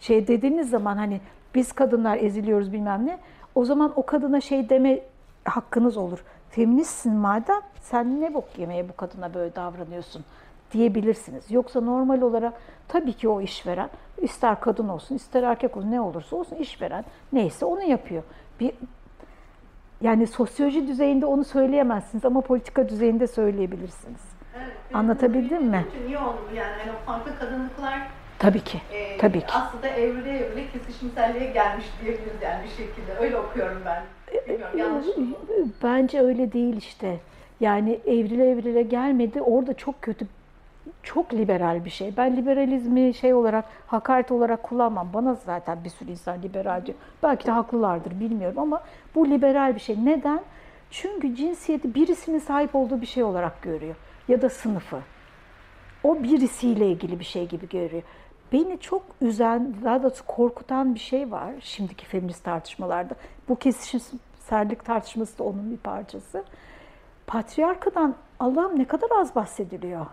Şey 0.00 0.26
dediğiniz 0.26 0.70
zaman 0.70 0.96
hani 0.96 1.20
biz 1.54 1.72
kadınlar 1.72 2.16
eziliyoruz 2.16 2.72
bilmem 2.72 3.06
ne. 3.06 3.18
O 3.54 3.64
zaman 3.64 3.92
o 3.96 4.06
kadına 4.06 4.40
şey 4.40 4.68
deme 4.68 5.00
hakkınız 5.44 5.96
olur. 5.96 6.24
Feministsin 6.54 7.12
madem 7.14 7.60
sen 7.80 8.20
ne 8.20 8.34
bok 8.34 8.44
yemeye 8.58 8.88
bu 8.88 8.96
kadına 8.96 9.34
böyle 9.34 9.54
davranıyorsun 9.54 10.24
diyebilirsiniz. 10.72 11.50
Yoksa 11.50 11.80
normal 11.80 12.20
olarak 12.20 12.52
tabii 12.88 13.12
ki 13.12 13.28
o 13.28 13.40
işveren 13.40 13.90
ister 14.22 14.60
kadın 14.60 14.88
olsun 14.88 15.14
ister 15.14 15.42
erkek 15.42 15.76
olsun 15.76 15.90
ne 15.90 16.00
olursa 16.00 16.36
olsun 16.36 16.56
işveren 16.56 17.04
neyse 17.32 17.64
onu 17.64 17.82
yapıyor. 17.82 18.22
Bir 18.60 18.72
yani 20.00 20.26
sosyoloji 20.26 20.88
düzeyinde 20.88 21.26
onu 21.26 21.44
söyleyemezsiniz 21.44 22.24
ama 22.24 22.40
politika 22.40 22.88
düzeyinde 22.88 23.26
söyleyebilirsiniz. 23.26 24.20
Evet, 24.56 24.76
Anlatabildim 24.92 25.62
mi? 25.64 25.84
Niye 26.06 26.18
oldu 26.18 26.38
yani? 26.54 26.70
yani 26.78 26.92
o 27.02 27.06
farklı 27.06 27.38
kadınlıklar 27.38 28.00
Tabii 28.38 28.60
ki. 28.60 28.80
e, 28.92 29.18
Tabii 29.18 29.40
ki. 29.40 29.46
aslında 29.54 29.88
evrile 29.88 30.38
evrile 30.38 30.68
kesişimselliğe 30.70 31.50
gelmiş 31.50 31.84
diyebiliriz 32.02 32.42
yani 32.42 32.64
bir 32.64 32.68
şekilde. 32.68 33.16
Öyle 33.20 33.36
okuyorum 33.38 33.82
ben. 33.86 34.02
Bence 35.82 36.20
öyle 36.20 36.52
değil 36.52 36.76
işte. 36.76 37.18
Yani 37.60 38.00
evrile 38.06 38.50
evrile 38.50 38.82
gelmedi. 38.82 39.42
Orada 39.42 39.74
çok 39.74 40.02
kötü, 40.02 40.26
çok 41.02 41.34
liberal 41.34 41.84
bir 41.84 41.90
şey. 41.90 42.16
Ben 42.16 42.36
liberalizmi 42.36 43.14
şey 43.14 43.34
olarak, 43.34 43.64
hakaret 43.86 44.30
olarak 44.30 44.62
kullanmam. 44.62 45.08
Bana 45.14 45.34
zaten 45.34 45.84
bir 45.84 45.90
sürü 45.90 46.10
insan 46.10 46.42
liberal 46.42 46.86
diyor. 46.86 46.98
Belki 47.22 47.46
de 47.46 47.50
haklılardır 47.50 48.20
bilmiyorum 48.20 48.58
ama 48.58 48.82
bu 49.14 49.30
liberal 49.30 49.74
bir 49.74 49.80
şey. 49.80 49.96
Neden? 50.04 50.40
Çünkü 50.90 51.36
cinsiyeti 51.36 51.94
birisinin 51.94 52.38
sahip 52.38 52.74
olduğu 52.74 53.00
bir 53.00 53.06
şey 53.06 53.22
olarak 53.22 53.62
görüyor. 53.62 53.94
Ya 54.28 54.42
da 54.42 54.48
sınıfı. 54.48 54.98
O 56.04 56.22
birisiyle 56.22 56.88
ilgili 56.88 57.20
bir 57.20 57.24
şey 57.24 57.48
gibi 57.48 57.68
görüyor. 57.68 58.02
Beni 58.52 58.80
çok 58.80 59.02
üzen, 59.20 59.74
daha 59.84 60.02
doğrusu 60.02 60.26
korkutan 60.26 60.94
bir 60.94 61.00
şey 61.00 61.30
var 61.30 61.52
şimdiki 61.60 62.06
feminist 62.06 62.44
tartışmalarda. 62.44 63.14
Bu 63.48 63.56
kesişimsellik 63.56 64.84
tartışması 64.84 65.38
da 65.38 65.44
onun 65.44 65.70
bir 65.70 65.76
parçası. 65.76 66.44
Patriarkadan 67.26 68.14
Allah'ım 68.40 68.78
ne 68.78 68.84
kadar 68.84 69.08
az 69.20 69.34
bahsediliyor. 69.34 70.06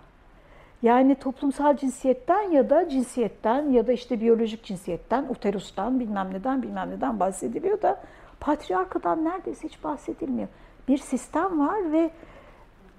Yani 0.82 1.16
toplumsal 1.16 1.78
cinsiyetten 1.78 2.52
ya 2.52 2.70
da 2.70 2.90
cinsiyetten 2.90 3.70
ya 3.70 3.88
da 3.88 3.92
işte 3.92 4.22
biyolojik 4.22 4.64
cinsiyetten, 4.64 5.26
uterustan 5.30 6.00
bilmem 6.00 6.30
neden 6.34 6.64
bilmem 6.64 6.90
neden 6.90 7.20
bahsediliyor 7.20 7.82
da 7.82 8.02
patriarkadan 8.40 9.26
neredeyse 9.26 9.68
hiç 9.68 9.84
bahsedilmiyor. 9.84 10.48
Bir 10.88 10.98
sistem 10.98 11.60
var 11.60 11.92
ve 11.92 12.12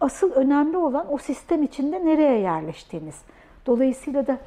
asıl 0.00 0.32
önemli 0.32 0.76
olan 0.76 1.12
o 1.12 1.18
sistem 1.18 1.62
içinde 1.62 2.06
nereye 2.06 2.38
yerleştiğiniz. 2.38 3.22
Dolayısıyla 3.66 4.26
da 4.26 4.38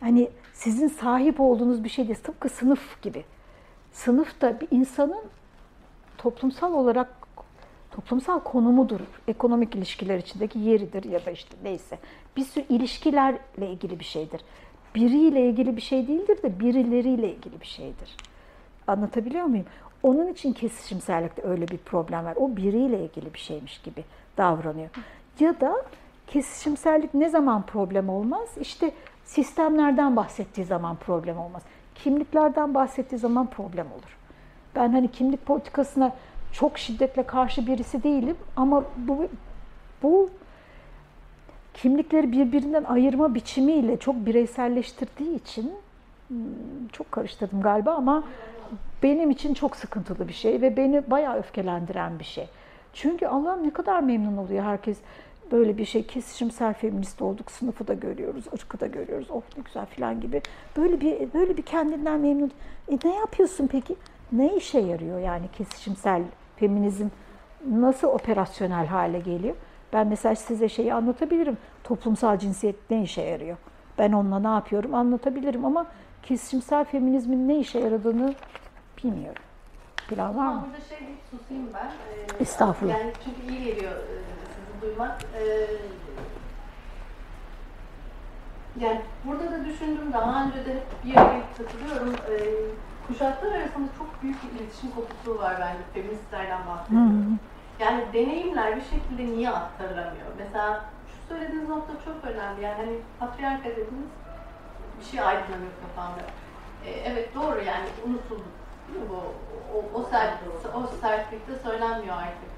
hani 0.00 0.30
sizin 0.52 0.88
sahip 0.88 1.40
olduğunuz 1.40 1.84
bir 1.84 1.88
şey 1.88 2.08
değil, 2.08 2.18
tıpkı 2.22 2.48
sınıf 2.48 3.02
gibi. 3.02 3.24
Sınıf 3.96 4.40
da 4.40 4.60
bir 4.60 4.68
insanın 4.70 5.24
toplumsal 6.18 6.72
olarak 6.72 7.08
toplumsal 7.90 8.40
konumudur. 8.40 9.00
Ekonomik 9.28 9.74
ilişkiler 9.74 10.18
içindeki 10.18 10.58
yeridir 10.58 11.04
ya 11.04 11.26
da 11.26 11.30
işte 11.30 11.56
neyse. 11.62 11.98
Bir 12.36 12.44
sürü 12.44 12.64
ilişkilerle 12.68 13.70
ilgili 13.70 14.00
bir 14.00 14.04
şeydir. 14.04 14.40
Biriyle 14.94 15.48
ilgili 15.48 15.76
bir 15.76 15.82
şey 15.82 16.08
değildir 16.08 16.42
de 16.42 16.60
birileriyle 16.60 17.34
ilgili 17.34 17.60
bir 17.60 17.66
şeydir. 17.66 18.16
Anlatabiliyor 18.86 19.44
muyum? 19.44 19.66
Onun 20.02 20.26
için 20.26 20.52
kesişimsellikte 20.52 21.42
öyle 21.42 21.68
bir 21.68 21.78
problem 21.78 22.24
var. 22.24 22.36
O 22.36 22.56
biriyle 22.56 23.04
ilgili 23.04 23.34
bir 23.34 23.38
şeymiş 23.38 23.78
gibi 23.82 24.04
davranıyor. 24.36 24.88
Ya 25.40 25.60
da 25.60 25.82
kesişimsellik 26.26 27.14
ne 27.14 27.28
zaman 27.28 27.66
problem 27.66 28.08
olmaz? 28.08 28.48
İşte 28.60 28.90
sistemlerden 29.24 30.16
bahsettiği 30.16 30.66
zaman 30.66 30.96
problem 30.96 31.38
olmaz. 31.38 31.62
Kimliklerden 32.04 32.74
bahsettiği 32.74 33.18
zaman 33.18 33.46
problem 33.46 33.86
olur. 33.86 34.18
Ben 34.74 34.92
hani 34.92 35.10
kimlik 35.10 35.46
politikasına 35.46 36.12
çok 36.52 36.78
şiddetle 36.78 37.22
karşı 37.22 37.66
birisi 37.66 38.02
değilim 38.02 38.36
ama 38.56 38.84
bu 38.96 39.26
bu 40.02 40.30
kimlikleri 41.74 42.32
birbirinden 42.32 42.84
ayırma 42.84 43.34
biçimiyle 43.34 43.96
çok 43.96 44.26
bireyselleştirdiği 44.26 45.36
için 45.36 45.72
hmm, 46.28 46.36
çok 46.92 47.12
karıştırdım 47.12 47.62
galiba 47.62 47.94
ama 47.94 48.24
benim 49.02 49.30
için 49.30 49.54
çok 49.54 49.76
sıkıntılı 49.76 50.28
bir 50.28 50.32
şey 50.32 50.60
ve 50.60 50.76
beni 50.76 51.10
bayağı 51.10 51.38
öfkelendiren 51.38 52.18
bir 52.18 52.24
şey. 52.24 52.48
Çünkü 52.92 53.26
Allah'ım 53.26 53.66
ne 53.66 53.70
kadar 53.70 54.00
memnun 54.00 54.36
oluyor 54.36 54.64
herkes 54.64 54.98
böyle 55.52 55.78
bir 55.78 55.84
şey 55.84 56.06
kesişimsel 56.06 56.74
feminist 56.74 57.22
olduk 57.22 57.50
sınıfı 57.50 57.86
da 57.88 57.94
görüyoruz, 57.94 58.44
ırkı 58.54 58.80
da 58.80 58.86
görüyoruz. 58.86 59.28
Oh 59.30 59.42
ne 59.56 59.62
güzel 59.62 59.86
filan 59.86 60.20
gibi. 60.20 60.42
Böyle 60.76 61.00
bir 61.00 61.32
böyle 61.34 61.56
bir 61.56 61.62
kendinden 61.62 62.20
memnun. 62.20 62.50
E 62.88 62.98
ne 63.04 63.14
yapıyorsun 63.14 63.66
peki? 63.66 63.96
Ne 64.32 64.56
işe 64.56 64.78
yarıyor 64.78 65.18
yani 65.18 65.48
kesişimsel 65.52 66.22
feminizm 66.56 67.08
nasıl 67.70 68.08
operasyonel 68.08 68.86
hale 68.86 69.18
geliyor? 69.18 69.54
Ben 69.92 70.06
mesela 70.06 70.34
size 70.34 70.68
şeyi 70.68 70.94
anlatabilirim. 70.94 71.58
Toplumsal 71.84 72.38
cinsiyet 72.38 72.76
ne 72.90 73.02
işe 73.02 73.22
yarıyor? 73.22 73.56
Ben 73.98 74.12
onunla 74.12 74.38
ne 74.38 74.48
yapıyorum 74.48 74.94
anlatabilirim 74.94 75.64
ama 75.64 75.86
kesişimsel 76.22 76.84
feminizmin 76.84 77.48
ne 77.48 77.58
işe 77.58 77.78
yaradığını 77.78 78.34
bilmiyorum. 79.04 79.42
Plan 80.08 80.36
var 80.36 80.54
mı? 80.54 80.66
Burada 80.66 80.84
şey 80.84 80.98
susayım 81.30 81.66
ben. 81.74 81.86
Ee, 81.86 82.42
Estağfurullah. 82.42 82.98
Yani 82.98 83.12
çünkü 83.24 83.52
iyi 83.52 83.64
geliyor 83.64 83.92
e, 83.92 84.35
duymak. 84.82 85.22
Ee, 85.34 85.66
yani 88.80 89.00
burada 89.24 89.52
da 89.52 89.64
düşündüm 89.64 90.12
daha 90.12 90.44
önce 90.44 90.66
de 90.66 90.74
hep 90.74 91.04
bir 91.04 91.08
yere 91.08 91.42
katılıyorum. 91.58 92.14
Ee, 92.14 92.36
kuşaklar 93.08 93.52
arasında 93.52 93.88
çok 93.98 94.22
büyük 94.22 94.36
bir 94.42 94.60
iletişim 94.60 94.90
kopukluğu 94.90 95.38
var 95.38 95.56
bence 95.60 95.82
feministlerden 95.94 96.66
bahsediyorum. 96.66 97.38
Yani 97.80 98.04
deneyimler 98.12 98.76
bir 98.76 98.82
şekilde 98.82 99.36
niye 99.36 99.50
aktarılamıyor? 99.50 100.26
Mesela 100.38 100.84
şu 101.08 101.34
söylediğiniz 101.34 101.68
nokta 101.68 101.92
çok 102.04 102.24
önemli. 102.24 102.62
Yani 102.62 102.74
hani 102.76 102.98
patriarka 103.18 103.68
dediniz 103.68 104.10
bir 105.00 105.04
şey 105.04 105.20
aydınlanıyor 105.20 105.72
kafamda. 105.86 106.22
Ee, 106.86 106.90
evet 106.90 107.34
doğru 107.34 107.64
yani 107.64 107.86
unutuldu. 108.06 108.44
Bu? 109.10 109.16
O, 109.74 109.98
o, 110.00 110.02
sert, 110.02 110.32
o 110.74 110.86
sertlikte 111.00 111.52
söylenmiyor 111.64 112.16
artık. 112.16 112.50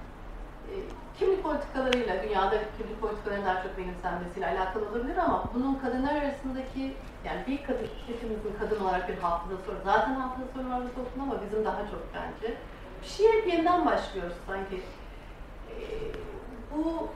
Ee, 0.68 0.74
kimlik 1.18 1.42
politikalarıyla, 1.42 2.22
dünyada 2.22 2.56
kimlik 2.78 3.00
politikalarının 3.00 3.46
daha 3.46 3.62
çok 3.62 3.78
benimsenmesiyle 3.78 4.46
alakalı 4.46 4.88
olabilir 4.88 5.16
ama 5.16 5.44
bunun 5.54 5.74
kadınlar 5.74 6.14
arasındaki, 6.14 6.94
yani 7.24 7.40
bir 7.46 7.62
kadın, 7.62 7.88
hepimizin 8.06 8.54
kadın 8.58 8.80
olarak 8.80 9.08
bir 9.08 9.18
hafıza 9.18 9.56
sorunu, 9.66 9.80
zaten 9.84 10.14
hafıza 10.14 10.46
sorunu 10.54 10.70
var 10.70 10.82
bu 10.82 10.94
toplumda 10.94 11.22
ama 11.22 11.42
bizim 11.46 11.64
daha 11.64 11.80
çok 11.80 12.00
bence. 12.14 12.54
Bir 13.02 13.06
şeye 13.06 13.32
hep 13.32 13.46
yeniden 13.46 13.86
başlıyoruz 13.86 14.36
sanki. 14.46 14.82
Ee, 15.70 15.74
bu 16.74 17.08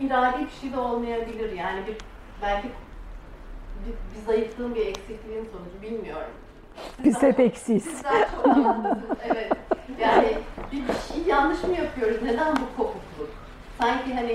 iradi 0.00 0.44
bir 0.44 0.60
şey 0.60 0.72
de 0.72 0.78
olmayabilir 0.78 1.52
yani 1.52 1.86
bir 1.86 1.96
belki 2.42 2.68
bir, 3.86 3.92
bir 3.92 4.26
zayıflığın 4.26 4.74
bir 4.74 4.86
eksikliğin 4.86 5.48
sonucu 5.52 5.82
bilmiyorum. 5.82 6.30
Biz 7.04 7.22
hep 7.22 7.40
eksiyiz. 7.40 8.02
Evet. 9.24 9.52
Yani 10.00 10.38
bir, 10.72 10.88
bir 10.88 11.14
şey 11.14 11.22
yanlış 11.26 11.62
mı 11.62 11.74
yapıyoruz? 11.76 12.22
Neden 12.22 12.56
bu 12.56 12.76
kopukluk? 12.76 13.30
Sanki 13.80 14.14
hani 14.14 14.32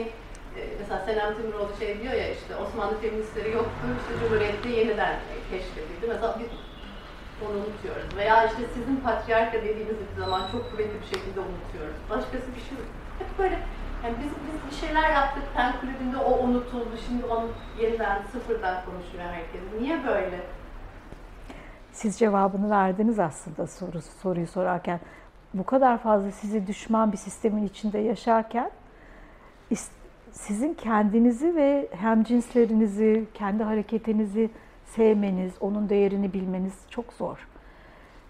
e, 0.58 0.62
mesela 0.80 1.06
Senem 1.06 1.36
Timiroğlu 1.36 1.70
şey 1.80 2.02
diyor 2.02 2.14
ya 2.14 2.30
işte 2.32 2.56
Osmanlı 2.56 3.02
feministleri 3.02 3.52
yoktu, 3.52 3.86
işte 4.00 4.20
Cumhuriyet'te 4.20 4.70
yeniden 4.70 5.16
keşfedildi. 5.52 6.06
Mesela 6.08 6.40
biz 6.40 6.48
onu 7.44 7.58
unutuyoruz. 7.58 8.16
Veya 8.18 8.46
işte 8.46 8.62
sizin 8.74 8.96
patriarka 8.96 9.58
dediğiniz 9.58 9.96
bir 10.00 10.22
zaman 10.22 10.42
çok 10.52 10.72
kuvvetli 10.72 11.02
bir 11.02 11.18
şekilde 11.18 11.40
unutuyoruz. 11.40 11.98
Başkası 12.10 12.48
bir 12.56 12.64
şey 12.70 12.78
hep 13.20 13.40
böyle 13.40 13.60
yani 14.04 14.16
biz, 14.24 14.32
biz 14.46 14.56
bir 14.70 14.88
şeyler 14.88 15.10
yaptık, 15.10 15.44
pen 15.56 15.74
kulübünde 15.82 16.18
o 16.18 16.40
unutuldu, 16.40 16.96
şimdi 17.08 17.26
onu 17.26 17.48
yeniden 17.82 18.22
sıfırdan 18.32 18.78
konuşuyor 18.86 19.24
herkes. 19.34 19.62
Niye 19.80 19.98
böyle? 20.08 20.40
Siz 21.96 22.20
cevabını 22.20 22.70
verdiniz 22.70 23.20
aslında 23.20 23.68
soru, 23.68 24.02
soruyu 24.02 24.48
sorarken. 24.48 25.00
Bu 25.54 25.64
kadar 25.64 25.98
fazla 25.98 26.32
sizi 26.32 26.68
düşman 26.68 27.12
bir 27.12 27.18
sistemin 27.18 27.66
içinde 27.66 27.98
yaşarken 27.98 28.72
sizin 30.32 30.74
kendinizi 30.74 31.56
ve 31.56 31.88
hemcinslerinizi, 31.92 33.26
kendi 33.34 33.64
hareketinizi 33.64 34.50
sevmeniz, 34.86 35.54
onun 35.60 35.90
değerini 35.90 36.34
bilmeniz 36.34 36.74
çok 36.90 37.14
zor. 37.14 37.48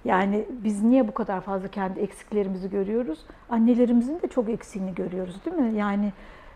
Yani 0.06 0.46
biz 0.50 0.84
niye 0.84 1.08
bu 1.08 1.14
kadar 1.14 1.42
fazla 1.42 1.68
kendi 1.68 2.00
eksiklerimizi 2.00 2.70
görüyoruz? 2.70 3.20
Annelerimizin 3.50 4.22
de 4.22 4.28
çok 4.28 4.50
eksiğini 4.50 4.96
görüyoruz 4.96 5.46
değil 5.46 5.58
mi? 5.58 5.78
Yani 5.78 6.14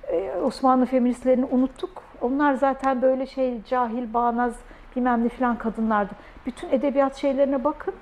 e, 0.08 0.32
Osmanlı 0.44 0.86
feministlerini 0.86 1.46
unuttuk. 1.46 2.04
Onlar 2.22 2.54
zaten 2.54 3.02
böyle 3.02 3.26
şey 3.26 3.64
cahil, 3.64 4.14
bağnaz, 4.14 4.56
bilmem 4.96 5.24
ne 5.24 5.30
filan 5.30 5.58
kadınlardı. 5.58 6.14
Bütün 6.46 6.70
edebiyat 6.70 7.16
şeylerine 7.16 7.64
bakın. 7.64 7.94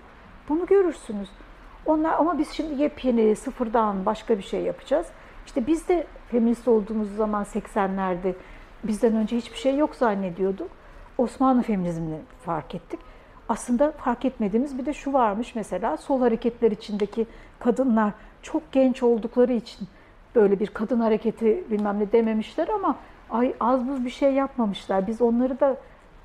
Bunu 0.50 0.66
görürsünüz. 0.66 1.30
Onlar 1.86 2.14
ama 2.14 2.38
biz 2.38 2.52
şimdi 2.52 2.82
yepyeni, 2.82 3.36
sıfırdan 3.36 4.06
başka 4.06 4.38
bir 4.38 4.44
şey 4.44 4.62
yapacağız. 4.62 5.08
İşte 5.46 5.68
biz 5.68 5.88
de 5.88 6.08
feminist 6.32 6.68
olduğumuz 6.68 7.16
zaman 7.16 7.44
80'lerde 7.44 8.34
bizden 8.84 9.16
önce 9.16 9.38
hiçbir 9.38 9.58
şey 9.58 9.78
yok 9.78 9.96
zannediyorduk. 9.96 10.70
Osmanlı 11.18 11.62
feminizmini 11.62 12.20
fark 12.46 12.76
ettik. 12.76 13.00
Aslında 13.50 13.92
fark 13.92 14.26
etmediğimiz 14.26 14.78
bir 14.78 14.86
de 14.86 14.94
şu 14.94 15.14
varmış 15.14 15.56
mesela 15.56 15.98
sol 15.98 16.22
hareketler 16.22 16.72
içindeki 16.72 17.28
kadınlar 17.60 18.14
çok 18.42 18.72
genç 18.72 19.04
oldukları 19.04 19.54
için 19.54 19.88
böyle 20.36 20.60
bir 20.60 20.68
kadın 20.68 21.00
hareketi 21.00 21.64
bilmem 21.72 22.00
ne 22.00 22.12
dememişler 22.12 22.68
ama 22.68 22.96
ay 23.30 23.54
az 23.60 23.88
buz 23.88 24.06
bir 24.06 24.10
şey 24.10 24.34
yapmamışlar. 24.34 25.08
Biz 25.08 25.22
onları 25.22 25.60
da 25.60 25.78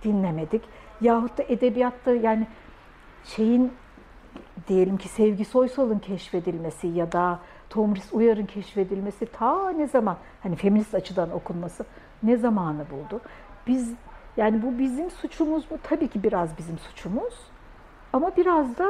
dinlemedik. 0.05 0.63
Yahut 1.01 1.39
da 1.39 1.43
edebiyatta 1.43 2.15
yani 2.15 2.47
şeyin 3.25 3.73
diyelim 4.69 4.97
ki 4.97 5.09
Sevgi 5.09 5.45
Soysal'ın 5.45 5.99
keşfedilmesi 5.99 6.87
ya 6.87 7.13
da 7.13 7.39
Tomris 7.71 8.13
Uyar'ın 8.13 8.47
keşfedilmesi 8.47 9.27
ta 9.27 9.71
ne 9.71 9.87
zaman 9.87 10.17
hani 10.43 10.57
feminist 10.57 10.95
açıdan 10.95 11.31
okunması 11.31 11.85
ne 12.23 12.37
zamanı 12.37 12.85
buldu? 12.91 13.21
Biz 13.67 13.95
yani 14.37 14.63
bu 14.63 14.79
bizim 14.79 15.11
suçumuz 15.11 15.71
mu? 15.71 15.79
Tabii 15.83 16.09
ki 16.09 16.23
biraz 16.23 16.59
bizim 16.59 16.79
suçumuz. 16.79 17.35
Ama 18.13 18.37
biraz 18.37 18.79
da 18.79 18.89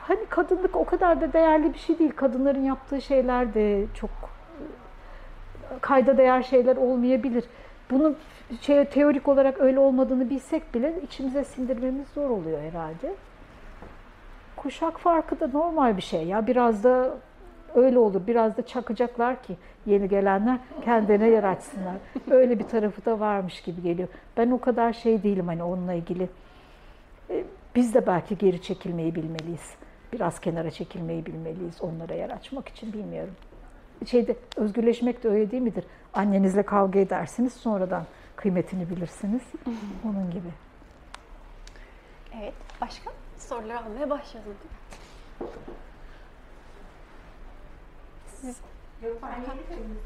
hani 0.00 0.26
kadınlık 0.26 0.76
o 0.76 0.84
kadar 0.84 1.20
da 1.20 1.32
değerli 1.32 1.74
bir 1.74 1.78
şey 1.78 1.98
değil. 1.98 2.12
Kadınların 2.16 2.64
yaptığı 2.64 3.02
şeyler 3.02 3.54
de 3.54 3.84
çok 3.94 4.10
kayda 5.80 6.16
değer 6.16 6.42
şeyler 6.42 6.76
olmayabilir. 6.76 7.44
Bunu 7.90 8.14
şey, 8.60 8.84
teorik 8.84 9.28
olarak 9.28 9.60
öyle 9.60 9.78
olmadığını 9.78 10.30
bilsek 10.30 10.74
bile 10.74 10.94
içimize 11.02 11.44
sindirmemiz 11.44 12.08
zor 12.08 12.30
oluyor 12.30 12.62
herhalde. 12.62 13.14
Kuşak 14.56 14.98
farkı 14.98 15.40
da 15.40 15.48
normal 15.48 15.96
bir 15.96 16.02
şey 16.02 16.26
ya. 16.26 16.46
Biraz 16.46 16.84
da 16.84 17.14
öyle 17.74 17.98
olur. 17.98 18.26
Biraz 18.26 18.56
da 18.56 18.66
çakacaklar 18.66 19.42
ki 19.42 19.56
yeni 19.86 20.08
gelenler 20.08 20.58
kendine 20.84 21.28
yer 21.28 21.44
açsınlar. 21.44 21.96
Öyle 22.30 22.58
bir 22.58 22.64
tarafı 22.64 23.04
da 23.04 23.20
varmış 23.20 23.60
gibi 23.60 23.82
geliyor. 23.82 24.08
Ben 24.36 24.50
o 24.50 24.60
kadar 24.60 24.92
şey 24.92 25.22
değilim 25.22 25.46
hani 25.46 25.62
onunla 25.62 25.92
ilgili. 25.92 26.28
E, 27.30 27.44
biz 27.74 27.94
de 27.94 28.06
belki 28.06 28.38
geri 28.38 28.62
çekilmeyi 28.62 29.14
bilmeliyiz. 29.14 29.74
Biraz 30.12 30.40
kenara 30.40 30.70
çekilmeyi 30.70 31.26
bilmeliyiz 31.26 31.80
onlara 31.80 32.14
yer 32.14 32.30
açmak 32.30 32.68
için 32.68 32.92
bilmiyorum. 32.92 33.34
Şeyde 34.06 34.36
özgürleşmek 34.56 35.24
de 35.24 35.28
öyle 35.28 35.50
değil 35.50 35.62
midir? 35.62 35.84
Annenizle 36.14 36.62
kavga 36.62 36.98
edersiniz 36.98 37.52
sonradan 37.52 38.04
kıymetini 38.36 38.90
bilirsiniz. 38.90 39.42
Onun 40.04 40.30
gibi. 40.30 40.48
Evet. 42.40 42.54
Başka 42.80 43.10
soruları 43.38 43.78
almaya 43.78 44.10
başlayalım. 44.10 44.54
Siz 48.40 48.56
Yok 49.04 49.16
ben 49.22 49.28
yeni 49.28 49.62
feminist 49.62 50.04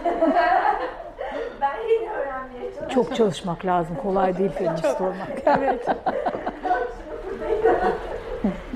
ben 1.60 1.76
yeni 1.88 2.10
öğrenmeye 2.10 2.62
çalışıyorum. 2.62 2.88
Çok 2.94 3.16
çalışmak 3.16 3.64
lazım. 3.64 3.96
Kolay 4.02 4.38
değil 4.38 4.50
feminist 4.50 5.00
olmak. 5.00 5.28
evet. 5.46 5.86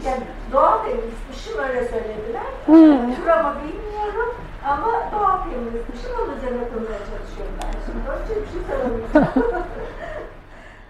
yani 0.05 0.23
doğal 0.53 0.85
feministmişim 0.85 1.59
öyle 1.59 1.85
söylediler. 1.89 2.40
Hmm. 2.67 3.15
Kuramı 3.15 3.55
bilmiyorum 3.61 4.35
ama 4.67 4.87
doğal 5.13 5.39
feministmişim 5.45 6.11
onu 6.25 6.37
üzerine 6.37 6.69
kurmaya 6.69 6.99
çalışıyorum 6.99 7.55
ben 7.63 7.73
şimdi. 7.87 7.99
Onun 8.11 8.21
bir 8.29 8.51
şey 8.53 8.63
söylemeyeceğim. 8.69 9.65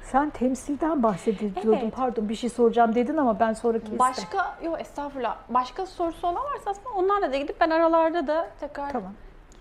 Sen 0.03 0.31
temsilden 0.31 1.03
bahsediyordun. 1.03 1.73
Evet. 1.83 1.93
Pardon 1.97 2.29
bir 2.29 2.35
şey 2.35 2.51
soracağım 2.51 2.95
dedin 2.95 3.17
ama 3.17 3.41
ben 3.41 3.53
sonra 3.53 3.79
kestim. 3.79 3.99
Başka, 3.99 4.57
yok 4.63 4.81
estağfurullah. 4.81 5.37
Başka 5.49 5.87
sorusu 5.87 6.27
olan 6.27 6.45
varsa 6.45 6.71
aslında 6.71 6.89
onlarla 6.97 7.33
da 7.33 7.37
gidip 7.37 7.61
ben 7.61 7.71
aralarda 7.71 8.27
da 8.27 8.51
tekrar 8.61 8.93
tamam. 8.93 9.13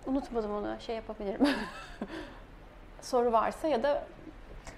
unutmadım 0.08 0.52
onu 0.52 0.76
şey 0.80 0.96
yapabilirim. 0.96 1.40
Soru 3.02 3.32
varsa 3.32 3.68
ya 3.68 3.84
da 3.84 4.04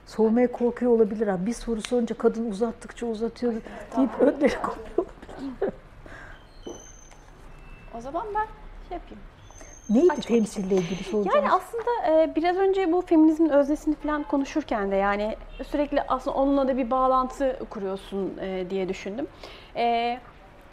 Sormaya 0.06 0.52
korkuyor 0.52 0.92
olabilir 0.92 1.28
abi. 1.28 1.46
Bir 1.46 1.54
soru 1.54 1.82
sorunca 1.82 2.18
kadın 2.18 2.52
uzattıkça 2.52 3.06
uzatıyor 3.06 3.54
deyip 3.98 4.20
önleri 4.20 4.62
kopuyor 4.62 5.08
O 7.98 8.02
zaman 8.02 8.26
ben 8.36 8.48
şey 8.90 8.98
yapayım. 8.98 9.24
Neydi 9.90 10.12
Açmak 10.12 10.28
temsille 10.28 10.76
ilgili 10.76 11.04
soracağım? 11.04 11.36
Yani 11.36 11.52
aslında 11.52 12.08
e, 12.08 12.36
biraz 12.36 12.58
önce 12.58 12.92
bu 12.92 13.02
feminizmin 13.02 13.50
öznesini 13.50 13.96
falan 13.96 14.24
konuşurken 14.24 14.92
de 14.92 14.96
yani 14.96 15.36
sürekli 15.68 16.02
aslında 16.02 16.38
onunla 16.38 16.68
da 16.68 16.78
bir 16.78 16.92
bağlantı 16.92 17.60
kuruyorsun 17.70 18.38
e, 18.42 18.70
diye 18.70 18.90
düşündüm. 18.90 19.28
E, 19.76 20.20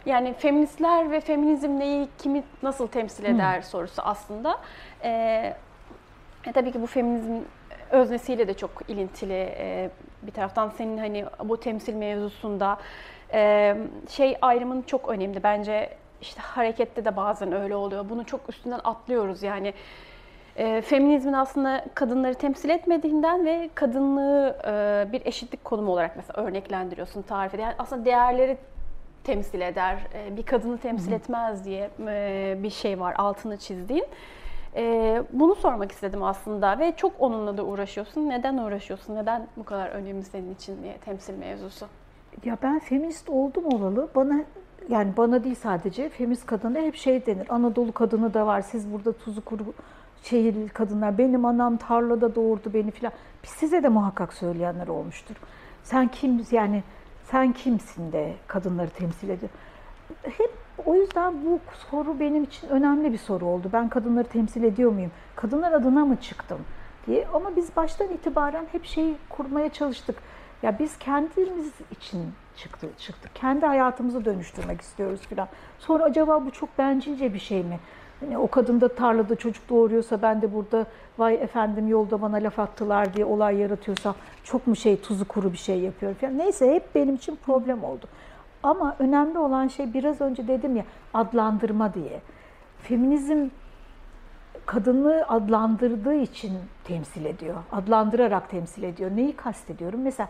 yani 0.05 0.33
feministler 0.33 1.11
ve 1.11 1.21
feminizm 1.21 1.79
neyi, 1.79 2.07
kimi 2.17 2.43
nasıl 2.63 2.87
temsil 2.87 3.25
eder 3.25 3.61
sorusu 3.61 4.01
aslında. 4.01 4.57
E, 5.03 5.09
e, 6.47 6.51
tabii 6.53 6.71
ki 6.71 6.81
bu 6.81 6.87
feminizmin 6.87 7.45
öznesiyle 7.91 8.47
de 8.47 8.53
çok 8.53 8.71
ilintili. 8.87 9.53
E, 9.57 9.89
bir 10.21 10.31
taraftan 10.31 10.69
senin 10.69 10.97
hani 10.97 11.25
bu 11.43 11.59
temsil 11.59 11.93
mevzusunda 11.93 12.77
e, 13.33 13.75
şey 14.09 14.37
ayrımın 14.41 14.81
çok 14.81 15.09
önemli. 15.09 15.43
Bence 15.43 15.89
işte 16.21 16.41
harekette 16.41 17.05
de 17.05 17.15
bazen 17.15 17.51
öyle 17.51 17.75
oluyor. 17.75 18.09
Bunu 18.09 18.25
çok 18.25 18.49
üstünden 18.49 18.79
atlıyoruz 18.83 19.43
yani. 19.43 19.73
E, 20.55 20.81
feminizmin 20.81 21.33
aslında 21.33 21.85
kadınları 21.95 22.33
temsil 22.33 22.69
etmediğinden 22.69 23.45
ve 23.45 23.69
kadınlığı 23.75 24.57
e, 24.67 25.11
bir 25.11 25.25
eşitlik 25.25 25.65
konumu 25.65 25.91
olarak 25.91 26.15
mesela 26.15 26.41
örneklendiriyorsun, 26.43 27.21
tarif 27.21 27.53
ediyor. 27.53 27.67
Yani 27.67 27.75
aslında 27.79 28.05
değerleri 28.05 28.57
temsil 29.23 29.61
eder, 29.61 29.97
e, 30.13 30.37
bir 30.37 30.43
kadını 30.43 30.77
temsil 30.77 31.11
etmez 31.11 31.65
diye 31.65 31.89
e, 32.07 32.57
bir 32.63 32.69
şey 32.69 32.99
var 32.99 33.15
altını 33.17 33.57
çizdiğin. 33.57 34.05
E, 34.75 35.23
bunu 35.33 35.55
sormak 35.55 35.91
istedim 35.91 36.23
aslında 36.23 36.79
ve 36.79 36.93
çok 36.95 37.13
onunla 37.19 37.57
da 37.57 37.63
uğraşıyorsun. 37.63 38.29
Neden 38.29 38.57
uğraşıyorsun? 38.57 39.15
Neden 39.15 39.47
bu 39.57 39.63
kadar 39.63 39.87
önemli 39.89 40.23
senin 40.23 40.53
için 40.53 40.83
diye 40.83 40.97
temsil 40.97 41.37
mevzusu? 41.37 41.87
Ya 42.45 42.57
ben 42.63 42.79
feminist 42.79 43.29
oldum 43.29 43.65
olalı 43.65 44.09
bana 44.15 44.43
yani 44.89 45.17
bana 45.17 45.43
değil 45.43 45.55
sadece 45.55 46.09
feminist 46.09 46.45
kadına 46.45 46.79
hep 46.79 46.95
şey 46.95 47.25
denir. 47.25 47.47
Anadolu 47.49 47.91
kadını 47.91 48.33
da 48.33 48.47
var. 48.47 48.61
Siz 48.61 48.93
burada 48.93 49.13
tuzu 49.13 49.45
kuru 49.45 49.63
şehirli 50.23 50.69
kadınlar. 50.69 51.17
Benim 51.17 51.45
anam 51.45 51.77
tarlada 51.77 52.35
doğurdu 52.35 52.73
beni 52.73 52.91
filan. 52.91 53.13
Size 53.43 53.83
de 53.83 53.89
muhakkak 53.89 54.33
söyleyenler 54.33 54.87
olmuştur. 54.87 55.35
Sen 55.83 56.07
kim 56.07 56.45
yani 56.51 56.83
sen 57.23 57.53
kimsin 57.53 58.11
de 58.11 58.33
kadınları 58.47 58.89
temsil 58.89 59.29
ediyor. 59.29 59.51
Hep 60.23 60.51
o 60.85 60.95
yüzden 60.95 61.45
bu 61.45 61.59
soru 61.91 62.19
benim 62.19 62.43
için 62.43 62.67
önemli 62.67 63.13
bir 63.13 63.17
soru 63.17 63.45
oldu. 63.45 63.69
Ben 63.73 63.89
kadınları 63.89 64.27
temsil 64.27 64.63
ediyor 64.63 64.91
muyum? 64.91 65.11
Kadınlar 65.35 65.71
adına 65.71 66.05
mı 66.05 66.15
çıktım 66.15 66.59
diye. 67.07 67.27
Ama 67.33 67.55
biz 67.55 67.75
baştan 67.75 68.07
itibaren 68.07 68.65
hep 68.71 68.85
şey 68.85 69.15
kurmaya 69.29 69.69
çalıştık. 69.69 70.15
Ya 70.63 70.79
biz 70.79 70.97
kendimiz 70.97 71.71
için 71.91 72.31
çıktı, 72.57 72.87
çıktık. 72.97 73.35
Kendi 73.35 73.65
hayatımızı 73.65 74.25
dönüştürmek 74.25 74.81
istiyoruz 74.81 75.21
filan. 75.21 75.47
Sonra 75.79 76.03
acaba 76.03 76.45
bu 76.45 76.51
çok 76.51 76.77
bencilce 76.77 77.33
bir 77.33 77.39
şey 77.39 77.63
mi? 77.63 77.79
Yani 78.21 78.37
o 78.37 78.47
kadın 78.47 78.81
da 78.81 78.95
tarlada 78.95 79.35
çocuk 79.35 79.69
doğuruyorsa 79.69 80.21
ben 80.21 80.41
de 80.41 80.53
burada 80.53 80.85
vay 81.17 81.33
efendim 81.35 81.87
yolda 81.87 82.21
bana 82.21 82.37
laf 82.37 82.59
attılar 82.59 83.13
diye 83.13 83.25
olay 83.25 83.57
yaratıyorsam 83.57 84.15
çok 84.43 84.67
mu 84.67 84.75
şey 84.75 85.01
tuzu 85.01 85.27
kuru 85.27 85.53
bir 85.53 85.57
şey 85.57 85.79
yapıyor 85.79 86.13
falan. 86.15 86.37
Neyse 86.37 86.73
hep 86.73 86.95
benim 86.95 87.15
için 87.15 87.39
problem 87.45 87.83
oldu. 87.83 88.05
Ama 88.63 88.95
önemli 88.99 89.39
olan 89.39 89.67
şey 89.67 89.93
biraz 89.93 90.21
önce 90.21 90.47
dedim 90.47 90.75
ya 90.75 90.83
adlandırma 91.13 91.93
diye. 91.93 92.21
Feminizm 92.83 93.47
kadını 94.69 95.25
adlandırdığı 95.27 96.13
için 96.13 96.53
temsil 96.83 97.25
ediyor. 97.25 97.55
Adlandırarak 97.71 98.49
temsil 98.49 98.83
ediyor. 98.83 99.11
Neyi 99.15 99.35
kastediyorum? 99.35 100.01
Mesela 100.01 100.29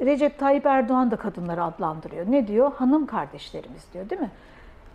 Recep 0.00 0.38
Tayyip 0.38 0.66
Erdoğan 0.66 1.10
da 1.10 1.16
kadınları 1.16 1.64
adlandırıyor. 1.64 2.26
Ne 2.30 2.46
diyor? 2.46 2.72
Hanım 2.72 3.06
kardeşlerimiz 3.06 3.82
diyor 3.94 4.10
değil 4.10 4.20
mi? 4.20 4.30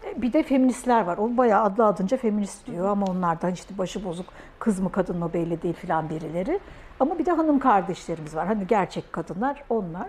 E, 0.06 0.22
Bir 0.22 0.34
de 0.34 0.44
feministler 0.44 1.02
var. 1.02 1.18
O 1.18 1.38
bayağı 1.38 1.64
adlı 1.64 1.86
adınca 1.86 2.18
feminist 2.18 2.68
diyor 2.68 2.88
ama 2.88 3.06
onlardan 3.06 3.52
işte 3.52 3.78
başı 3.78 4.06
bozuk 4.06 4.26
kız 4.60 4.80
mı 4.80 4.92
kadın 4.92 5.18
mı 5.18 5.34
belli 5.34 5.62
değil 5.62 5.76
filan 5.76 6.10
birileri. 6.10 6.60
Ama 7.00 7.20
bir 7.20 7.26
de 7.26 7.32
hanım 7.32 7.60
kardeşlerimiz 7.60 8.36
var. 8.36 8.48
Hani 8.48 8.68
gerçek 8.68 9.14
kadınlar 9.14 9.64
onlar. 9.70 10.08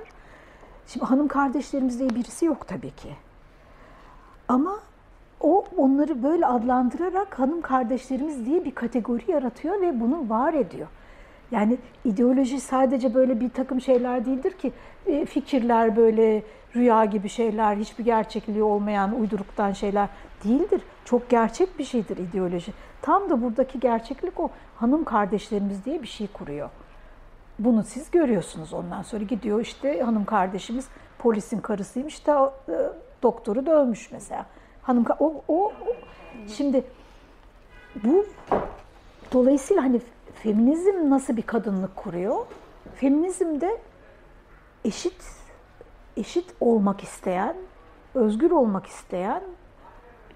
Şimdi 0.86 1.06
hanım 1.06 1.28
kardeşlerimiz 1.28 1.98
diye 1.98 2.10
birisi 2.10 2.44
yok 2.44 2.68
tabii 2.68 2.90
ki. 2.90 3.16
Ama 4.48 4.80
o 5.40 5.64
onları 5.76 6.22
böyle 6.22 6.46
adlandırarak 6.46 7.38
hanım 7.38 7.60
kardeşlerimiz 7.60 8.46
diye 8.46 8.64
bir 8.64 8.74
kategori 8.74 9.30
yaratıyor 9.30 9.80
ve 9.80 10.00
bunu 10.00 10.30
var 10.30 10.54
ediyor. 10.54 10.88
Yani 11.50 11.78
ideoloji 12.04 12.60
sadece 12.60 13.14
böyle 13.14 13.40
bir 13.40 13.50
takım 13.50 13.80
şeyler 13.80 14.26
değildir 14.26 14.52
ki 14.52 14.72
e, 15.06 15.26
fikirler 15.26 15.96
böyle 15.96 16.42
rüya 16.76 17.04
gibi 17.04 17.28
şeyler, 17.28 17.76
hiçbir 17.76 18.04
gerçekliği 18.04 18.62
olmayan 18.62 19.20
uyduruktan 19.20 19.72
şeyler 19.72 20.08
değildir. 20.44 20.82
Çok 21.04 21.28
gerçek 21.28 21.78
bir 21.78 21.84
şeydir 21.84 22.16
ideoloji. 22.16 22.72
Tam 23.02 23.30
da 23.30 23.42
buradaki 23.42 23.80
gerçeklik 23.80 24.40
o. 24.40 24.50
Hanım 24.76 25.04
kardeşlerimiz 25.04 25.84
diye 25.84 26.02
bir 26.02 26.06
şey 26.06 26.26
kuruyor. 26.26 26.70
Bunu 27.58 27.82
siz 27.82 28.10
görüyorsunuz 28.10 28.72
ondan 28.72 29.02
sonra 29.02 29.24
gidiyor 29.24 29.60
işte 29.60 30.02
hanım 30.02 30.24
kardeşimiz 30.24 30.88
polisin 31.18 31.60
karısıymış 31.60 32.26
da 32.26 32.54
e, 32.68 32.74
doktoru 33.22 33.66
dövmüş 33.66 34.12
mesela. 34.12 34.46
Hanım 34.86 35.04
o, 35.20 35.42
o, 35.48 35.72
şimdi 36.56 36.84
bu 38.04 38.26
dolayısıyla 39.32 39.82
hani 39.82 40.00
feminizm 40.34 41.10
nasıl 41.10 41.36
bir 41.36 41.42
kadınlık 41.42 41.96
kuruyor? 41.96 42.46
Feminizm 42.94 43.60
de 43.60 43.78
eşit 44.84 45.24
eşit 46.16 46.54
olmak 46.60 47.02
isteyen, 47.02 47.56
özgür 48.14 48.50
olmak 48.50 48.86
isteyen, 48.86 49.42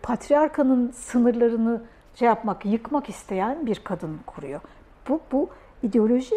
patriarkanın 0.02 0.90
sınırlarını 0.90 1.82
şey 2.14 2.26
yapmak, 2.26 2.66
yıkmak 2.66 3.08
isteyen 3.08 3.66
bir 3.66 3.80
kadın 3.84 4.18
kuruyor. 4.26 4.60
Bu 5.08 5.20
bu 5.32 5.48
ideoloji 5.82 6.34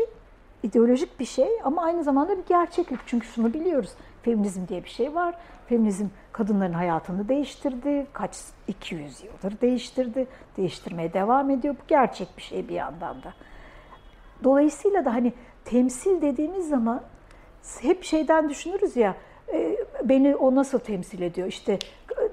ideolojik 0.63 1.19
bir 1.19 1.25
şey 1.25 1.49
ama 1.63 1.83
aynı 1.83 2.03
zamanda 2.03 2.37
bir 2.37 2.45
gerçeklik. 2.45 2.99
Çünkü 3.05 3.27
şunu 3.27 3.53
biliyoruz. 3.53 3.91
Feminizm 4.23 4.67
diye 4.67 4.83
bir 4.83 4.89
şey 4.89 5.15
var. 5.15 5.35
Feminizm 5.69 6.05
kadınların 6.31 6.73
hayatını 6.73 7.29
değiştirdi. 7.29 8.07
Kaç 8.13 8.37
200 8.67 9.23
yıldır 9.23 9.61
değiştirdi. 9.61 10.27
Değiştirmeye 10.57 11.13
devam 11.13 11.49
ediyor. 11.49 11.75
Bu 11.75 11.87
gerçek 11.87 12.27
bir 12.37 12.41
şey 12.41 12.69
bir 12.69 12.73
yandan 12.73 13.23
da. 13.23 13.33
Dolayısıyla 14.43 15.05
da 15.05 15.13
hani 15.13 15.33
temsil 15.65 16.21
dediğimiz 16.21 16.69
zaman 16.69 17.01
hep 17.81 18.03
şeyden 18.03 18.49
düşünürüz 18.49 18.95
ya 18.95 19.15
e, 19.53 19.77
beni 20.03 20.35
o 20.35 20.55
nasıl 20.55 20.79
temsil 20.79 21.21
ediyor? 21.21 21.47
İşte 21.47 21.79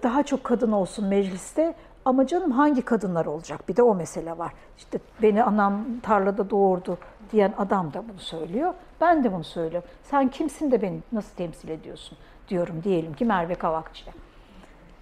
daha 0.03 0.23
çok 0.23 0.45
kadın 0.45 0.73
olsun 0.73 1.07
mecliste 1.07 1.75
ama 2.05 2.27
canım 2.27 2.51
hangi 2.51 2.83
kadınlar 2.83 3.27
olacak? 3.27 3.69
Bir 3.69 3.77
de 3.77 3.83
o 3.83 3.95
mesele 3.95 4.39
var. 4.39 4.53
İşte 4.79 4.99
beni 5.23 5.43
anam 5.43 5.85
tarlada 6.03 6.51
doğurdu 6.51 6.99
diyen 7.33 7.55
adam 7.59 7.93
da 7.93 8.05
bunu 8.09 8.19
söylüyor. 8.19 8.75
Ben 9.01 9.25
de 9.25 9.33
bunu 9.33 9.45
söylüyorum. 9.45 9.89
Sen 10.03 10.29
kimsin 10.29 10.71
de 10.71 10.83
beni 10.83 11.01
nasıl 11.13 11.37
temsil 11.37 11.69
ediyorsun 11.69 12.19
diyorum 12.49 12.83
diyelim 12.85 13.15
ki 13.15 13.25
Merve 13.25 13.55
Kavakçı. 13.55 14.05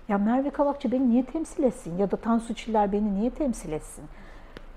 Ya 0.08 0.18
Merve 0.18 0.50
Kavakçı 0.50 0.92
beni 0.92 1.10
niye 1.10 1.24
temsil 1.24 1.62
etsin? 1.62 1.98
Ya 1.98 2.10
da 2.10 2.16
Tansu 2.16 2.54
Çiller 2.54 2.92
beni 2.92 3.14
niye 3.14 3.30
temsil 3.30 3.72
etsin? 3.72 4.04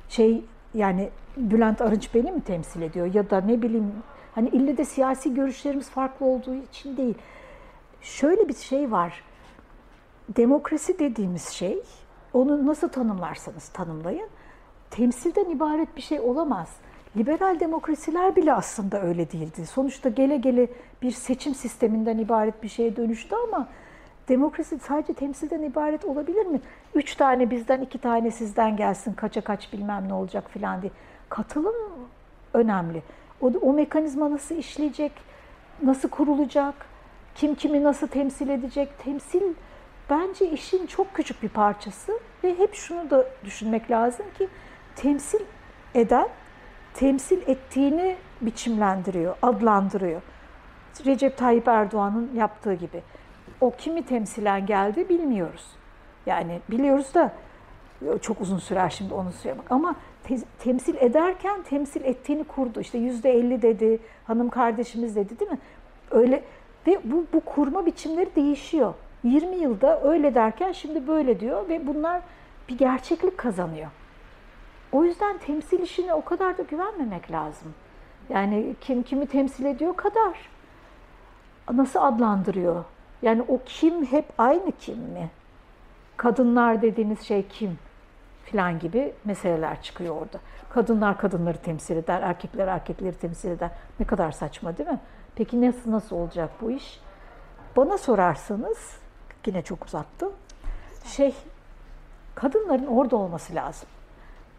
Şey 0.10 0.46
yani 0.74 1.10
Bülent 1.38 1.82
Arınç 1.82 2.16
beni 2.16 2.32
mi 2.32 2.42
temsil 2.42 2.82
ediyor? 2.82 3.14
Ya 3.14 3.30
da 3.30 3.42
ne 3.42 3.62
bileyim 3.62 3.94
hani 4.36 4.50
ille 4.50 4.78
de 4.78 4.86
siyasi 4.86 5.34
görüşlerimiz 5.34 5.90
farklı 5.90 6.26
olduğu 6.26 6.56
için 6.56 6.98
değil. 6.98 7.16
Şöyle 8.02 8.50
bir 8.50 8.54
şey 8.54 8.92
var. 8.92 9.24
Demokrasi 10.30 11.00
dediğimiz 11.00 11.50
şey, 11.50 11.84
onu 12.34 12.68
nasıl 12.68 12.90
tanımlarsanız 12.90 13.70
tanımlayın, 13.70 14.30
temsilden 14.90 15.50
ibaret 15.50 15.98
bir 15.98 16.02
şey 16.02 16.20
olamaz. 16.20 16.70
Liberal 17.18 17.60
demokrasiler 17.60 18.36
bile 18.36 18.54
aslında 18.54 19.02
öyle 19.02 19.32
değildi. 19.32 19.66
Sonuçta 19.66 20.10
gele 20.10 20.38
gele 20.38 20.68
bir 21.02 21.12
seçim 21.12 21.56
sisteminden 21.56 22.18
ibaret 22.18 22.64
bir 22.64 22.70
şeye 22.70 22.96
dönüştü 22.96 23.36
ama 23.48 23.68
demokrasi 24.30 24.80
sadece 24.80 25.14
temsilden 25.14 25.62
ibaret 25.62 26.06
olabilir 26.06 26.46
mi? 26.46 26.62
Üç 26.96 27.16
tane 27.16 27.50
bizden, 27.50 27.82
iki 27.82 27.98
tane 27.98 28.32
sizden 28.32 28.78
gelsin, 28.78 29.14
kaça 29.14 29.42
kaç 29.42 29.74
bilmem 29.74 30.08
ne 30.08 30.14
olacak 30.14 30.50
filan 30.50 30.82
diye. 30.82 30.92
Katılım 31.30 31.76
önemli. 32.54 33.04
O, 33.42 33.48
o 33.62 33.74
mekanizma 33.74 34.32
nasıl 34.32 34.56
işleyecek, 34.56 35.12
nasıl 35.84 36.10
kurulacak, 36.10 36.76
kim 37.36 37.56
kimi 37.56 37.84
nasıl 37.84 38.08
temsil 38.08 38.50
edecek, 38.50 38.90
temsil 39.04 39.54
bence 40.10 40.50
işin 40.50 40.88
çok 40.88 41.14
küçük 41.14 41.44
bir 41.44 41.50
parçası 41.50 42.20
ve 42.44 42.60
hep 42.60 42.76
şunu 42.76 43.10
da 43.10 43.26
düşünmek 43.46 43.92
lazım 43.92 44.26
ki 44.38 44.48
temsil 44.96 45.42
eden 45.96 46.28
temsil 46.94 47.42
ettiğini 47.48 48.16
biçimlendiriyor, 48.42 49.36
adlandırıyor. 49.42 50.22
Recep 51.06 51.38
Tayyip 51.38 51.68
Erdoğan'ın 51.68 52.32
yaptığı 52.36 52.74
gibi. 52.74 53.02
O 53.62 53.72
kimi 53.72 54.06
temsilen 54.06 54.66
geldi 54.66 55.10
bilmiyoruz. 55.10 55.66
Yani 56.26 56.60
biliyoruz 56.70 57.14
da 57.14 57.32
çok 58.22 58.42
uzun 58.42 58.58
sürer 58.58 58.90
şimdi 58.90 59.14
onu 59.14 59.32
söylemek. 59.32 59.72
Ama 59.72 59.96
te- 60.24 60.44
temsil 60.60 60.96
ederken 60.96 61.62
temsil 61.62 62.06
ettiğini 62.06 62.44
kurdu. 62.44 62.82
İşte 62.82 62.98
yüzde 62.98 63.32
elli 63.32 63.62
dedi, 63.62 64.00
hanım 64.28 64.50
kardeşimiz 64.50 65.16
dedi 65.16 65.40
değil 65.40 65.52
mi? 65.52 65.60
Öyle 66.12 66.44
ve 66.88 67.00
bu, 67.04 67.26
bu 67.34 67.40
kurma 67.40 67.86
biçimleri 67.86 68.36
değişiyor. 68.36 68.94
20 69.24 69.56
yılda 69.56 70.02
öyle 70.04 70.36
derken 70.36 70.72
şimdi 70.72 71.08
böyle 71.08 71.40
diyor 71.40 71.70
ve 71.70 71.88
bunlar 71.88 72.22
bir 72.70 72.78
gerçeklik 72.78 73.38
kazanıyor. 73.38 73.90
O 74.92 75.04
yüzden 75.04 75.38
temsil 75.38 75.80
işine 75.80 76.14
o 76.14 76.24
kadar 76.26 76.58
da 76.58 76.64
güvenmemek 76.64 77.32
lazım. 77.32 77.74
Yani 78.30 78.76
kim 78.82 79.04
kimi 79.04 79.28
temsil 79.28 79.66
ediyor 79.66 79.96
kadar. 79.96 80.50
Nasıl 81.74 82.00
adlandırıyor? 82.00 82.84
Yani 83.22 83.42
o 83.48 83.60
kim 83.66 84.06
hep 84.06 84.26
aynı 84.38 84.72
kim 84.72 84.98
mi? 84.98 85.30
Kadınlar 86.18 86.82
dediğiniz 86.82 87.22
şey 87.22 87.48
kim? 87.48 87.80
Filan 88.44 88.80
gibi 88.80 89.14
meseleler 89.26 89.82
çıkıyor 89.82 90.16
orada. 90.16 90.40
Kadınlar 90.70 91.18
kadınları 91.18 91.58
temsil 91.58 91.96
eder, 91.98 92.22
erkekler 92.22 92.68
erkekleri 92.68 93.16
temsil 93.16 93.52
eder. 93.52 93.72
Ne 94.00 94.06
kadar 94.06 94.32
saçma 94.32 94.78
değil 94.78 94.90
mi? 94.90 95.00
Peki 95.36 95.62
nasıl 95.62 95.92
nasıl 95.92 96.16
olacak 96.16 96.50
bu 96.62 96.72
iş? 96.72 97.02
Bana 97.78 97.98
sorarsanız, 97.98 98.98
yine 99.46 99.62
çok 99.62 99.86
uzattım. 99.86 100.32
Şey, 101.06 101.36
kadınların 102.36 102.88
orada 102.88 103.16
olması 103.16 103.56
lazım. 103.56 103.90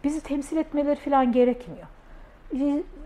Bizi 0.03 0.21
temsil 0.21 0.57
etmeleri 0.57 0.99
falan 0.99 1.31
gerekmiyor. 1.31 1.87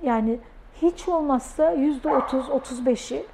Yani 0.03 0.39
hiç 0.81 1.07
olmazsa 1.07 1.71
yüzde 1.71 2.15
otuz, 2.15 2.49
otuz 2.49 2.85
beşi 2.85 3.25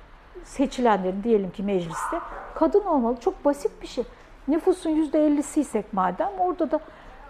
seçilenlerin 0.43 1.23
diyelim 1.23 1.51
ki 1.51 1.63
mecliste 1.63 2.17
kadın 2.55 2.83
olmalı. 2.83 3.17
Çok 3.19 3.45
basit 3.45 3.81
bir 3.81 3.87
şey. 3.87 4.03
Nüfusun 4.47 4.89
yüzde 4.89 5.25
ellisiysek 5.25 5.93
madem 5.93 6.29
orada 6.39 6.71
da 6.71 6.79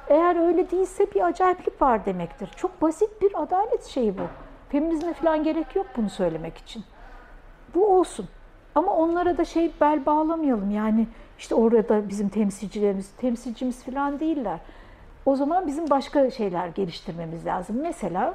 eğer 0.07 0.47
öyle 0.47 0.71
değilse 0.71 1.11
bir 1.15 1.25
acayiplik 1.25 1.81
var 1.81 2.05
demektir. 2.05 2.49
Çok 2.55 2.81
basit 2.81 3.21
bir 3.21 3.43
adalet 3.43 3.86
şeyi 3.86 4.17
bu. 4.17 4.23
Feminizme 4.69 5.13
falan 5.13 5.43
gerek 5.43 5.75
yok 5.75 5.86
bunu 5.97 6.09
söylemek 6.09 6.57
için. 6.57 6.84
Bu 7.75 7.97
olsun. 7.97 8.27
Ama 8.75 8.95
onlara 8.95 9.38
da 9.38 9.45
şey 9.45 9.71
bel 9.81 10.05
bağlamayalım. 10.05 10.71
Yani 10.71 11.07
işte 11.38 11.55
orada 11.55 12.09
bizim 12.09 12.29
temsilcilerimiz, 12.29 13.11
temsilcimiz 13.11 13.84
falan 13.84 14.19
değiller. 14.19 14.59
O 15.26 15.36
zaman 15.36 15.67
bizim 15.67 15.89
başka 15.89 16.32
şeyler 16.32 16.67
geliştirmemiz 16.67 17.45
lazım. 17.45 17.76
Mesela 17.82 18.34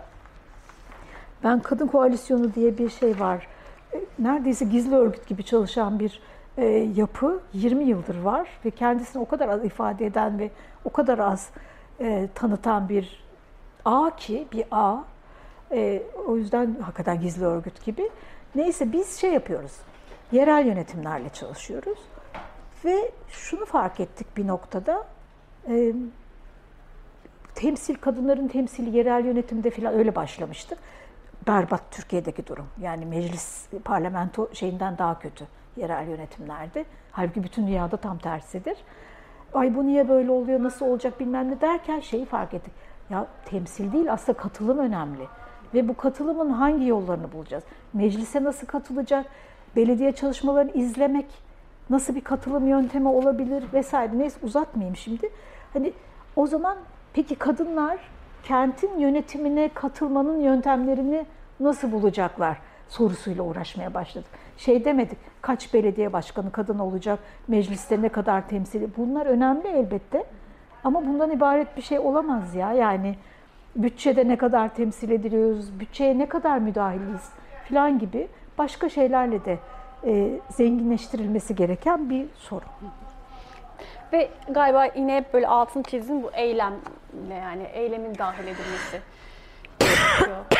ben 1.44 1.60
Kadın 1.60 1.86
Koalisyonu 1.86 2.54
diye 2.54 2.78
bir 2.78 2.90
şey 2.90 3.20
var. 3.20 3.46
E, 3.94 4.00
neredeyse 4.18 4.64
gizli 4.64 4.94
örgüt 4.94 5.26
gibi 5.26 5.44
çalışan 5.44 6.00
bir 6.00 6.20
e, 6.56 6.64
yapı 6.96 7.40
20 7.52 7.84
yıldır 7.84 8.20
var 8.20 8.48
ve 8.64 8.70
kendisini 8.70 9.22
o 9.22 9.28
kadar 9.28 9.48
az 9.48 9.64
ifade 9.64 10.06
eden 10.06 10.38
ve 10.38 10.50
o 10.84 10.90
kadar 10.90 11.18
az 11.18 11.50
e, 12.00 12.28
tanıtan 12.34 12.88
bir 12.88 13.24
ağ 13.84 14.10
ki 14.16 14.48
bir 14.52 14.64
ağ. 14.70 15.04
E, 15.72 16.02
o 16.26 16.36
yüzden 16.36 16.76
hakikaten 16.82 17.20
gizli 17.20 17.44
örgüt 17.44 17.84
gibi. 17.84 18.10
Neyse 18.54 18.92
biz 18.92 19.16
şey 19.16 19.32
yapıyoruz. 19.32 19.72
Yerel 20.32 20.66
yönetimlerle 20.66 21.28
çalışıyoruz. 21.28 21.98
Ve 22.84 23.10
şunu 23.28 23.64
fark 23.64 24.00
ettik 24.00 24.36
bir 24.36 24.46
noktada. 24.46 25.06
E, 25.68 25.92
temsil, 27.58 27.94
kadınların 27.94 28.48
temsili 28.48 28.96
yerel 28.96 29.24
yönetimde 29.24 29.70
falan 29.70 29.94
öyle 29.94 30.14
başlamıştı. 30.14 30.76
Berbat 31.46 31.82
Türkiye'deki 31.90 32.46
durum. 32.46 32.66
Yani 32.80 33.06
meclis, 33.06 33.66
parlamento 33.84 34.48
şeyinden 34.52 34.98
daha 34.98 35.18
kötü 35.18 35.46
yerel 35.76 36.08
yönetimlerde. 36.08 36.84
Halbuki 37.12 37.44
bütün 37.44 37.66
dünyada 37.66 37.96
tam 37.96 38.18
tersidir. 38.18 38.76
Ay 39.54 39.76
bu 39.76 39.86
niye 39.86 40.08
böyle 40.08 40.30
oluyor, 40.30 40.62
nasıl 40.62 40.86
olacak 40.86 41.20
bilmem 41.20 41.50
ne 41.50 41.60
derken 41.60 42.00
şeyi 42.00 42.24
fark 42.24 42.54
ettik. 42.54 42.72
Ya 43.10 43.26
temsil 43.44 43.92
değil 43.92 44.12
aslında 44.12 44.38
katılım 44.38 44.78
önemli. 44.78 45.26
Ve 45.74 45.88
bu 45.88 45.96
katılımın 45.96 46.50
hangi 46.50 46.86
yollarını 46.86 47.32
bulacağız? 47.32 47.64
Meclise 47.92 48.44
nasıl 48.44 48.66
katılacak? 48.66 49.26
Belediye 49.76 50.12
çalışmalarını 50.12 50.72
izlemek 50.72 51.26
nasıl 51.90 52.14
bir 52.14 52.20
katılım 52.20 52.68
yöntemi 52.68 53.08
olabilir 53.08 53.64
vesaire. 53.72 54.18
Neyse 54.18 54.38
uzatmayayım 54.42 54.96
şimdi. 54.96 55.30
Hani 55.72 55.92
o 56.36 56.46
zaman 56.46 56.78
peki 57.18 57.34
kadınlar 57.34 57.98
kentin 58.42 58.98
yönetimine 58.98 59.68
katılmanın 59.74 60.40
yöntemlerini 60.40 61.26
nasıl 61.60 61.92
bulacaklar 61.92 62.58
sorusuyla 62.88 63.42
uğraşmaya 63.42 63.94
başladık. 63.94 64.30
Şey 64.56 64.84
demedik, 64.84 65.18
kaç 65.42 65.74
belediye 65.74 66.12
başkanı 66.12 66.52
kadın 66.52 66.78
olacak, 66.78 67.18
mecliste 67.48 68.02
ne 68.02 68.08
kadar 68.08 68.48
temsili. 68.48 68.88
Bunlar 68.96 69.26
önemli 69.26 69.68
elbette. 69.68 70.24
Ama 70.84 71.06
bundan 71.06 71.30
ibaret 71.30 71.76
bir 71.76 71.82
şey 71.82 71.98
olamaz 71.98 72.54
ya. 72.54 72.72
Yani 72.72 73.14
bütçede 73.76 74.28
ne 74.28 74.36
kadar 74.36 74.74
temsil 74.74 75.10
ediliyoruz, 75.10 75.80
bütçeye 75.80 76.18
ne 76.18 76.26
kadar 76.26 76.58
müdahiliyiz 76.58 77.30
falan 77.68 77.98
gibi 77.98 78.28
başka 78.58 78.88
şeylerle 78.88 79.44
de 79.44 79.58
e, 80.04 80.40
zenginleştirilmesi 80.50 81.54
gereken 81.54 82.10
bir 82.10 82.26
sorun. 82.34 82.68
Ve 84.12 84.28
galiba 84.50 84.84
yine 84.84 85.16
hep 85.16 85.34
böyle 85.34 85.48
altın 85.48 85.82
çizim 85.82 86.22
bu 86.22 86.30
eylemle 87.18 87.34
yani 87.34 87.62
eylemin 87.62 88.18
dahil 88.18 88.46
edilmesi 88.46 89.00
gerekiyor. 89.78 90.44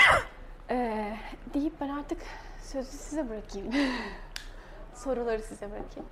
Ee, 0.71 1.17
deyip 1.55 1.81
ben 1.81 1.89
artık 1.89 2.19
sözü 2.63 2.91
size 2.91 3.29
bırakayım. 3.29 3.75
Soruları 4.95 5.43
size 5.43 5.69
bırakayım. 5.71 6.09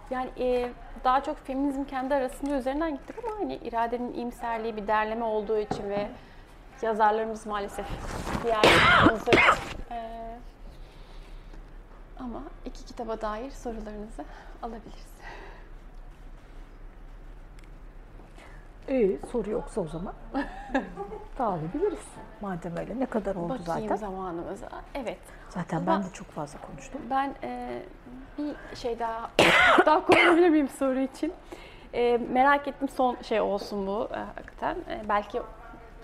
Yani 0.10 0.30
e, 0.40 0.72
daha 1.04 1.24
çok 1.24 1.46
feminizm 1.46 1.84
kendi 1.84 2.16
arasında 2.16 2.58
üzerinden 2.58 2.92
gittik 2.92 3.16
ama 3.24 3.40
hani 3.40 3.56
iradenin 3.56 4.14
iyimserliği 4.14 4.76
bir 4.76 4.88
derleme 4.88 5.26
olduğu 5.26 5.58
için 5.58 5.90
ve 5.90 6.08
yazarlarımız 6.84 7.46
maalesef 7.46 7.86
diğer 8.44 8.64
hazır. 8.66 9.34
E, 9.92 10.38
ama 12.20 12.42
iki 12.66 12.86
kitaba 12.86 13.22
dair 13.22 13.52
sorularınızı 13.52 14.26
alabiliriz. 14.62 15.14
İyi, 18.90 19.20
soru 19.32 19.50
yoksa 19.50 19.82
o 19.82 19.88
zaman 19.88 20.14
dağılabiliriz. 21.40 22.08
Madem 22.42 22.78
öyle 22.78 23.00
ne 23.00 23.06
kadar 23.06 23.36
oldu 23.36 23.50
Bakayım 23.60 23.88
zaten? 23.90 23.96
zamanımıza. 23.96 24.70
Evet. 24.96 25.18
Zaten 25.50 25.78
Ama- 25.78 25.88
ben 25.92 26.04
de 26.04 26.14
çok 26.14 26.28
fazla 26.28 26.60
konuştum. 26.62 27.02
Ben 27.10 27.36
e, 27.44 27.82
bir 28.38 28.76
şey 28.76 29.00
daha 29.00 29.30
daha 29.86 30.06
konuşabilir 30.06 30.50
miyim 30.50 30.70
soru 30.80 31.00
için? 31.00 31.34
E, 31.94 32.18
merak 32.18 32.68
ettim 32.68 32.90
son 32.90 33.18
şey 33.22 33.42
olsun 33.42 33.88
bu 33.88 34.10
e, 34.14 34.18
hakikaten. 34.18 34.76
E, 34.76 35.02
belki 35.10 35.42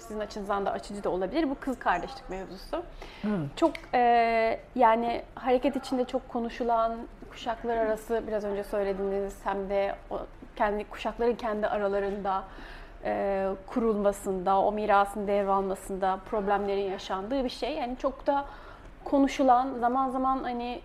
sizin 0.01 0.19
açınızdan 0.19 0.65
da 0.65 0.71
açıcı 0.71 1.03
da 1.03 1.09
olabilir. 1.09 1.49
Bu 1.49 1.55
kız 1.59 1.79
kardeşlik 1.79 2.29
mevzusu. 2.29 2.83
Çok 3.55 3.73
e, 3.93 4.59
yani 4.75 5.21
hareket 5.35 5.75
içinde 5.75 6.05
çok 6.05 6.29
konuşulan 6.29 6.97
kuşaklar 7.31 7.77
arası 7.77 8.23
biraz 8.27 8.43
önce 8.43 8.63
söylediğiniz 8.63 9.35
hem 9.43 9.69
de 9.69 9.95
o 10.09 10.19
kendi 10.55 10.83
kuşakların 10.83 11.35
kendi 11.35 11.67
aralarında 11.67 12.43
e, 13.03 13.47
kurulmasında, 13.67 14.59
o 14.59 14.71
mirasın 14.71 15.27
devralmasında 15.27 16.19
problemlerin 16.29 16.91
yaşandığı 16.91 17.43
bir 17.43 17.49
şey. 17.49 17.73
Yani 17.73 17.97
çok 17.97 18.27
da 18.27 18.45
konuşulan, 19.03 19.73
zaman 19.79 20.09
zaman 20.09 20.43
hani 20.43 20.81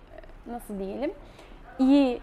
nasıl 0.47 0.79
diyelim 0.79 1.13
iyi 1.79 2.21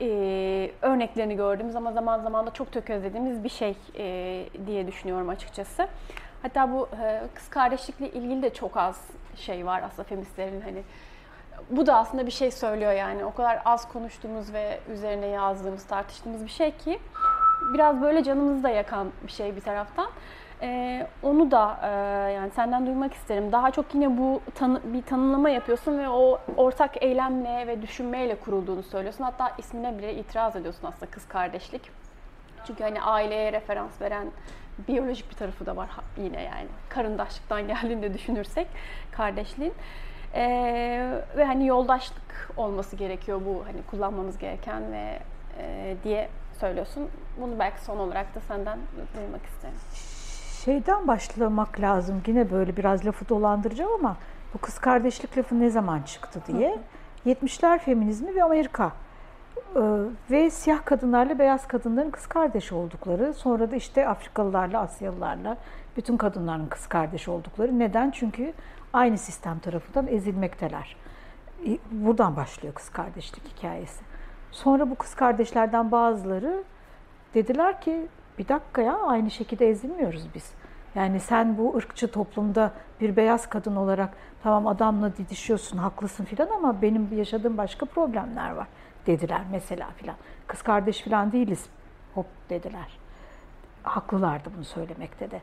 e, 0.00 0.70
örneklerini 0.82 1.36
gördüğümüz 1.36 1.76
ama 1.76 1.92
zaman 1.92 2.18
zaman 2.22 2.46
da 2.46 2.52
çok 2.52 2.72
tökezlediğimiz 2.72 3.44
bir 3.44 3.48
şey 3.48 3.76
e, 3.98 4.46
diye 4.66 4.86
düşünüyorum 4.86 5.28
açıkçası. 5.28 5.88
Hatta 6.42 6.72
bu 6.72 6.88
e, 7.02 7.22
kız 7.34 7.48
kardeşlikle 7.48 8.10
ilgili 8.10 8.42
de 8.42 8.54
çok 8.54 8.76
az 8.76 9.10
şey 9.36 9.66
var 9.66 9.82
aslında 9.82 10.08
feministlerin 10.08 10.60
hani 10.60 10.82
bu 11.70 11.86
da 11.86 11.96
aslında 11.96 12.26
bir 12.26 12.30
şey 12.30 12.50
söylüyor 12.50 12.92
yani. 12.92 13.24
O 13.24 13.34
kadar 13.34 13.62
az 13.64 13.88
konuştuğumuz 13.88 14.52
ve 14.52 14.80
üzerine 14.92 15.26
yazdığımız, 15.26 15.84
tartıştığımız 15.84 16.44
bir 16.44 16.50
şey 16.50 16.70
ki 16.76 16.98
biraz 17.74 18.02
böyle 18.02 18.22
canımızı 18.22 18.62
da 18.62 18.68
yakan 18.68 19.10
bir 19.26 19.32
şey 19.32 19.56
bir 19.56 19.60
taraftan. 19.60 20.06
Ee, 20.64 21.06
onu 21.22 21.50
da 21.50 21.80
e, 21.82 21.88
yani 22.32 22.50
senden 22.50 22.86
duymak 22.86 23.14
isterim. 23.14 23.52
Daha 23.52 23.70
çok 23.70 23.94
yine 23.94 24.18
bu 24.18 24.40
tanı, 24.54 24.80
bir 24.84 25.02
tanımlama 25.02 25.50
yapıyorsun 25.50 25.98
ve 25.98 26.08
o 26.08 26.38
ortak 26.56 27.02
eylemle 27.02 27.66
ve 27.66 27.82
düşünmeyle 27.82 28.40
kurulduğunu 28.40 28.82
söylüyorsun. 28.82 29.24
Hatta 29.24 29.52
ismine 29.58 29.98
bile 29.98 30.14
itiraz 30.14 30.56
ediyorsun 30.56 30.86
aslında 30.86 31.10
kız 31.10 31.28
kardeşlik. 31.28 31.90
Çünkü 32.66 32.84
hani 32.84 33.02
aileye 33.02 33.52
referans 33.52 34.00
veren 34.00 34.26
biyolojik 34.88 35.30
bir 35.30 35.36
tarafı 35.36 35.66
da 35.66 35.76
var 35.76 35.90
yine 36.16 36.42
yani. 36.42 36.68
Karındaşlıktan 36.88 37.68
geldiğinde 37.68 38.14
düşünürsek 38.14 38.66
kardeşliğin. 39.12 39.74
Ee, 40.34 41.20
ve 41.36 41.44
hani 41.44 41.66
yoldaşlık 41.66 42.50
olması 42.56 42.96
gerekiyor 42.96 43.40
bu 43.46 43.64
hani 43.66 43.82
kullanmamız 43.90 44.38
gereken 44.38 44.92
ve 44.92 45.18
e, 45.58 45.96
diye 46.04 46.28
söylüyorsun. 46.60 47.10
Bunu 47.40 47.58
belki 47.58 47.84
son 47.84 47.98
olarak 47.98 48.34
da 48.34 48.40
senden 48.40 48.78
duymak 49.16 49.46
isterim. 49.46 50.13
Şeyden 50.64 51.08
başlamak 51.08 51.80
lazım. 51.80 52.22
Yine 52.26 52.50
böyle 52.50 52.76
biraz 52.76 53.06
lafı 53.06 53.28
dolandıracağım 53.28 53.92
ama 53.92 54.16
bu 54.54 54.58
kız 54.58 54.78
kardeşlik 54.78 55.38
lafı 55.38 55.60
ne 55.60 55.70
zaman 55.70 56.02
çıktı 56.02 56.40
diye. 56.46 56.78
70'ler 57.26 57.78
feminizmi 57.78 58.34
ve 58.34 58.44
Amerika. 58.44 58.92
Ee, 59.76 59.80
ve 60.30 60.50
siyah 60.50 60.84
kadınlarla 60.84 61.38
beyaz 61.38 61.68
kadınların 61.68 62.10
kız 62.10 62.26
kardeş 62.26 62.72
oldukları, 62.72 63.34
sonra 63.34 63.70
da 63.70 63.76
işte 63.76 64.08
Afrikalılarla, 64.08 64.80
Asyalılarla 64.80 65.56
bütün 65.96 66.16
kadınların 66.16 66.66
kız 66.66 66.86
kardeş 66.86 67.28
oldukları. 67.28 67.78
Neden? 67.78 68.10
Çünkü 68.10 68.52
aynı 68.92 69.18
sistem 69.18 69.58
tarafından 69.58 70.06
ezilmekteler. 70.06 70.96
E, 71.66 71.78
buradan 71.90 72.36
başlıyor 72.36 72.74
kız 72.74 72.88
kardeşlik 72.90 73.56
hikayesi. 73.56 74.04
Sonra 74.50 74.90
bu 74.90 74.94
kız 74.94 75.14
kardeşlerden 75.14 75.92
bazıları 75.92 76.64
dediler 77.34 77.80
ki 77.80 78.06
bir 78.38 78.48
dakika 78.48 78.82
ya 78.82 78.98
aynı 78.98 79.30
şekilde 79.30 79.68
ezilmiyoruz 79.68 80.26
biz. 80.34 80.52
Yani 80.94 81.20
sen 81.20 81.58
bu 81.58 81.76
ırkçı 81.76 82.10
toplumda 82.10 82.72
bir 83.00 83.16
beyaz 83.16 83.48
kadın 83.48 83.76
olarak 83.76 84.10
tamam 84.42 84.66
adamla 84.66 85.16
didişiyorsun, 85.16 85.78
haklısın 85.78 86.24
filan 86.24 86.48
ama 86.48 86.82
benim 86.82 87.18
yaşadığım 87.18 87.58
başka 87.58 87.86
problemler 87.86 88.50
var 88.50 88.66
dediler 89.06 89.40
mesela 89.50 89.90
filan. 89.96 90.16
Kız 90.46 90.62
kardeş 90.62 91.00
filan 91.00 91.32
değiliz 91.32 91.66
hop 92.14 92.26
dediler. 92.50 92.98
Haklılardı 93.82 94.50
bunu 94.56 94.64
söylemekte 94.64 95.30
de. 95.30 95.40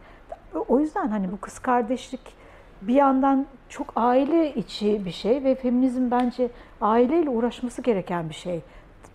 O 0.68 0.80
yüzden 0.80 1.08
hani 1.08 1.32
bu 1.32 1.40
kız 1.42 1.60
kardeşlik 1.60 2.36
bir 2.82 2.94
yandan 2.94 3.46
çok 3.70 3.94
aile 3.96 4.54
içi 4.54 5.06
bir 5.06 5.12
şey 5.12 5.44
ve 5.44 5.56
feminizm 5.56 6.12
bence 6.12 6.50
aileyle 6.82 7.30
uğraşması 7.30 7.82
gereken 7.82 8.30
bir 8.30 8.36
şey. 8.36 8.62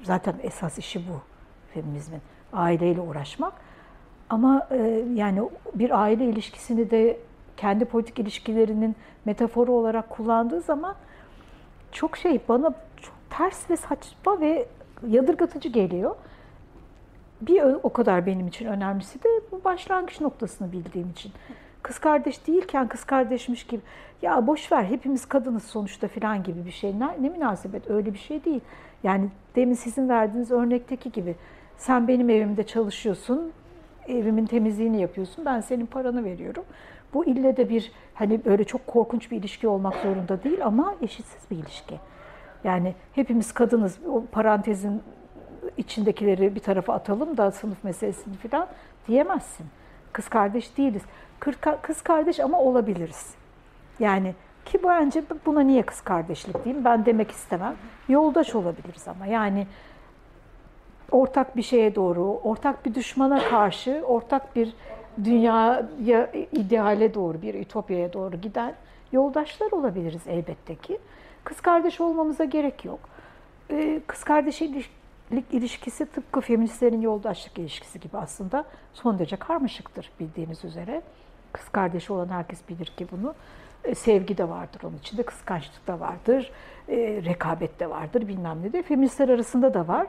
Zaten 0.03 0.35
esas 0.43 0.79
işi 0.79 1.09
bu 1.09 1.21
feminizmin. 1.75 2.21
Aileyle 2.57 3.01
uğraşmak. 3.01 3.53
Ama 4.31 4.67
e, 4.71 5.05
yani 5.15 5.41
bir 5.75 6.03
aile 6.03 6.25
ilişkisini 6.25 6.91
de 6.91 7.17
kendi 7.57 7.85
politik 7.85 8.19
ilişkilerinin 8.19 8.97
metaforu 9.25 9.73
olarak 9.73 10.11
kullandığı 10.11 10.61
zaman 10.61 10.95
çok 11.93 12.17
şey 12.17 12.41
bana 12.49 12.75
çok 13.03 13.15
ters 13.31 13.71
ve 13.71 13.77
saçma 13.77 14.41
ve 14.41 14.67
yadırgatıcı 15.09 15.69
geliyor. 15.69 16.17
Bir 17.41 17.63
o 17.83 17.93
kadar 17.93 18.27
benim 18.27 18.49
için 18.49 18.67
önemlisi 18.67 19.23
de 19.23 19.29
bu 19.53 19.65
başlangıç 19.65 20.21
noktasını 20.21 20.73
bildiğim 20.73 21.11
için. 21.11 21.33
Kız 21.83 21.99
kardeş 21.99 22.47
değilken 22.47 22.89
kız 22.89 23.05
kardeşmiş 23.05 23.67
gibi 23.67 23.83
ya 24.23 24.47
boş 24.47 24.73
ver 24.73 24.85
hepimiz 24.85 25.27
kadınız 25.27 25.63
sonuçta 25.63 26.09
filan 26.09 26.43
gibi 26.43 26.67
bir 26.67 26.71
şey. 26.71 27.01
Ne, 27.01 27.09
ne 27.21 27.29
münasebet 27.29 27.91
öyle 27.91 28.13
bir 28.13 28.19
şey 28.19 28.45
değil. 28.45 28.61
Yani 29.03 29.29
demin 29.57 29.75
sizin 29.75 30.09
verdiğiniz 30.09 30.51
örnekteki 30.51 31.13
gibi 31.13 31.35
sen 31.77 32.09
benim 32.09 32.31
evimde 32.31 32.63
çalışıyorsun, 32.63 33.53
evimin 34.09 34.47
temizliğini 34.47 35.01
yapıyorsun, 35.01 35.45
ben 35.45 35.61
senin 35.61 35.87
paranı 35.87 36.25
veriyorum. 36.25 36.65
Bu 37.15 37.25
ille 37.25 37.57
de 37.57 37.69
bir 37.69 37.93
hani 38.15 38.45
böyle 38.45 38.65
çok 38.65 38.87
korkunç 38.87 39.31
bir 39.31 39.37
ilişki 39.37 39.69
olmak 39.69 39.95
zorunda 39.95 40.45
değil 40.45 40.67
ama 40.67 40.95
eşitsiz 41.03 41.51
bir 41.51 41.57
ilişki. 41.57 41.95
Yani 42.65 42.95
hepimiz 43.13 43.53
kadınız. 43.53 43.99
O 44.09 44.25
parantezin 44.33 45.03
içindekileri 45.77 46.55
bir 46.55 46.61
tarafa 46.61 46.95
atalım 46.95 47.37
da 47.37 47.51
sınıf 47.51 47.85
meselesini 47.85 48.37
falan 48.37 48.67
diyemezsin. 49.09 49.67
Kız 50.13 50.29
kardeş 50.29 50.79
değiliz. 50.79 51.03
Kız 51.83 52.03
kardeş 52.03 52.41
ama 52.41 52.61
olabiliriz. 52.61 53.35
Yani 54.01 54.35
ki 54.65 54.81
bence 54.85 55.23
buna 55.47 55.61
niye 55.61 55.83
kız 55.83 56.01
kardeşlik 56.01 56.65
diyeyim 56.65 56.85
ben 56.85 57.07
demek 57.07 57.31
istemem. 57.31 57.75
Yoldaş 58.09 58.55
olabiliriz 58.55 59.09
ama 59.09 59.27
yani 59.27 59.67
ortak 61.11 61.57
bir 61.57 61.63
şeye 61.63 61.95
doğru, 61.95 62.41
ortak 62.45 62.87
bir 62.87 62.95
düşmana 62.95 63.49
karşı, 63.49 64.03
ortak 64.07 64.57
bir 64.57 64.75
dünyaya, 65.25 66.33
ideale 66.53 67.15
doğru, 67.15 67.43
bir 67.43 67.55
ütopyaya 67.55 68.13
doğru 68.13 68.37
giden 68.37 68.75
yoldaşlar 69.13 69.73
olabiliriz 69.73 70.23
elbette 70.27 70.75
ki. 70.75 70.99
Kız 71.45 71.61
kardeş 71.61 72.01
olmamıza 72.01 72.45
gerek 72.45 72.85
yok. 72.85 72.99
Ee, 73.71 74.01
kız 74.07 74.25
kardeşlik 74.25 74.91
ilişkisi 75.53 76.07
tıpkı 76.07 76.41
feministlerin 76.41 77.01
yoldaşlık 77.01 77.59
ilişkisi 77.59 78.01
gibi 78.01 78.17
aslında 78.17 78.65
son 78.93 79.19
derece 79.19 79.37
karmaşıktır 79.37 80.11
bildiğiniz 80.21 80.65
üzere. 80.65 81.03
Kız 81.53 81.69
kardeşi 81.69 82.13
olan 82.13 82.29
herkes 82.29 82.69
bilir 82.69 82.87
ki 82.87 83.07
bunu. 83.13 83.35
Ee, 83.85 83.95
sevgi 83.95 84.39
de 84.39 84.49
vardır 84.49 84.81
onun 84.85 84.99
içinde, 84.99 85.23
kıskançlık 85.23 85.87
da 85.87 86.01
vardır, 86.01 86.51
e, 86.89 86.97
rekabet 87.25 87.81
de 87.81 87.91
vardır 87.91 88.29
bilmem 88.29 88.63
ne 88.63 88.73
de. 88.73 88.83
Feministler 88.83 89.29
arasında 89.29 89.75
da 89.75 89.89
var. 89.89 90.07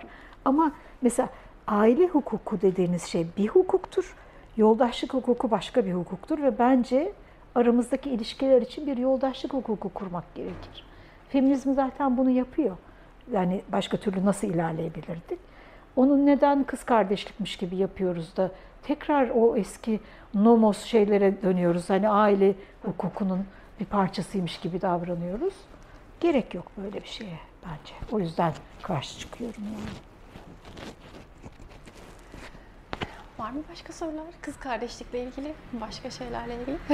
Ama 0.48 0.72
mesela 1.02 1.30
aile 1.68 2.08
hukuku 2.08 2.62
dediğiniz 2.62 3.04
şey 3.04 3.28
bir 3.38 3.48
hukuktur. 3.48 4.16
Yoldaşlık 4.58 5.14
hukuku 5.14 5.52
başka 5.52 5.86
bir 5.86 5.93
hukuktur 5.93 6.41
ve 6.41 6.60
bence 6.60 7.14
aramızdaki 7.56 8.10
ilişkiler 8.10 8.62
için 8.62 8.88
bir 8.88 8.98
yoldaşlık 8.98 9.54
hukuku 9.54 9.89
kurmak 9.89 10.36
gerekir. 10.36 10.86
Feminizm 11.30 11.74
zaten 11.74 12.18
bunu 12.18 12.30
yapıyor. 12.30 12.78
Yani 13.32 13.62
başka 13.72 13.98
türlü 13.98 14.26
nasıl 14.26 14.48
ilerleyebilirdik? 14.48 15.39
Onun 15.95 16.26
neden 16.26 16.64
kız 16.64 16.84
kardeşlikmiş 16.84 17.58
gibi 17.58 17.76
yapıyoruz 17.76 18.38
da 18.38 18.52
tekrar 18.84 19.30
o 19.30 19.56
eski 19.58 20.00
nomos 20.34 20.84
şeylere 20.84 21.41
dönüyoruz. 21.41 21.89
Hani 21.89 22.10
aile 22.10 22.56
hukukunun 22.86 23.45
bir 23.80 23.86
parçasıymış 23.86 24.60
gibi 24.60 24.82
davranıyoruz. 24.82 25.54
Gerek 26.20 26.54
yok 26.54 26.72
böyle 26.78 27.04
bir 27.04 27.08
şeye 27.08 27.39
bence. 27.64 27.93
O 28.12 28.20
yüzden 28.20 28.54
karşı 28.82 29.20
çıkıyorum 29.20 29.64
yani. 29.64 30.16
Var 33.40 33.52
mı 33.52 33.64
başka 33.72 33.94
sorular? 33.94 34.34
Kız 34.42 34.60
kardeşlikle 34.60 35.20
ilgili, 35.20 35.56
başka 35.74 36.10
şeylerle 36.10 36.56
ilgili? 36.56 36.78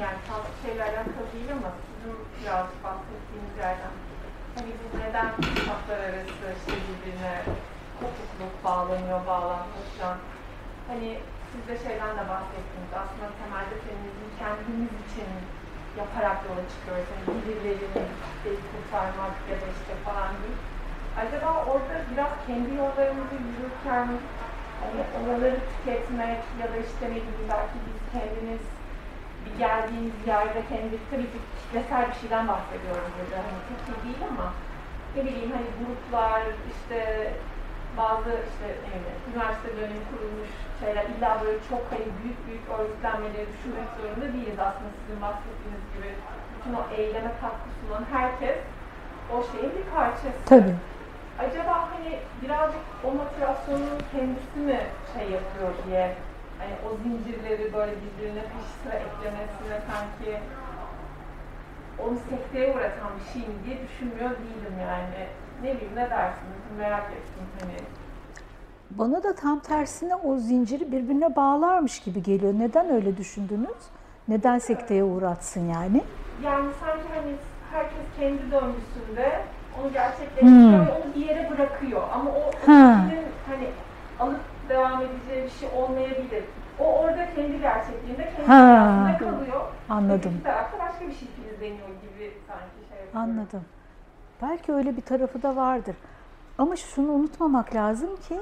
yani 0.00 0.18
sağlık 0.28 0.54
şeyle 0.64 0.82
alakalı 0.84 1.26
değil 1.34 1.52
ama 1.52 1.70
sizin 1.86 2.16
birazcık 2.40 2.84
bahsettiğiniz 2.84 3.54
yerden. 3.58 3.94
Hani 4.54 4.66
biz 4.80 4.92
neden 5.02 5.30
kuşaklar 5.50 5.98
arası 6.08 6.44
işte 6.58 6.74
birbirine 6.86 7.34
kopukluk 8.00 8.54
bağlanıyor, 8.64 9.26
bağlantılı 9.26 9.84
falan. 9.98 10.18
Hani 10.88 11.18
siz 11.50 11.62
de 11.68 11.74
şeyden 11.84 12.12
de 12.18 12.24
bahsettiniz. 12.32 12.92
Aslında 13.02 13.26
temelde 13.40 13.76
feminizm 13.84 14.28
kendimiz 14.40 14.92
için 15.06 15.30
yaparak 16.00 16.38
yola 16.48 16.64
çıkıyoruz. 16.72 17.06
Yani 17.12 17.26
birilerini 17.44 18.02
kitleyi 18.26 18.58
kurtarmak 18.70 19.34
ya 19.50 19.56
da 19.62 19.66
işte 19.78 19.94
falan 20.06 20.30
değil. 20.42 20.58
Acaba 21.20 21.64
orada 21.70 21.94
biraz 22.10 22.32
kendi 22.46 22.70
yollarımızı 22.82 23.36
yürürken 23.48 24.08
hani 24.82 25.00
oraları 25.18 25.58
tüketmek 25.70 26.42
ya 26.60 26.66
da 26.72 26.76
işte 26.86 27.04
ne 27.12 27.18
bileyim 27.24 27.48
belki 27.54 27.76
biz 27.86 27.98
kendimiz 28.12 28.64
bir 29.44 29.54
geldiğimiz 29.64 30.16
yerde 30.32 30.60
kendi 30.70 30.94
tabii 31.10 31.30
ki 31.32 31.40
kitlesel 31.58 32.04
bir 32.08 32.18
şeyden 32.20 32.44
bahsediyorum 32.52 33.08
burada. 33.14 33.36
Hani 33.46 33.60
iyi 33.90 33.98
değil 34.04 34.22
ama 34.32 34.48
ne 35.14 35.20
bileyim 35.26 35.52
hani 35.56 35.68
gruplar 35.80 36.42
işte 36.74 36.98
bazı 38.00 38.30
işte 38.50 38.66
evet, 38.96 39.18
üniversite 39.28 39.68
dönemi 39.76 40.04
kurulmuş 40.10 40.52
şeyler 40.80 41.04
illa 41.12 41.30
böyle 41.42 41.58
çok 41.70 41.82
hani 41.92 42.06
büyük 42.18 42.38
büyük 42.46 42.64
örgütlenmeleri 42.78 43.46
düşünmek 43.54 43.88
zorunda 43.96 44.26
değiliz 44.34 44.58
aslında 44.66 44.90
sizin 44.98 45.18
bahsettiğiniz 45.26 45.84
gibi. 45.92 46.10
Bütün 46.52 46.72
o 46.80 46.82
eyleme 46.98 47.32
katkı 47.40 47.68
sunan 47.78 48.04
herkes 48.16 48.58
o 49.32 49.36
şeyin 49.50 49.72
bir 49.78 49.86
parçası. 49.94 50.42
Tabii. 50.52 50.76
Acaba 51.48 51.88
hani 51.90 52.18
birazcık 52.42 52.80
o 53.04 53.10
motivasyonun 53.10 53.98
kendisi 54.12 54.58
mi 54.66 54.80
şey 55.14 55.30
yapıyor 55.30 55.72
diye 55.86 56.14
hani 56.58 56.74
o 56.86 56.96
zincirleri 57.02 57.72
böyle 57.72 57.92
birbirine 58.02 58.42
peş 58.42 58.66
sıra 58.82 58.94
eklemesine 58.94 59.80
sanki 59.90 60.38
onu 61.98 62.16
sekteye 62.30 62.74
uğratan 62.74 63.10
bir 63.18 63.32
şey 63.32 63.48
mi 63.48 63.54
diye 63.66 63.76
düşünmüyor 63.88 64.30
değilim 64.30 64.74
yani. 64.80 65.26
Ne 65.62 65.76
bileyim 65.76 65.96
ne 65.96 66.10
dersiniz 66.10 66.62
merak 66.78 67.10
ettim 67.12 67.46
hani. 67.60 67.78
Bana 68.90 69.22
da 69.22 69.34
tam 69.34 69.60
tersine 69.60 70.16
o 70.16 70.36
zinciri 70.36 70.92
birbirine 70.92 71.36
bağlarmış 71.36 72.00
gibi 72.00 72.22
geliyor. 72.22 72.54
Neden 72.58 72.90
öyle 72.90 73.16
düşündünüz? 73.16 73.82
Neden 74.28 74.58
sekteye 74.58 75.04
uğratsın 75.04 75.60
yani? 75.60 76.02
Yani 76.44 76.70
sanki 76.80 77.08
hani 77.14 77.34
herkes 77.72 78.06
kendi 78.18 78.50
döngüsünde 78.50 79.42
onu 79.80 79.92
gerçekleştiriyor 79.92 80.86
hmm. 80.86 80.96
onu 80.96 81.14
bir 81.14 81.26
yere 81.26 81.50
bırakıyor. 81.50 82.02
Ama 82.14 82.30
o, 82.30 82.50
kişinin 82.50 83.26
hani 83.48 83.68
alıp 84.20 84.40
devam 84.68 85.02
edeceği 85.02 85.44
bir 85.44 85.50
şey 85.50 85.68
olmayabilir. 85.76 86.44
O 86.78 86.84
orada 86.84 87.34
kendi 87.34 87.60
gerçekliğinde, 87.60 88.32
kendi 88.36 88.48
ha. 88.48 89.16
kalıyor. 89.18 89.62
Anladım. 89.88 90.34
Bir 90.38 90.44
tarafta 90.44 90.78
başka 90.78 91.00
bir 91.00 91.12
şey 91.12 91.28
filizleniyor 91.28 91.88
gibi 91.88 92.32
sanki 92.48 92.88
şey 92.88 92.98
yapıyor. 92.98 93.22
Anladım. 93.22 93.64
Belki 94.42 94.72
öyle 94.72 94.96
bir 94.96 95.02
tarafı 95.02 95.42
da 95.42 95.56
vardır. 95.56 95.96
Ama 96.58 96.76
şunu 96.76 97.12
unutmamak 97.12 97.74
lazım 97.74 98.16
ki 98.16 98.40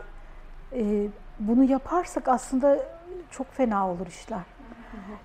e, 0.73 1.09
bunu 1.39 1.65
yaparsak 1.65 2.29
aslında 2.29 2.79
çok 3.31 3.53
fena 3.53 3.91
olur 3.91 4.07
işler. 4.07 4.43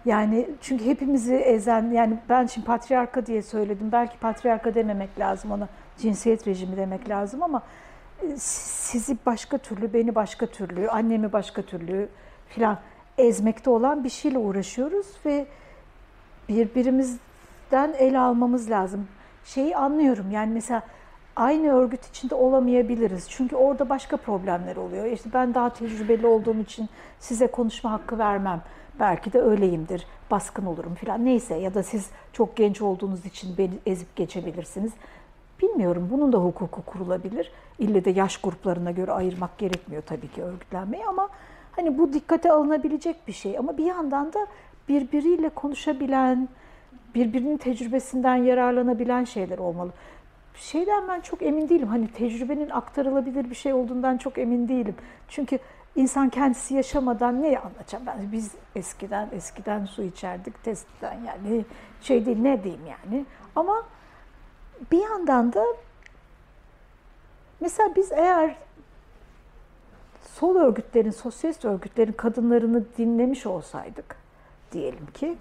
Yani 0.05 0.49
çünkü 0.61 0.85
hepimizi 0.85 1.35
ezen, 1.35 1.91
yani 1.91 2.17
ben 2.29 2.45
şimdi 2.45 2.67
patriarka 2.67 3.25
diye 3.25 3.41
söyledim. 3.41 3.91
Belki 3.91 4.19
patriarka 4.19 4.75
dememek 4.75 5.19
lazım 5.19 5.51
ona, 5.51 5.67
cinsiyet 5.97 6.47
rejimi 6.47 6.77
demek 6.77 7.09
lazım 7.09 7.43
ama 7.43 7.61
e, 8.21 8.37
sizi 8.37 9.17
başka 9.25 9.57
türlü, 9.57 9.93
beni 9.93 10.15
başka 10.15 10.45
türlü, 10.45 10.89
annemi 10.89 11.33
başka 11.33 11.61
türlü 11.61 12.09
filan 12.47 12.79
ezmekte 13.17 13.69
olan 13.69 14.03
bir 14.03 14.09
şeyle 14.09 14.37
uğraşıyoruz 14.37 15.07
ve 15.25 15.47
birbirimizden 16.49 17.93
el 17.97 18.21
almamız 18.21 18.69
lazım. 18.69 19.07
Şeyi 19.45 19.77
anlıyorum 19.77 20.31
yani 20.31 20.53
mesela 20.53 20.83
aynı 21.35 21.73
örgüt 21.73 22.05
içinde 22.05 22.35
olamayabiliriz. 22.35 23.29
Çünkü 23.29 23.55
orada 23.55 23.89
başka 23.89 24.17
problemler 24.17 24.75
oluyor. 24.75 25.05
İşte 25.05 25.29
ben 25.33 25.53
daha 25.53 25.69
tecrübeli 25.69 26.27
olduğum 26.27 26.59
için 26.59 26.89
size 27.19 27.47
konuşma 27.47 27.91
hakkı 27.91 28.17
vermem. 28.17 28.61
Belki 28.99 29.33
de 29.33 29.41
öyleyimdir. 29.41 30.07
Baskın 30.31 30.65
olurum 30.65 30.95
falan. 30.95 31.25
Neyse 31.25 31.55
ya 31.55 31.73
da 31.73 31.83
siz 31.83 32.09
çok 32.33 32.55
genç 32.55 32.81
olduğunuz 32.81 33.25
için 33.25 33.57
beni 33.57 33.73
ezip 33.85 34.15
geçebilirsiniz. 34.15 34.91
Bilmiyorum. 35.61 36.07
Bunun 36.11 36.33
da 36.33 36.37
hukuku 36.37 36.81
kurulabilir. 36.85 37.51
İlle 37.79 38.05
de 38.05 38.09
yaş 38.09 38.37
gruplarına 38.37 38.91
göre 38.91 39.11
ayırmak 39.11 39.57
gerekmiyor 39.57 40.03
tabii 40.05 40.27
ki 40.27 40.43
örgütlenmeyi 40.43 41.05
ama 41.05 41.29
hani 41.71 41.97
bu 41.97 42.13
dikkate 42.13 42.51
alınabilecek 42.51 43.27
bir 43.27 43.33
şey. 43.33 43.57
Ama 43.57 43.77
bir 43.77 43.85
yandan 43.85 44.33
da 44.33 44.47
birbiriyle 44.89 45.49
konuşabilen, 45.49 46.49
birbirinin 47.15 47.57
tecrübesinden 47.57 48.35
yararlanabilen 48.35 49.23
şeyler 49.23 49.57
olmalı. 49.57 49.91
Şeyden 50.55 51.07
ben 51.07 51.21
çok 51.21 51.41
emin 51.41 51.69
değilim. 51.69 51.87
Hani 51.87 52.07
tecrübenin 52.07 52.69
aktarılabilir 52.69 53.49
bir 53.49 53.55
şey 53.55 53.73
olduğundan 53.73 54.17
çok 54.17 54.37
emin 54.37 54.67
değilim. 54.67 54.95
Çünkü 55.27 55.59
insan 55.95 56.29
kendisi 56.29 56.73
yaşamadan 56.73 57.43
ne 57.43 57.59
anlatacağım 57.59 58.05
ben? 58.05 58.31
Biz 58.31 58.51
eskiden 58.75 59.29
eskiden 59.31 59.85
su 59.85 60.03
içerdik 60.03 60.63
testten 60.63 61.19
yani 61.27 61.65
şey 62.01 62.25
değil 62.25 62.39
ne 62.39 62.63
diyeyim 62.63 62.83
yani. 62.85 63.25
Ama 63.55 63.83
bir 64.91 64.99
yandan 65.03 65.53
da 65.53 65.65
mesela 67.59 67.95
biz 67.95 68.11
eğer 68.11 68.55
sol 70.21 70.55
örgütlerin, 70.55 71.11
sosyalist 71.11 71.65
örgütlerin 71.65 72.11
kadınlarını 72.11 72.83
dinlemiş 72.97 73.45
olsaydık 73.45 74.15
diyelim 74.71 75.07
ki 75.13 75.37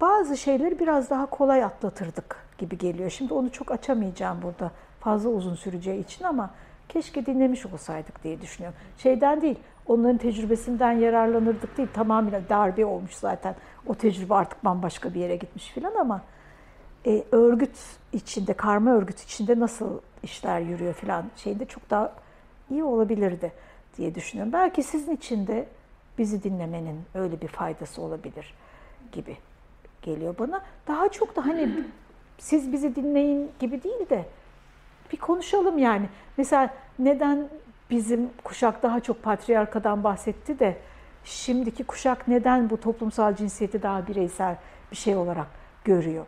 bazı 0.00 0.36
şeyleri 0.36 0.78
biraz 0.78 1.10
daha 1.10 1.26
kolay 1.26 1.64
atlatırdık 1.64 2.36
gibi 2.58 2.78
geliyor. 2.78 3.10
Şimdi 3.10 3.34
onu 3.34 3.52
çok 3.52 3.70
açamayacağım 3.70 4.42
burada 4.42 4.70
fazla 5.00 5.30
uzun 5.30 5.54
süreceği 5.54 6.04
için 6.04 6.24
ama 6.24 6.50
keşke 6.88 7.26
dinlemiş 7.26 7.66
olsaydık 7.66 8.24
diye 8.24 8.40
düşünüyorum. 8.40 8.78
Şeyden 8.98 9.42
değil, 9.42 9.58
onların 9.86 10.18
tecrübesinden 10.18 10.92
yararlanırdık 10.92 11.76
değil. 11.76 11.88
Tamamen 11.94 12.42
darbe 12.48 12.84
olmuş 12.84 13.14
zaten. 13.14 13.54
O 13.86 13.94
tecrübe 13.94 14.34
artık 14.34 14.64
bambaşka 14.64 15.14
bir 15.14 15.20
yere 15.20 15.36
gitmiş 15.36 15.68
filan 15.68 15.94
ama 15.94 16.22
e, 17.06 17.24
örgüt 17.32 17.78
içinde, 18.12 18.52
karma 18.52 18.90
örgüt 18.90 19.20
içinde 19.20 19.60
nasıl 19.60 19.98
işler 20.22 20.60
yürüyor 20.60 20.94
filan 20.94 21.24
şeyde 21.36 21.64
çok 21.64 21.90
daha 21.90 22.12
iyi 22.70 22.84
olabilirdi 22.84 23.52
diye 23.96 24.14
düşünüyorum. 24.14 24.52
Belki 24.52 24.82
sizin 24.82 25.16
için 25.16 25.46
de 25.46 25.66
bizi 26.18 26.42
dinlemenin 26.42 27.00
öyle 27.14 27.40
bir 27.40 27.48
faydası 27.48 28.02
olabilir 28.02 28.54
gibi 29.12 29.36
geliyor 30.02 30.34
bana. 30.38 30.62
Daha 30.88 31.08
çok 31.08 31.36
da 31.36 31.46
hani 31.46 31.68
siz 32.38 32.72
bizi 32.72 32.96
dinleyin 32.96 33.50
gibi 33.60 33.82
değil 33.82 34.08
de 34.10 34.24
bir 35.12 35.16
konuşalım 35.16 35.78
yani. 35.78 36.08
Mesela 36.36 36.74
neden 36.98 37.48
bizim 37.90 38.30
kuşak 38.44 38.82
daha 38.82 39.00
çok 39.00 39.22
patriarkadan 39.22 40.04
bahsetti 40.04 40.58
de 40.58 40.76
şimdiki 41.24 41.84
kuşak 41.84 42.28
neden 42.28 42.70
bu 42.70 42.80
toplumsal 42.80 43.36
cinsiyeti 43.36 43.82
daha 43.82 44.06
bireysel 44.06 44.56
bir 44.90 44.96
şey 44.96 45.16
olarak 45.16 45.46
görüyor? 45.84 46.26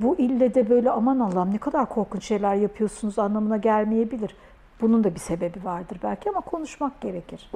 Bu 0.00 0.16
ille 0.18 0.54
de 0.54 0.70
böyle 0.70 0.90
aman 0.90 1.20
Allah'ım 1.20 1.54
ne 1.54 1.58
kadar 1.58 1.88
korkunç 1.88 2.24
şeyler 2.24 2.54
yapıyorsunuz 2.54 3.18
anlamına 3.18 3.56
gelmeyebilir. 3.56 4.36
Bunun 4.80 5.04
da 5.04 5.14
bir 5.14 5.20
sebebi 5.20 5.64
vardır 5.64 5.98
belki 6.02 6.30
ama 6.30 6.40
konuşmak 6.40 7.00
gerekir 7.00 7.50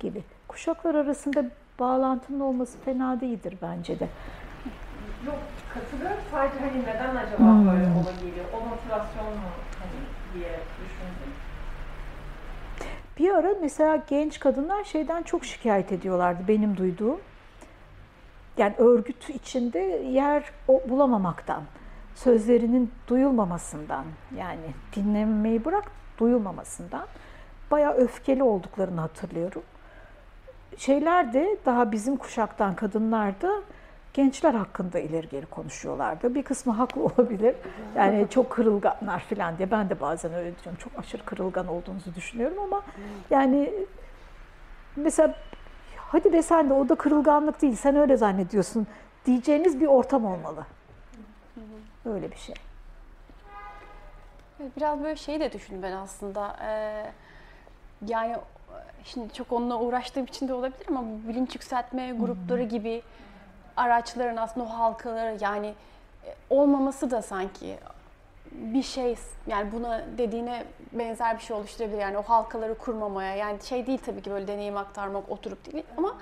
gibi. 0.00 0.22
Kuşaklar 0.48 0.94
arasında 0.94 1.44
bağlantının 1.78 2.40
olması 2.40 2.78
fena 2.78 3.20
değildir 3.20 3.54
bence 3.62 4.00
de. 4.00 4.08
Yok 5.26 5.38
katılıyorum. 5.74 6.22
Sadece 6.30 6.58
hani 6.58 6.82
neden 6.82 7.16
acaba 7.16 7.38
hmm. 7.38 7.66
böyle 7.66 7.84
olabiliyor? 7.84 8.44
O 8.54 8.68
motivasyon 8.68 9.26
mu 9.26 9.50
hani 9.78 10.00
diye 10.34 10.50
düşündüm. 10.50 11.32
Bir 13.18 13.30
ara 13.30 13.54
mesela 13.60 14.02
genç 14.08 14.40
kadınlar 14.40 14.84
şeyden 14.84 15.22
çok 15.22 15.44
şikayet 15.44 15.92
ediyorlardı 15.92 16.42
benim 16.48 16.76
duyduğum. 16.76 17.20
Yani 18.58 18.74
örgüt 18.78 19.30
içinde 19.30 19.78
yer 20.10 20.44
bulamamaktan, 20.88 21.62
sözlerinin 22.14 22.92
duyulmamasından 23.08 24.04
yani 24.36 24.74
dinlemeyi 24.96 25.64
bırak 25.64 25.84
duyulmamasından 26.18 27.06
bayağı 27.70 27.94
öfkeli 27.94 28.42
olduklarını 28.42 29.00
hatırlıyorum. 29.00 29.62
Şeyler 30.76 31.32
de 31.32 31.56
daha 31.66 31.92
bizim 31.92 32.16
kuşaktan 32.16 32.74
kadınlar 32.74 33.40
da 33.40 33.52
gençler 34.14 34.54
hakkında 34.54 34.98
ileri 34.98 35.28
geri 35.28 35.46
konuşuyorlardı. 35.46 36.34
Bir 36.34 36.42
kısmı 36.42 36.72
haklı 36.72 37.04
olabilir. 37.04 37.54
Yani 37.96 38.26
çok 38.30 38.50
kırılganlar 38.50 39.20
falan 39.20 39.58
diye. 39.58 39.70
Ben 39.70 39.90
de 39.90 40.00
bazen 40.00 40.34
öyle 40.34 40.52
diyorum. 40.58 40.78
Çok 40.82 40.92
aşırı 40.98 41.24
kırılgan 41.24 41.66
olduğunuzu 41.66 42.14
düşünüyorum 42.14 42.58
ama 42.62 42.82
yani 43.30 43.72
mesela 44.96 45.34
hadi 45.96 46.32
be 46.32 46.42
sen 46.42 46.70
de 46.70 46.74
o 46.74 46.88
da 46.88 46.94
kırılganlık 46.94 47.62
değil. 47.62 47.76
Sen 47.76 47.96
öyle 47.96 48.16
zannediyorsun 48.16 48.86
diyeceğiniz 49.26 49.80
bir 49.80 49.86
ortam 49.86 50.24
olmalı. 50.24 50.64
Öyle 52.04 52.30
bir 52.30 52.36
şey. 52.36 52.54
Biraz 54.76 55.02
böyle 55.02 55.16
şey 55.16 55.40
de 55.40 55.52
düşündüm 55.52 55.82
ben 55.82 55.92
aslında. 55.92 56.56
Ee, 56.62 57.12
yani 58.06 58.36
şimdi 59.04 59.34
çok 59.34 59.52
onunla 59.52 59.80
uğraştığım 59.80 60.24
için 60.24 60.48
de 60.48 60.54
olabilir 60.54 60.86
ama 60.88 61.04
bilinç 61.28 61.54
yükseltme 61.54 62.12
grupları 62.12 62.62
gibi 62.62 63.02
araçların 63.76 64.36
aslında 64.36 64.66
o 64.66 64.70
halkaları 64.70 65.38
yani 65.40 65.74
e, 66.26 66.34
olmaması 66.50 67.10
da 67.10 67.22
sanki 67.22 67.78
bir 68.52 68.82
şey 68.82 69.16
yani 69.46 69.72
buna 69.72 70.04
dediğine 70.18 70.64
benzer 70.92 71.38
bir 71.38 71.42
şey 71.42 71.56
oluşturabilir. 71.56 71.98
Yani 71.98 72.18
o 72.18 72.22
halkaları 72.22 72.78
kurmamaya 72.78 73.34
yani 73.34 73.62
şey 73.62 73.86
değil 73.86 74.00
tabii 74.06 74.22
ki 74.22 74.30
böyle 74.30 74.48
deneyim 74.48 74.76
aktarmak 74.76 75.30
oturup 75.30 75.72
değil 75.72 75.84
ama 75.96 76.16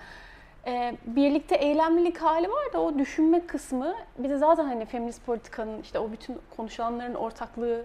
e, 0.69 0.97
birlikte 1.07 1.55
eylemlilik 1.55 2.19
hali 2.19 2.49
var 2.49 2.73
da 2.73 2.81
o 2.81 2.99
düşünme 2.99 3.47
kısmı 3.47 3.95
bir 4.19 4.29
de 4.29 4.37
zaten 4.37 4.65
hani 4.65 4.85
feminist 4.85 5.27
politikanın 5.27 5.83
işte 5.83 5.99
o 5.99 6.13
bütün 6.13 6.39
konuşulanların 6.57 7.15
ortaklığı 7.15 7.85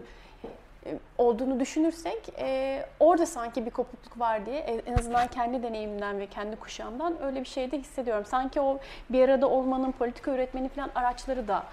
e, 0.86 0.99
olduğunu 1.17 1.59
düşünürsek 1.59 2.29
e, 2.39 2.86
orada 2.99 3.25
sanki 3.25 3.65
bir 3.65 3.71
kopukluk 3.71 4.19
var 4.19 4.45
diye 4.45 4.57
en 4.59 4.93
azından 4.93 5.27
kendi 5.27 5.63
deneyimimden 5.63 6.19
ve 6.19 6.27
kendi 6.27 6.55
kuşağımdan 6.55 7.23
öyle 7.23 7.39
bir 7.39 7.45
şey 7.45 7.71
de 7.71 7.79
hissediyorum. 7.79 8.25
Sanki 8.25 8.61
o 8.61 8.79
bir 9.09 9.29
arada 9.29 9.49
olmanın 9.49 9.91
politika 9.91 10.31
üretmeni 10.31 10.69
falan 10.69 10.89
araçları 10.95 11.47
da 11.47 11.63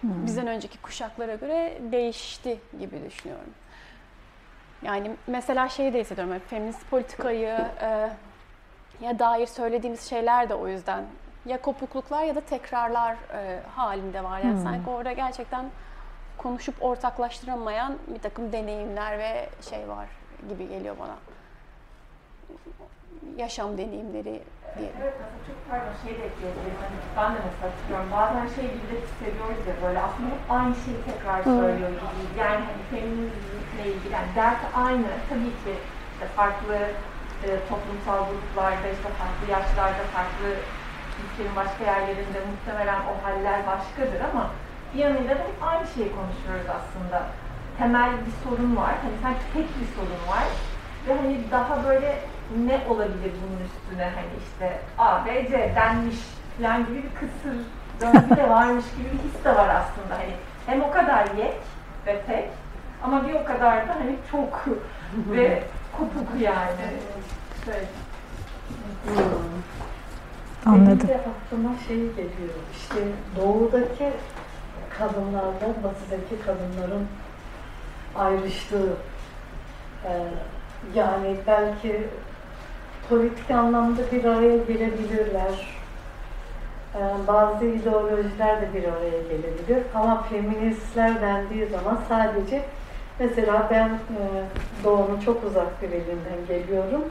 hmm. 0.00 0.26
bizden 0.26 0.46
önceki 0.46 0.78
kuşaklara 0.78 1.34
göre 1.34 1.78
değişti 1.92 2.58
gibi 2.80 3.04
düşünüyorum. 3.06 3.50
Yani 4.82 5.10
mesela 5.26 5.68
şeyi 5.68 5.92
de 5.92 6.00
hissediyorum, 6.00 6.34
hep 6.34 6.48
feminist 6.48 6.90
politikayı 6.90 7.58
e, 7.82 8.10
ya 9.00 9.18
dair 9.18 9.46
söylediğimiz 9.46 10.10
şeyler 10.10 10.48
de 10.48 10.54
o 10.54 10.68
yüzden 10.68 11.04
ya 11.46 11.60
kopukluklar 11.60 12.24
ya 12.24 12.34
da 12.34 12.40
tekrarlar 12.40 13.16
e, 13.34 13.60
halinde 13.76 14.24
var. 14.24 14.38
Yani 14.38 14.52
hmm. 14.52 14.62
sanki 14.62 14.90
orada 14.90 15.12
gerçekten 15.12 15.64
konuşup 16.38 16.74
ortaklaştıramayan 16.80 17.94
bir 18.06 18.18
takım 18.18 18.52
deneyimler 18.52 19.18
ve 19.18 19.48
şey 19.70 19.88
var 19.88 20.06
gibi 20.48 20.68
geliyor 20.68 20.96
bana. 21.00 21.16
Yaşam 23.36 23.78
deneyimleri 23.78 24.42
diye. 24.78 24.90
Evet, 25.02 25.14
mesela 25.20 25.38
çok 25.46 25.58
pardon 25.70 25.92
şey 26.04 26.12
de 26.18 26.24
ekleyebilirim. 26.26 26.78
Hani 26.82 26.96
ben 27.16 27.30
de 27.34 27.38
mesela 27.46 27.72
hatırlıyorum. 27.72 28.10
Bazen 28.18 28.46
şey 28.56 28.64
gibi 28.74 28.86
de 28.92 28.96
hissediyoruz 29.04 29.66
ya 29.68 29.74
böyle 29.86 30.00
aslında 30.06 30.28
hep 30.34 30.44
aynı 30.50 30.74
şeyi 30.84 30.98
tekrar 31.10 31.38
söylüyor 31.44 31.90
gibi. 31.90 32.40
Yani 32.42 32.62
hani 32.68 32.82
feminizmle 32.90 33.84
ilgili 33.92 34.12
yani 34.12 34.30
dert 34.36 34.60
aynı. 34.74 35.06
Tabii 35.28 35.54
ki 35.62 35.72
işte 36.12 36.26
farklı 36.36 36.76
e, 37.48 37.50
toplumsal 37.70 38.20
gruplarda, 38.28 38.88
işte 38.96 39.08
farklı 39.20 39.44
yaşlarda, 39.56 40.02
farklı 40.16 40.48
ülkenin 41.22 41.56
başka 41.56 41.84
yerlerinde 41.84 42.38
muhtemelen 42.50 43.00
o 43.10 43.12
haller 43.24 43.66
başkadır 43.66 44.20
ama 44.30 44.50
bir 44.94 44.98
yanıyla 44.98 45.34
da 45.34 45.44
aynı 45.70 45.86
şeyi 45.94 46.10
konuşuyoruz 46.18 46.68
aslında. 46.78 47.22
Temel 47.78 48.10
bir 48.26 48.34
sorun 48.44 48.76
var. 48.76 48.94
Hani 49.02 49.16
sanki 49.22 49.44
tek 49.54 49.68
bir 49.80 49.88
sorun 49.96 50.22
var. 50.32 50.46
Ve 51.06 51.14
hani 51.14 51.40
daha 51.50 51.84
böyle 51.84 52.18
ne 52.66 52.80
olabilir 52.88 53.32
bunun 53.42 53.60
üstüne 53.68 54.04
hani 54.04 54.32
işte 54.46 54.78
A, 54.98 55.26
B, 55.26 55.48
C 55.48 55.72
denmiş 55.76 56.16
falan 56.58 56.86
gibi 56.86 57.02
bir 57.02 57.14
kısır 57.20 57.56
döngü 58.00 58.36
de 58.36 58.50
varmış 58.50 58.84
gibi 58.96 59.08
bir 59.12 59.28
his 59.28 59.44
de 59.44 59.56
var 59.56 59.68
aslında. 59.68 60.14
Hani 60.18 60.32
hem 60.66 60.82
o 60.82 60.90
kadar 60.90 61.26
yek 61.38 61.60
ve 62.06 62.22
tek 62.26 62.48
ama 63.02 63.28
bir 63.28 63.34
o 63.34 63.44
kadar 63.44 63.88
da 63.88 63.94
hani 63.94 64.16
çok 64.30 64.64
ve 65.16 65.62
kopuk 65.98 66.40
yani. 66.40 66.86
Anladım. 70.66 70.86
Benim 70.86 71.08
de 71.08 71.14
aklıma 71.14 71.74
şey 71.88 71.96
geliyor. 71.96 72.54
İşte 72.72 72.96
doğudaki 73.36 74.12
kadınlarla 74.98 75.74
batıdaki 75.84 76.42
kadınların 76.46 77.06
ayrıştığı 78.16 78.92
e, 80.04 80.12
yani 80.94 81.36
belki 81.46 82.08
politik 83.08 83.50
anlamda 83.50 84.02
bir 84.12 84.24
araya 84.24 84.56
gelebilirler. 84.56 85.76
E, 86.94 87.00
bazı 87.26 87.64
ideolojiler 87.64 88.60
de 88.60 88.74
bir 88.74 88.84
araya 88.84 89.22
gelebilir 89.22 89.82
ama 89.94 90.22
feministler 90.22 91.20
dendiği 91.20 91.66
zaman 91.66 92.00
sadece 92.08 92.64
Mesela 93.18 93.68
ben 93.70 93.88
e, 93.88 94.20
Doğu'nun 94.84 95.20
çok 95.20 95.44
uzak 95.44 95.82
bir 95.82 95.88
elinden 95.88 96.46
geliyorum. 96.48 97.04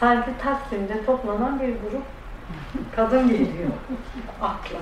Sanki 0.00 0.30
Taksim'de 0.42 1.04
toplanan 1.04 1.60
bir 1.60 1.66
grup 1.68 2.02
kadın 2.96 3.28
geliyor 3.28 3.70
akla. 4.42 4.78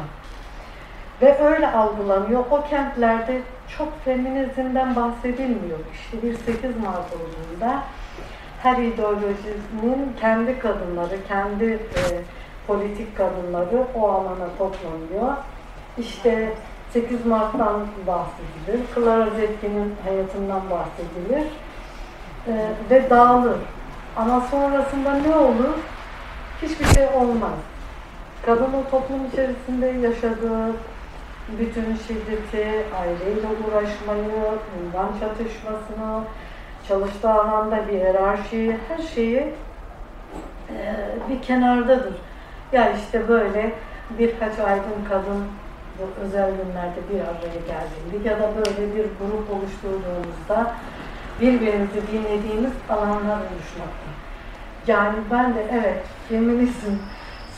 Ve 1.23 1.39
öyle 1.39 1.73
algılanıyor. 1.73 2.45
O 2.51 2.65
kentlerde 2.71 3.41
çok 3.79 4.05
feminizmden 4.05 4.97
bahsedilmiyor. 4.97 5.79
İşte 5.93 6.23
bir 6.23 6.35
8 6.35 6.77
Mart 6.77 7.13
olduğunda 7.13 7.83
her 8.63 8.77
ideolojinin 8.77 10.13
kendi 10.21 10.59
kadınları, 10.59 11.17
kendi 11.29 11.65
e, 11.65 12.03
politik 12.67 13.17
kadınları 13.17 13.87
o 13.95 14.09
alana 14.09 14.49
toplanıyor. 14.59 15.37
İşte 15.99 16.53
8 16.91 17.27
Mart'tan 17.27 17.87
bahsedilir, 18.07 18.87
Clara 18.95 19.31
Zetkin'in 19.31 19.95
hayatından 20.05 20.61
bahsedilir 20.71 21.47
e, 22.49 22.71
ve 22.91 23.11
dağılır. 23.11 23.57
Ama 24.17 24.41
sonrasında 24.41 25.15
ne 25.15 25.37
olur? 25.37 25.75
Hiçbir 26.63 26.85
şey 26.85 27.07
olmaz. 27.07 27.59
Kadın 28.47 28.73
o 28.73 28.91
toplum 28.91 29.27
içerisinde 29.27 29.87
yaşadığı 29.87 30.73
bütün 31.59 31.97
şiddeti, 32.07 32.85
aileyle 33.01 33.47
uğraşmayı, 33.67 34.45
ünvan 34.81 35.09
çatışmasını, 35.21 36.25
çalıştığı 36.89 37.31
alanda 37.33 37.89
bir 37.89 37.93
hiyerarşiyi, 37.93 38.77
her 38.89 39.03
şeyi 39.03 39.55
e, 40.71 40.97
bir 41.31 41.43
kenardadır. 41.43 42.15
Ya 42.73 42.93
işte 42.93 43.29
böyle 43.29 43.73
birkaç 44.19 44.59
aydın 44.59 45.05
kadın 45.09 45.45
bu 45.99 46.23
özel 46.25 46.51
günlerde 46.51 47.01
bir 47.13 47.21
araya 47.21 47.61
geldiğinde 47.67 48.29
ya 48.29 48.39
da 48.39 48.51
böyle 48.57 48.95
bir 48.95 49.03
grup 49.05 49.51
oluşturduğumuzda 49.51 50.75
birbirimizi 51.43 52.03
dinlediğimiz 52.13 52.73
alanlar 52.91 53.37
oluşmakta. 53.37 54.09
Yani 54.87 55.17
ben 55.31 55.55
de 55.55 55.67
evet 55.73 56.03
feminizm 56.29 56.93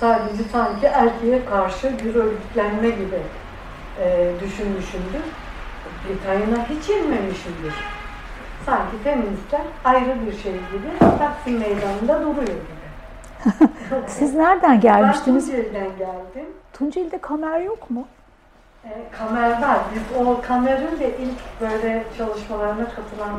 sadece 0.01 0.43
sanki 0.53 0.87
erkeğe 0.87 1.45
karşı 1.45 1.99
bir 1.99 2.14
örgütlenme 2.14 2.91
gibi 2.91 3.20
e, 4.01 4.30
düşünmüşümdür. 4.41 5.24
Detayına 6.09 6.68
hiç 6.68 6.89
inmemişimdir. 6.89 7.74
Sanki 8.66 8.99
feministler 9.05 9.61
ayrı 9.85 10.26
bir 10.26 10.37
şey 10.43 10.53
gibi 10.53 10.99
Taksim 11.18 11.59
Meydanı'nda 11.59 12.20
duruyor 12.22 12.47
gibi. 12.47 12.85
Siz 14.07 14.35
nereden 14.35 14.80
gelmiştiniz? 14.80 15.49
Ben 15.49 15.57
Tunceli'den 15.57 15.99
geldim. 15.99 16.47
Tunceli'de 16.72 17.18
kamer 17.18 17.61
yok 17.61 17.91
mu? 17.91 18.07
E, 18.85 18.91
kamer 19.18 19.51
var. 19.62 19.78
Biz 19.95 20.26
o 20.26 20.41
kamerin 20.43 20.99
de 21.01 21.09
ilk 21.18 21.61
böyle 21.61 22.05
çalışmalarına 22.18 22.85
katılan 22.85 23.32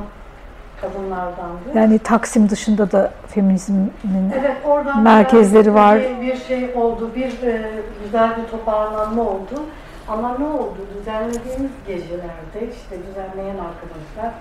kadınlardandı. 0.81 1.59
Yani 1.75 1.99
Taksim 1.99 2.49
dışında 2.49 2.91
da 2.91 3.11
feminizmin 3.27 3.91
Evet, 4.39 4.57
oradan 4.65 5.03
merkezleri 5.03 5.73
var. 5.73 5.99
Bir, 5.99 6.27
bir 6.27 6.37
şey 6.37 6.71
oldu, 6.75 7.11
bir 7.15 7.43
e, 7.47 7.71
güzel 8.03 8.29
bir 8.37 8.51
toparlanma 8.51 9.21
oldu. 9.21 9.63
Ama 10.07 10.37
ne 10.37 10.45
oldu? 10.45 10.77
Düzenlediğimiz 10.99 11.71
gecelerde 11.87 12.73
işte 12.73 12.95
düzenleyen 13.07 13.57
arkadaşlar 13.57 14.33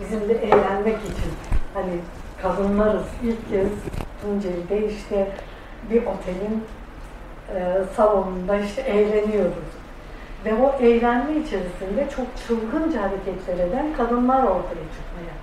bizim 0.00 0.28
de 0.28 0.34
eğlenmek 0.34 0.96
için 0.96 1.32
hani 1.74 1.92
kadınlarız 2.42 3.06
ilk 3.22 3.50
kez 3.50 3.68
Tunceli'de 4.22 4.86
işte 4.88 5.28
bir 5.90 6.02
otelin 6.02 6.64
e, 7.54 7.84
salonunda 7.96 8.56
işte 8.56 8.80
eğleniyoruz. 8.82 9.74
Ve 10.44 10.54
o 10.54 10.82
eğlenme 10.82 11.32
içerisinde 11.36 12.08
çok 12.16 12.26
çılgınca 12.46 13.02
hareketler 13.02 13.66
eden 13.68 13.92
kadınlar 13.96 14.42
ortaya 14.42 14.84
çıkmaya 14.94 15.33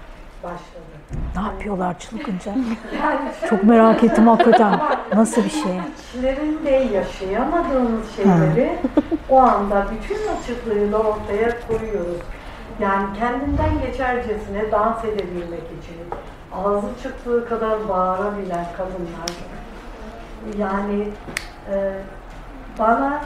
başladı. 0.43 0.91
Ne 1.35 1.41
yapıyorlar 1.41 1.99
çılgınca? 1.99 2.51
Yani 3.03 3.19
Çok 3.49 3.63
merak 3.63 4.03
ettim 4.03 4.27
hakikaten. 4.27 4.79
Nasıl 5.15 5.43
bir 5.43 5.49
şey? 5.49 5.79
içlerinde 6.13 6.69
yaşayamadığımız 6.69 8.15
şeyleri 8.15 8.77
o 9.29 9.39
anda 9.39 9.85
bütün 9.91 10.19
açıklığıyla 10.37 10.97
ortaya 10.97 11.67
koyuyoruz. 11.67 12.21
Yani 12.79 13.17
kendinden 13.19 13.81
geçercesine 13.85 14.71
dans 14.71 15.05
edebilmek 15.05 15.63
için 15.63 15.97
ağzı 16.53 16.87
çıktığı 17.03 17.49
kadar 17.49 17.89
bağırabilen 17.89 18.65
kadınlar. 18.77 19.31
Yani 20.57 21.07
e, 21.73 21.93
bana 22.79 23.21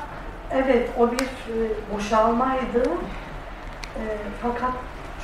evet 0.51 0.89
o 0.99 1.11
bir 1.11 1.19
e, 1.21 1.55
boşalmaydı 1.95 2.83
e, 3.95 4.03
fakat 4.41 4.71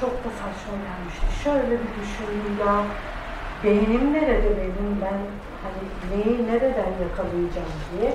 çok 0.01 0.13
da 0.23 0.29
saçma 0.41 0.73
gelmişti. 0.85 1.25
Şöyle 1.43 1.71
bir 1.81 1.91
düşündüm 2.01 2.57
ya 2.65 2.75
beynim 3.63 4.13
nerede 4.13 4.49
benim 4.57 5.01
ben 5.01 5.19
hani 5.63 5.83
neyi 6.11 6.47
nereden 6.47 6.91
yakalayacağım 7.03 7.75
diye. 7.91 8.13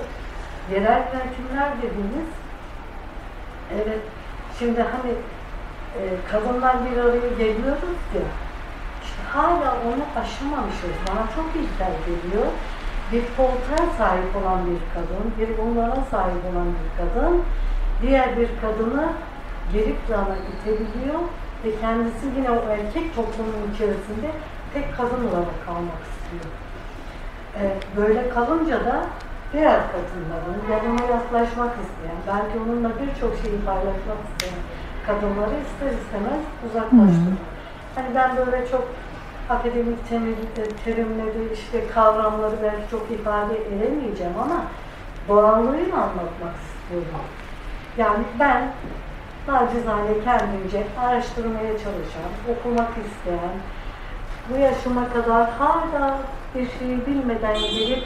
Yerel 0.71 1.03
yönetimler 1.13 1.71
dediğimiz 1.77 2.29
evet 3.75 4.01
şimdi 4.59 4.81
hani 4.81 5.11
e, 5.99 6.01
kadınlar 6.31 6.75
bir 6.85 6.97
araya 6.97 7.29
geliyoruz 7.37 7.99
ya 8.15 8.25
işte 9.03 9.21
hala 9.33 9.71
onu 9.87 10.03
aşamamışız. 10.21 10.95
Bana 11.09 11.23
çok 11.35 11.45
ilkel 11.55 11.93
geliyor. 12.07 12.47
Bir 13.11 13.23
koltuğa 13.37 13.97
sahip 13.97 14.35
olan 14.35 14.59
bir 14.65 14.79
kadın, 14.93 15.25
bir 15.39 15.63
unvana 15.63 16.03
sahip 16.11 16.45
olan 16.51 16.67
bir 16.67 16.89
kadın 16.97 17.43
diğer 18.01 18.37
bir 18.37 18.49
kadını 18.61 19.09
geri 19.73 19.95
plana 19.95 20.35
itebiliyor 20.51 21.19
ve 21.63 21.69
kendisi 21.81 22.25
yine 22.37 22.51
o 22.51 22.69
erkek 22.69 23.15
toplumun 23.15 23.71
içerisinde 23.73 24.29
tek 24.73 24.97
kadın 24.97 25.27
olarak 25.27 25.65
kalmak 25.65 26.01
istiyor. 26.11 26.51
Ee, 27.59 27.77
böyle 27.97 28.29
kalınca 28.29 28.85
da 28.85 29.05
diğer 29.53 29.79
kadınların 29.91 30.61
yanına 30.71 31.01
yaklaşmak 31.11 31.73
isteyen, 31.83 32.19
belki 32.27 32.59
onunla 32.59 32.89
birçok 32.89 33.33
şeyi 33.41 33.61
paylaşmak 33.65 34.19
isteyen 34.29 34.61
kadınları 35.07 35.55
ister 35.65 35.91
istemez 35.99 36.41
uzaklaştırıyor. 36.65 37.47
Hani 37.95 38.07
ben 38.15 38.37
böyle 38.37 38.67
çok 38.67 38.87
akademik 39.49 40.09
temel- 40.09 40.73
terimleri, 40.85 41.53
işte 41.53 41.87
kavramları 41.87 42.55
belki 42.63 42.91
çok 42.91 43.11
ifade 43.11 43.55
edemeyeceğim 43.67 44.33
ama 44.43 44.61
doğallığıyla 45.27 45.95
anlatmak 45.95 46.55
istiyorum. 46.65 47.19
Yani 47.97 48.23
ben 48.39 48.71
nacizane 49.47 50.23
kendimce 50.23 50.87
araştırmaya 50.99 51.71
çalışan, 51.71 52.31
okumak 52.49 52.89
isteyen, 52.89 53.55
bu 54.49 54.57
yaşıma 54.57 55.09
kadar 55.09 55.49
hala 55.49 56.17
bir 56.55 56.67
şeyi 56.79 57.05
bilmeden 57.07 57.57
gelip 57.57 58.03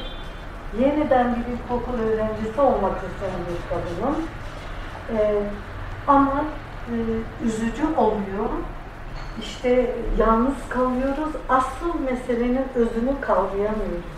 yeniden 0.80 1.36
bir 1.36 1.54
ilkokul 1.54 2.00
öğrencisi 2.00 2.62
olmak 2.62 2.98
isteyen 2.98 3.42
bir 3.48 3.70
kadınım. 3.70 4.16
Ee, 5.18 5.44
ama 6.08 6.44
e, 6.88 6.96
üzücü 7.46 7.96
oluyor. 7.98 8.50
İşte 9.42 9.96
yalnız 10.18 10.70
kalıyoruz. 10.70 11.34
Asıl 11.50 12.00
meselenin 12.00 12.66
özünü 12.76 13.22
kavrayamıyoruz. 13.22 14.12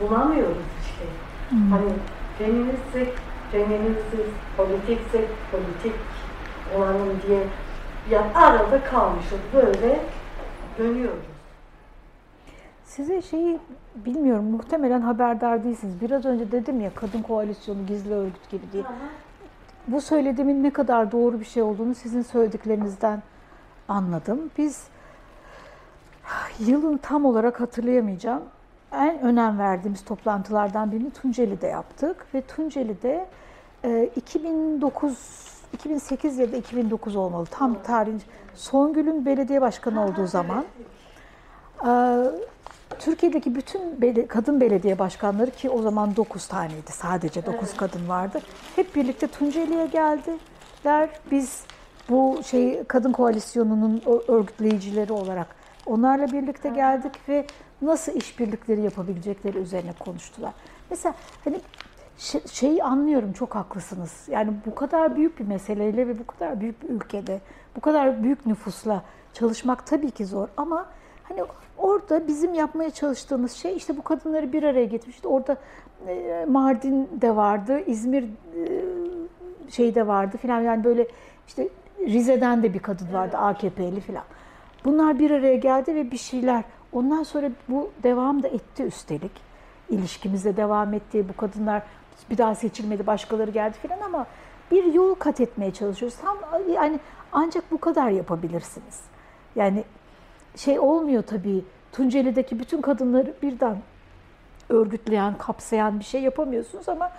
Bulamıyoruz 0.00 0.66
işte. 0.82 1.04
Hani 1.70 1.92
feministsek, 2.38 3.18
feministiz, 3.52 4.26
politiksek, 4.56 5.28
politik 5.50 5.92
olalım 6.76 7.20
diye 7.26 7.46
ya 8.10 8.24
arada 8.34 8.84
kalmışız. 8.84 9.38
Böyle 9.54 10.00
dönüyoruz. 10.78 11.24
Size 12.84 13.22
şeyi 13.22 13.58
bilmiyorum 13.94 14.44
muhtemelen 14.44 15.00
haberdar 15.00 15.64
değilsiniz. 15.64 16.00
Biraz 16.00 16.24
önce 16.24 16.52
dedim 16.52 16.80
ya 16.80 16.90
kadın 16.94 17.22
koalisyonu 17.22 17.86
gizli 17.86 18.14
örgüt 18.14 18.50
gibi 18.50 18.62
diye. 18.72 18.84
Bu 19.88 20.00
söylediğimin 20.00 20.62
ne 20.62 20.70
kadar 20.70 21.12
doğru 21.12 21.40
bir 21.40 21.44
şey 21.44 21.62
olduğunu 21.62 21.94
sizin 21.94 22.22
söylediklerinizden 22.22 23.22
anladım. 23.88 24.50
Biz 24.58 24.84
yılın 26.58 26.96
tam 26.96 27.24
olarak 27.24 27.60
hatırlayamayacağım. 27.60 28.42
En 28.92 29.20
önem 29.20 29.58
verdiğimiz 29.58 30.04
toplantılardan 30.04 30.92
birini 30.92 31.10
Tunceli'de 31.10 31.66
yaptık 31.66 32.26
ve 32.34 32.42
Tunceli'de 32.42 33.26
e, 33.84 34.10
2009 34.16 35.51
2008 35.72 36.38
ya 36.38 36.52
da 36.52 36.56
2009 36.56 37.16
olmalı. 37.16 37.46
Tam 37.50 37.82
tarih. 37.82 38.12
Songül'ün 38.54 39.26
belediye 39.26 39.60
başkanı 39.60 40.04
olduğu 40.04 40.26
zaman 40.26 40.64
e, 41.86 41.90
Türkiye'deki 42.98 43.54
bütün 43.54 43.80
bele- 44.00 44.26
kadın 44.26 44.60
belediye 44.60 44.98
başkanları 44.98 45.50
ki 45.50 45.70
o 45.70 45.82
zaman 45.82 46.16
9 46.16 46.46
taneydi. 46.46 46.92
Sadece 46.92 47.46
9 47.46 47.76
kadın 47.76 48.08
vardı. 48.08 48.40
Hep 48.76 48.96
birlikte 48.96 49.26
Tunceli'ye 49.26 49.86
geldiler. 49.86 51.08
Biz 51.30 51.62
bu 52.08 52.40
şey 52.46 52.84
kadın 52.84 53.12
koalisyonunun 53.12 54.02
örgütleyicileri 54.28 55.12
olarak 55.12 55.46
onlarla 55.86 56.26
birlikte 56.32 56.68
geldik 56.68 57.12
ve 57.28 57.46
nasıl 57.82 58.12
işbirlikleri 58.12 58.80
yapabilecekleri 58.80 59.58
üzerine 59.58 59.92
konuştular. 60.04 60.52
Mesela 60.90 61.14
hani 61.44 61.60
şeyi 62.52 62.84
anlıyorum 62.84 63.32
çok 63.32 63.54
haklısınız. 63.54 64.28
Yani 64.30 64.52
bu 64.66 64.74
kadar 64.74 65.16
büyük 65.16 65.40
bir 65.40 65.44
meseleyle 65.44 66.08
ve 66.08 66.18
bu 66.18 66.26
kadar 66.26 66.60
büyük 66.60 66.82
bir 66.82 66.88
ülkede 66.88 67.40
bu 67.76 67.80
kadar 67.80 68.22
büyük 68.22 68.46
nüfusla 68.46 69.02
çalışmak 69.32 69.86
tabii 69.86 70.10
ki 70.10 70.26
zor 70.26 70.48
ama 70.56 70.86
hani 71.22 71.44
orada 71.78 72.26
bizim 72.26 72.54
yapmaya 72.54 72.90
çalıştığımız 72.90 73.52
şey 73.52 73.76
işte 73.76 73.96
bu 73.96 74.02
kadınları 74.02 74.52
bir 74.52 74.62
araya 74.62 74.84
getirmiş. 74.84 75.16
İşte 75.16 75.28
orada 75.28 75.56
e, 76.08 76.46
Mardin 76.48 77.08
de 77.12 77.36
vardı, 77.36 77.80
İzmir 77.86 78.22
e, 78.22 78.28
şeyde 79.70 80.06
vardı 80.06 80.36
filan 80.36 80.60
yani 80.60 80.84
böyle 80.84 81.06
işte 81.48 81.68
Rize'den 82.00 82.62
de 82.62 82.74
bir 82.74 82.78
kadın 82.78 83.12
vardı 83.12 83.36
AKP'li 83.36 84.00
filan. 84.00 84.24
Bunlar 84.84 85.18
bir 85.18 85.30
araya 85.30 85.56
geldi 85.56 85.94
ve 85.94 86.10
bir 86.10 86.16
şeyler. 86.16 86.64
Ondan 86.92 87.22
sonra 87.22 87.50
bu 87.68 87.90
devam 88.02 88.42
da 88.42 88.48
etti 88.48 88.82
üstelik. 88.82 89.52
İlişkimizde 89.90 90.56
devam 90.56 90.94
etti. 90.94 91.28
Bu 91.28 91.36
kadınlar 91.36 91.82
bir 92.30 92.38
daha 92.38 92.54
seçilmedi, 92.54 93.06
başkaları 93.06 93.50
geldi 93.50 93.76
filan 93.82 94.00
ama 94.00 94.26
bir 94.70 94.84
yol 94.84 95.14
kat 95.14 95.40
etmeye 95.40 95.70
çalışıyoruz. 95.70 96.18
Tam 96.18 96.38
yani 96.72 97.00
ancak 97.32 97.70
bu 97.70 97.78
kadar 97.78 98.10
yapabilirsiniz. 98.10 99.00
Yani 99.56 99.84
şey 100.56 100.78
olmuyor 100.80 101.22
tabii. 101.22 101.64
Tunceli'deki 101.92 102.58
bütün 102.58 102.80
kadınları 102.80 103.34
birden 103.42 103.76
örgütleyen, 104.68 105.38
kapsayan 105.38 105.98
bir 105.98 106.04
şey 106.04 106.22
yapamıyorsunuz 106.22 106.88
ama 106.88 107.10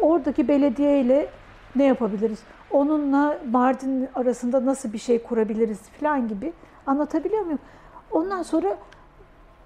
oradaki 0.00 0.48
belediyeyle 0.48 1.28
ne 1.76 1.84
yapabiliriz? 1.84 2.38
Onunla 2.70 3.38
Mardin 3.50 4.08
arasında 4.14 4.66
nasıl 4.66 4.92
bir 4.92 4.98
şey 4.98 5.22
kurabiliriz 5.22 5.80
falan 6.00 6.28
gibi 6.28 6.52
anlatabiliyor 6.86 7.42
muyum? 7.42 7.58
Ondan 8.10 8.42
sonra 8.42 8.76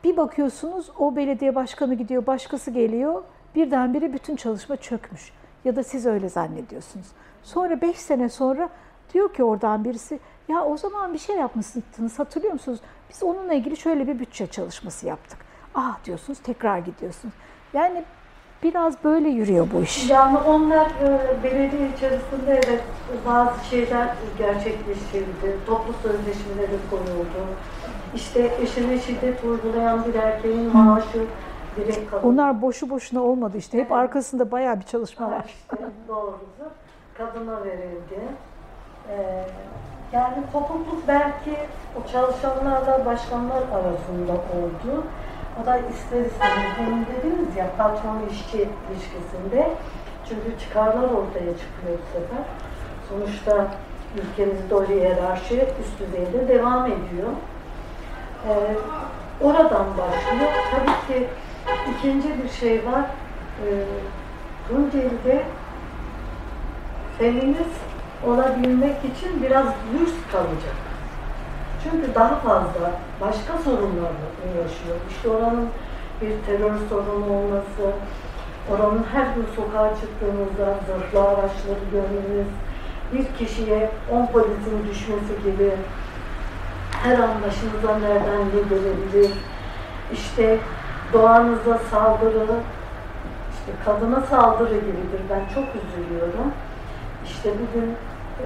bir 0.05 0.17
bakıyorsunuz 0.17 0.91
o 0.99 1.17
belediye 1.17 1.55
başkanı 1.55 1.95
gidiyor, 1.95 2.27
başkası 2.27 2.71
geliyor. 2.71 3.23
Birdenbire 3.55 4.13
bütün 4.13 4.37
çalışma 4.37 4.77
çökmüş. 4.77 5.33
Ya 5.65 5.77
da 5.77 5.83
siz 5.83 6.07
öyle 6.07 6.29
zannediyorsunuz. 6.29 7.07
Sonra 7.43 7.81
beş 7.81 7.97
sene 7.97 8.29
sonra 8.29 8.69
diyor 9.15 9.35
ki 9.35 9.45
oradan 9.45 9.85
birisi 9.85 10.19
ya 10.49 10.65
o 10.65 10.77
zaman 10.77 11.13
bir 11.15 11.19
şey 11.19 11.37
yapmışsınız 11.37 12.19
hatırlıyor 12.19 12.53
musunuz? 12.53 12.81
Biz 13.11 13.23
onunla 13.23 13.55
ilgili 13.55 13.77
şöyle 13.77 14.07
bir 14.07 14.19
bütçe 14.19 14.47
çalışması 14.47 15.07
yaptık. 15.07 15.39
Ah 15.75 16.05
diyorsunuz 16.05 16.39
tekrar 16.39 16.79
gidiyorsunuz. 16.79 17.35
Yani 17.73 18.05
biraz 18.63 19.05
böyle 19.05 19.29
yürüyor 19.29 19.67
bu 19.75 19.83
iş. 19.83 20.11
Yani 20.11 20.39
onlar 20.39 20.87
e, 20.87 21.21
belediye 21.45 21.89
içerisinde 21.97 22.61
evet 22.67 22.83
bazı 23.27 23.65
şeyler 23.65 24.09
gerçekleştirildi. 24.39 25.57
Toplu 25.67 25.93
sözleşmeleri 26.03 26.77
koyuldu. 26.91 27.47
İşte 28.15 28.51
eşine 28.63 29.01
şiddet 29.01 29.45
uygulayan 29.45 30.05
bir 30.05 30.15
erkeğin 30.15 30.77
maaşı 30.77 31.27
direkt 31.77 32.11
kadın. 32.11 32.29
Onlar 32.29 32.63
boşu 32.63 32.91
boşuna 32.91 33.23
olmadı 33.23 33.57
işte. 33.57 33.79
Hep 33.79 33.93
arkasında 33.93 34.51
bayağı 34.51 34.81
bir 34.81 34.85
çalışma 34.85 35.31
var. 35.31 35.45
İşte 35.47 35.77
doğrusu 36.09 36.71
kadına 37.19 37.65
verildi. 37.65 38.21
Ee, 39.11 39.45
yani 40.13 40.37
kopukluk 40.53 41.09
belki 41.09 41.57
o 41.99 42.13
çalışanlarla 42.13 43.07
başkanlar 43.07 43.63
arasında 43.73 44.33
oldu. 44.33 45.05
O 45.63 45.67
da 45.67 45.79
ister 45.79 46.21
istemez 46.21 46.79
demin 46.79 47.07
dediniz 47.07 47.57
ya 47.57 47.67
patron 47.79 48.19
işçi 48.31 48.57
ilişkisinde. 48.59 49.71
Çünkü 50.29 50.59
çıkarlar 50.61 51.03
ortaya 51.03 51.53
çıkıyor 51.59 51.99
bu 51.99 52.13
sefer. 52.13 52.45
Sonuçta 53.09 53.67
ülkemizde 54.17 54.75
o 54.75 54.85
hiyerarşi 54.85 55.67
üst 55.81 56.01
düzeyde 56.01 56.49
devam 56.49 56.87
ediyor. 56.87 57.29
Ee, 58.49 58.75
oradan 59.45 59.87
başlıyor. 59.99 60.51
Tabii 60.71 61.15
ki 61.15 61.29
ikinci 61.99 62.29
bir 62.43 62.49
şey 62.49 62.87
var. 62.87 63.05
Ee, 63.67 63.85
Tunceli'de 64.69 65.43
feminist 67.19 67.81
olabilmek 68.27 68.97
için 68.97 69.43
biraz 69.43 69.67
lüks 69.67 70.13
kalacak. 70.33 70.77
Çünkü 71.85 72.15
daha 72.15 72.37
fazla 72.37 72.93
başka 73.21 73.59
sorunlarla 73.59 74.29
uğraşıyor. 74.45 74.97
İşte 75.11 75.29
oranın 75.29 75.69
bir 76.21 76.47
terör 76.47 76.75
sorunu 76.89 77.33
olması, 77.33 77.93
oranın 78.71 79.07
her 79.13 79.35
gün 79.35 79.47
sokağa 79.57 79.91
çıktığınızda 80.01 80.75
zırhlı 80.87 81.29
araçları 81.29 81.85
görmeniz, 81.93 82.47
bir 83.13 83.39
kişiye 83.39 83.91
10 84.13 84.27
polisin 84.27 84.89
düşmesi 84.91 85.43
gibi 85.45 85.71
her 87.03 87.19
an 87.19 87.31
başınıza 87.47 87.99
nereden 87.99 88.41
ne 88.41 88.61
gelebilir, 88.69 89.31
işte 90.13 90.59
doğanıza 91.13 91.79
saldırı, 91.91 92.47
işte 93.53 93.73
kadına 93.85 94.21
saldırı 94.21 94.75
gibidir. 94.75 95.21
Ben 95.31 95.55
çok 95.55 95.65
üzülüyorum. 95.65 96.53
İşte 97.25 97.51
bugün 97.55 97.97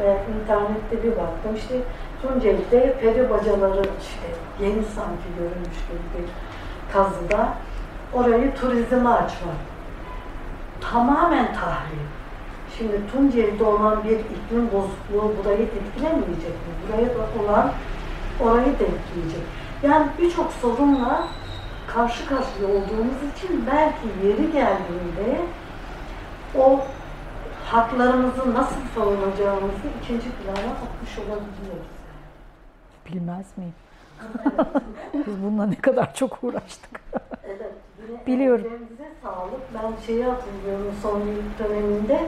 e, 0.03 0.19
internette 0.35 1.03
bir 1.03 1.11
baktım. 1.11 1.55
İşte 1.57 1.75
Tunceli'de 2.23 2.99
peri 3.01 3.31
bacaları 3.31 3.83
işte 4.01 4.27
yeni 4.61 4.85
sanki 4.85 5.29
görülmüş 5.39 5.79
gibi 5.89 6.05
bir 6.19 6.29
kazıda 6.93 7.49
orayı 8.13 8.55
turizme 8.55 9.09
açmak. 9.09 9.57
Tamamen 10.81 11.47
tahrip. 11.47 12.09
Şimdi 12.79 13.01
Tunceli'de 13.13 13.65
olan 13.65 14.05
bir 14.05 14.19
iklim 14.19 14.71
bozukluğu 14.73 15.33
burayı 15.39 15.63
etkilemeyecek 15.63 16.45
mi? 16.45 16.73
Buraya 16.83 17.45
olan 17.45 17.73
orayı 18.41 18.67
da 18.67 18.85
etkileyecek. 18.85 19.43
Yani 19.83 20.07
birçok 20.19 20.53
sorunla 20.53 21.29
karşı 21.95 22.29
karşıya 22.29 22.69
olduğumuz 22.69 23.21
için 23.35 23.67
belki 23.67 24.27
yeri 24.27 24.53
geldiğinde 24.53 25.41
o 26.59 26.81
haklarımızı 27.67 28.55
nasıl 28.55 28.81
savunacağımızı 28.95 29.87
ikinci 30.03 30.31
plana 30.31 30.73
atmış 30.73 31.19
olabiliyoruz. 31.19 31.95
Bilmez 33.07 33.47
miyim? 33.57 33.75
Biz 35.27 35.43
bununla 35.43 35.67
ne 35.67 35.75
kadar 35.75 36.15
çok 36.15 36.45
uğraştık. 36.45 37.01
Evet, 37.47 37.73
Biliyorum. 38.27 38.67
sağlık. 39.23 39.61
Ben 39.75 40.07
şeyi 40.07 40.25
hatırlıyorum 40.25 40.95
son 41.03 41.21
yıl 41.21 41.43
döneminde. 41.59 42.21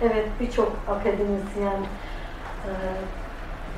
Evet 0.00 0.28
birçok 0.40 0.72
akademisyen 0.88 1.80
e, 2.66 2.70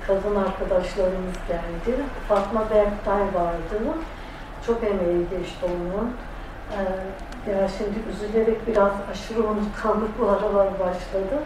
kadın 0.07 0.37
arkadaşlarımız 0.37 1.35
geldi. 1.49 2.03
Fatma 2.29 2.71
Berktay 2.71 3.21
vardı. 3.35 3.81
Çok 4.66 4.85
emeği 4.85 5.27
geçti 5.31 5.65
onun. 5.65 6.11
E, 6.77 6.81
ya 7.51 7.69
şimdi 7.69 7.99
üzülerek 8.11 8.66
biraz 8.66 8.93
aşırı 9.12 9.43
unutkanlık 9.49 10.20
bu 10.20 10.28
aralar 10.28 10.69
başladı. 10.81 11.43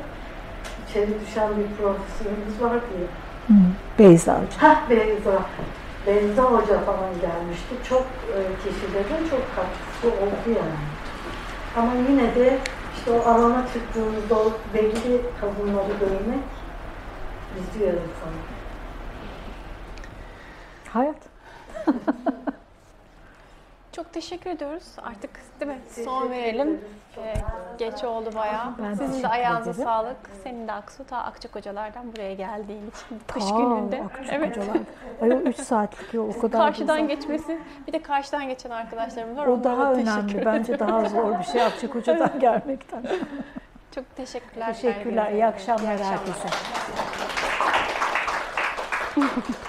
İçeri 0.89 1.21
düşen 1.21 1.49
bir 1.57 1.77
profesörümüz 1.77 2.63
var 2.63 2.71
diye. 2.91 3.07
Hı, 3.49 3.65
Beyza 3.99 4.35
Hoca. 4.35 4.69
Heh 4.69 4.91
Beyza. 4.91 5.43
Beyza 6.07 6.43
Hoca 6.43 6.81
falan 6.81 7.11
gelmişti. 7.21 7.75
Çok 7.89 8.03
e, 8.03 8.39
kişilerin 8.63 9.29
çok 9.31 9.43
katkısı 9.57 10.07
oldu 10.25 10.49
yani. 10.59 10.79
Ama 11.77 11.93
yine 12.11 12.35
de 12.35 12.59
işte 12.99 13.11
o 13.11 13.29
alana 13.31 13.65
çıktığımızda 13.73 14.35
o 14.35 14.53
belli 14.75 15.21
kadınları 15.41 15.93
görmek 16.01 16.45
üzüyor 17.59 17.93
insanı. 17.93 18.39
Hayat. 20.93 21.17
Çok 23.99 24.13
teşekkür 24.13 24.51
ediyoruz. 24.51 24.85
Artık 25.03 25.31
değil 25.61 25.73
mi? 25.73 25.79
Son 26.05 26.31
verelim. 26.31 26.81
Ee, 27.19 27.35
geç 27.79 28.05
oldu 28.05 28.31
bayağı. 28.35 28.75
Ben 28.83 28.95
Sizin 28.95 29.23
de 29.23 29.29
ayağınıza 29.29 29.71
ederim. 29.71 29.85
sağlık. 29.85 30.17
Senin 30.45 30.69
de 30.69 30.73
Aksu 30.73 31.05
ta 31.05 31.17
Akçakocalar'dan 31.19 32.13
buraya 32.13 32.35
geldiğin 32.35 32.91
için. 32.91 33.21
Kış 33.27 33.45
Ta, 33.45 33.57
gününde. 33.57 34.03
Akçak 34.03 34.27
Evet. 34.33 34.59
Ay 35.23 35.33
o 35.33 35.37
3 35.37 35.57
saatlik 35.57 36.15
yol 36.15 36.29
o 36.37 36.41
kadar 36.41 36.61
Karşıdan 36.61 36.97
uzak. 36.99 37.09
geçmesi. 37.09 37.59
Bir 37.87 37.93
de 37.93 38.03
karşıdan 38.03 38.49
geçen 38.49 38.71
arkadaşlarımız 38.71 39.37
var. 39.37 39.47
O 39.47 39.53
Onlara 39.53 39.65
daha 39.65 39.93
önemli. 39.93 40.45
Bence 40.47 40.79
daha 40.79 41.05
zor 41.05 41.39
bir 41.39 41.45
şey 41.45 41.63
Akçak 41.63 41.95
Hoca'dan 41.95 42.41
gelmekten. 42.41 43.03
Çok 43.95 44.17
teşekkürler. 44.17 44.75
Teşekkürler. 44.75 45.33
İyi 45.33 45.47
akşamlar 45.47 45.99
herkese. 45.99 46.05
herkese. 46.05 46.49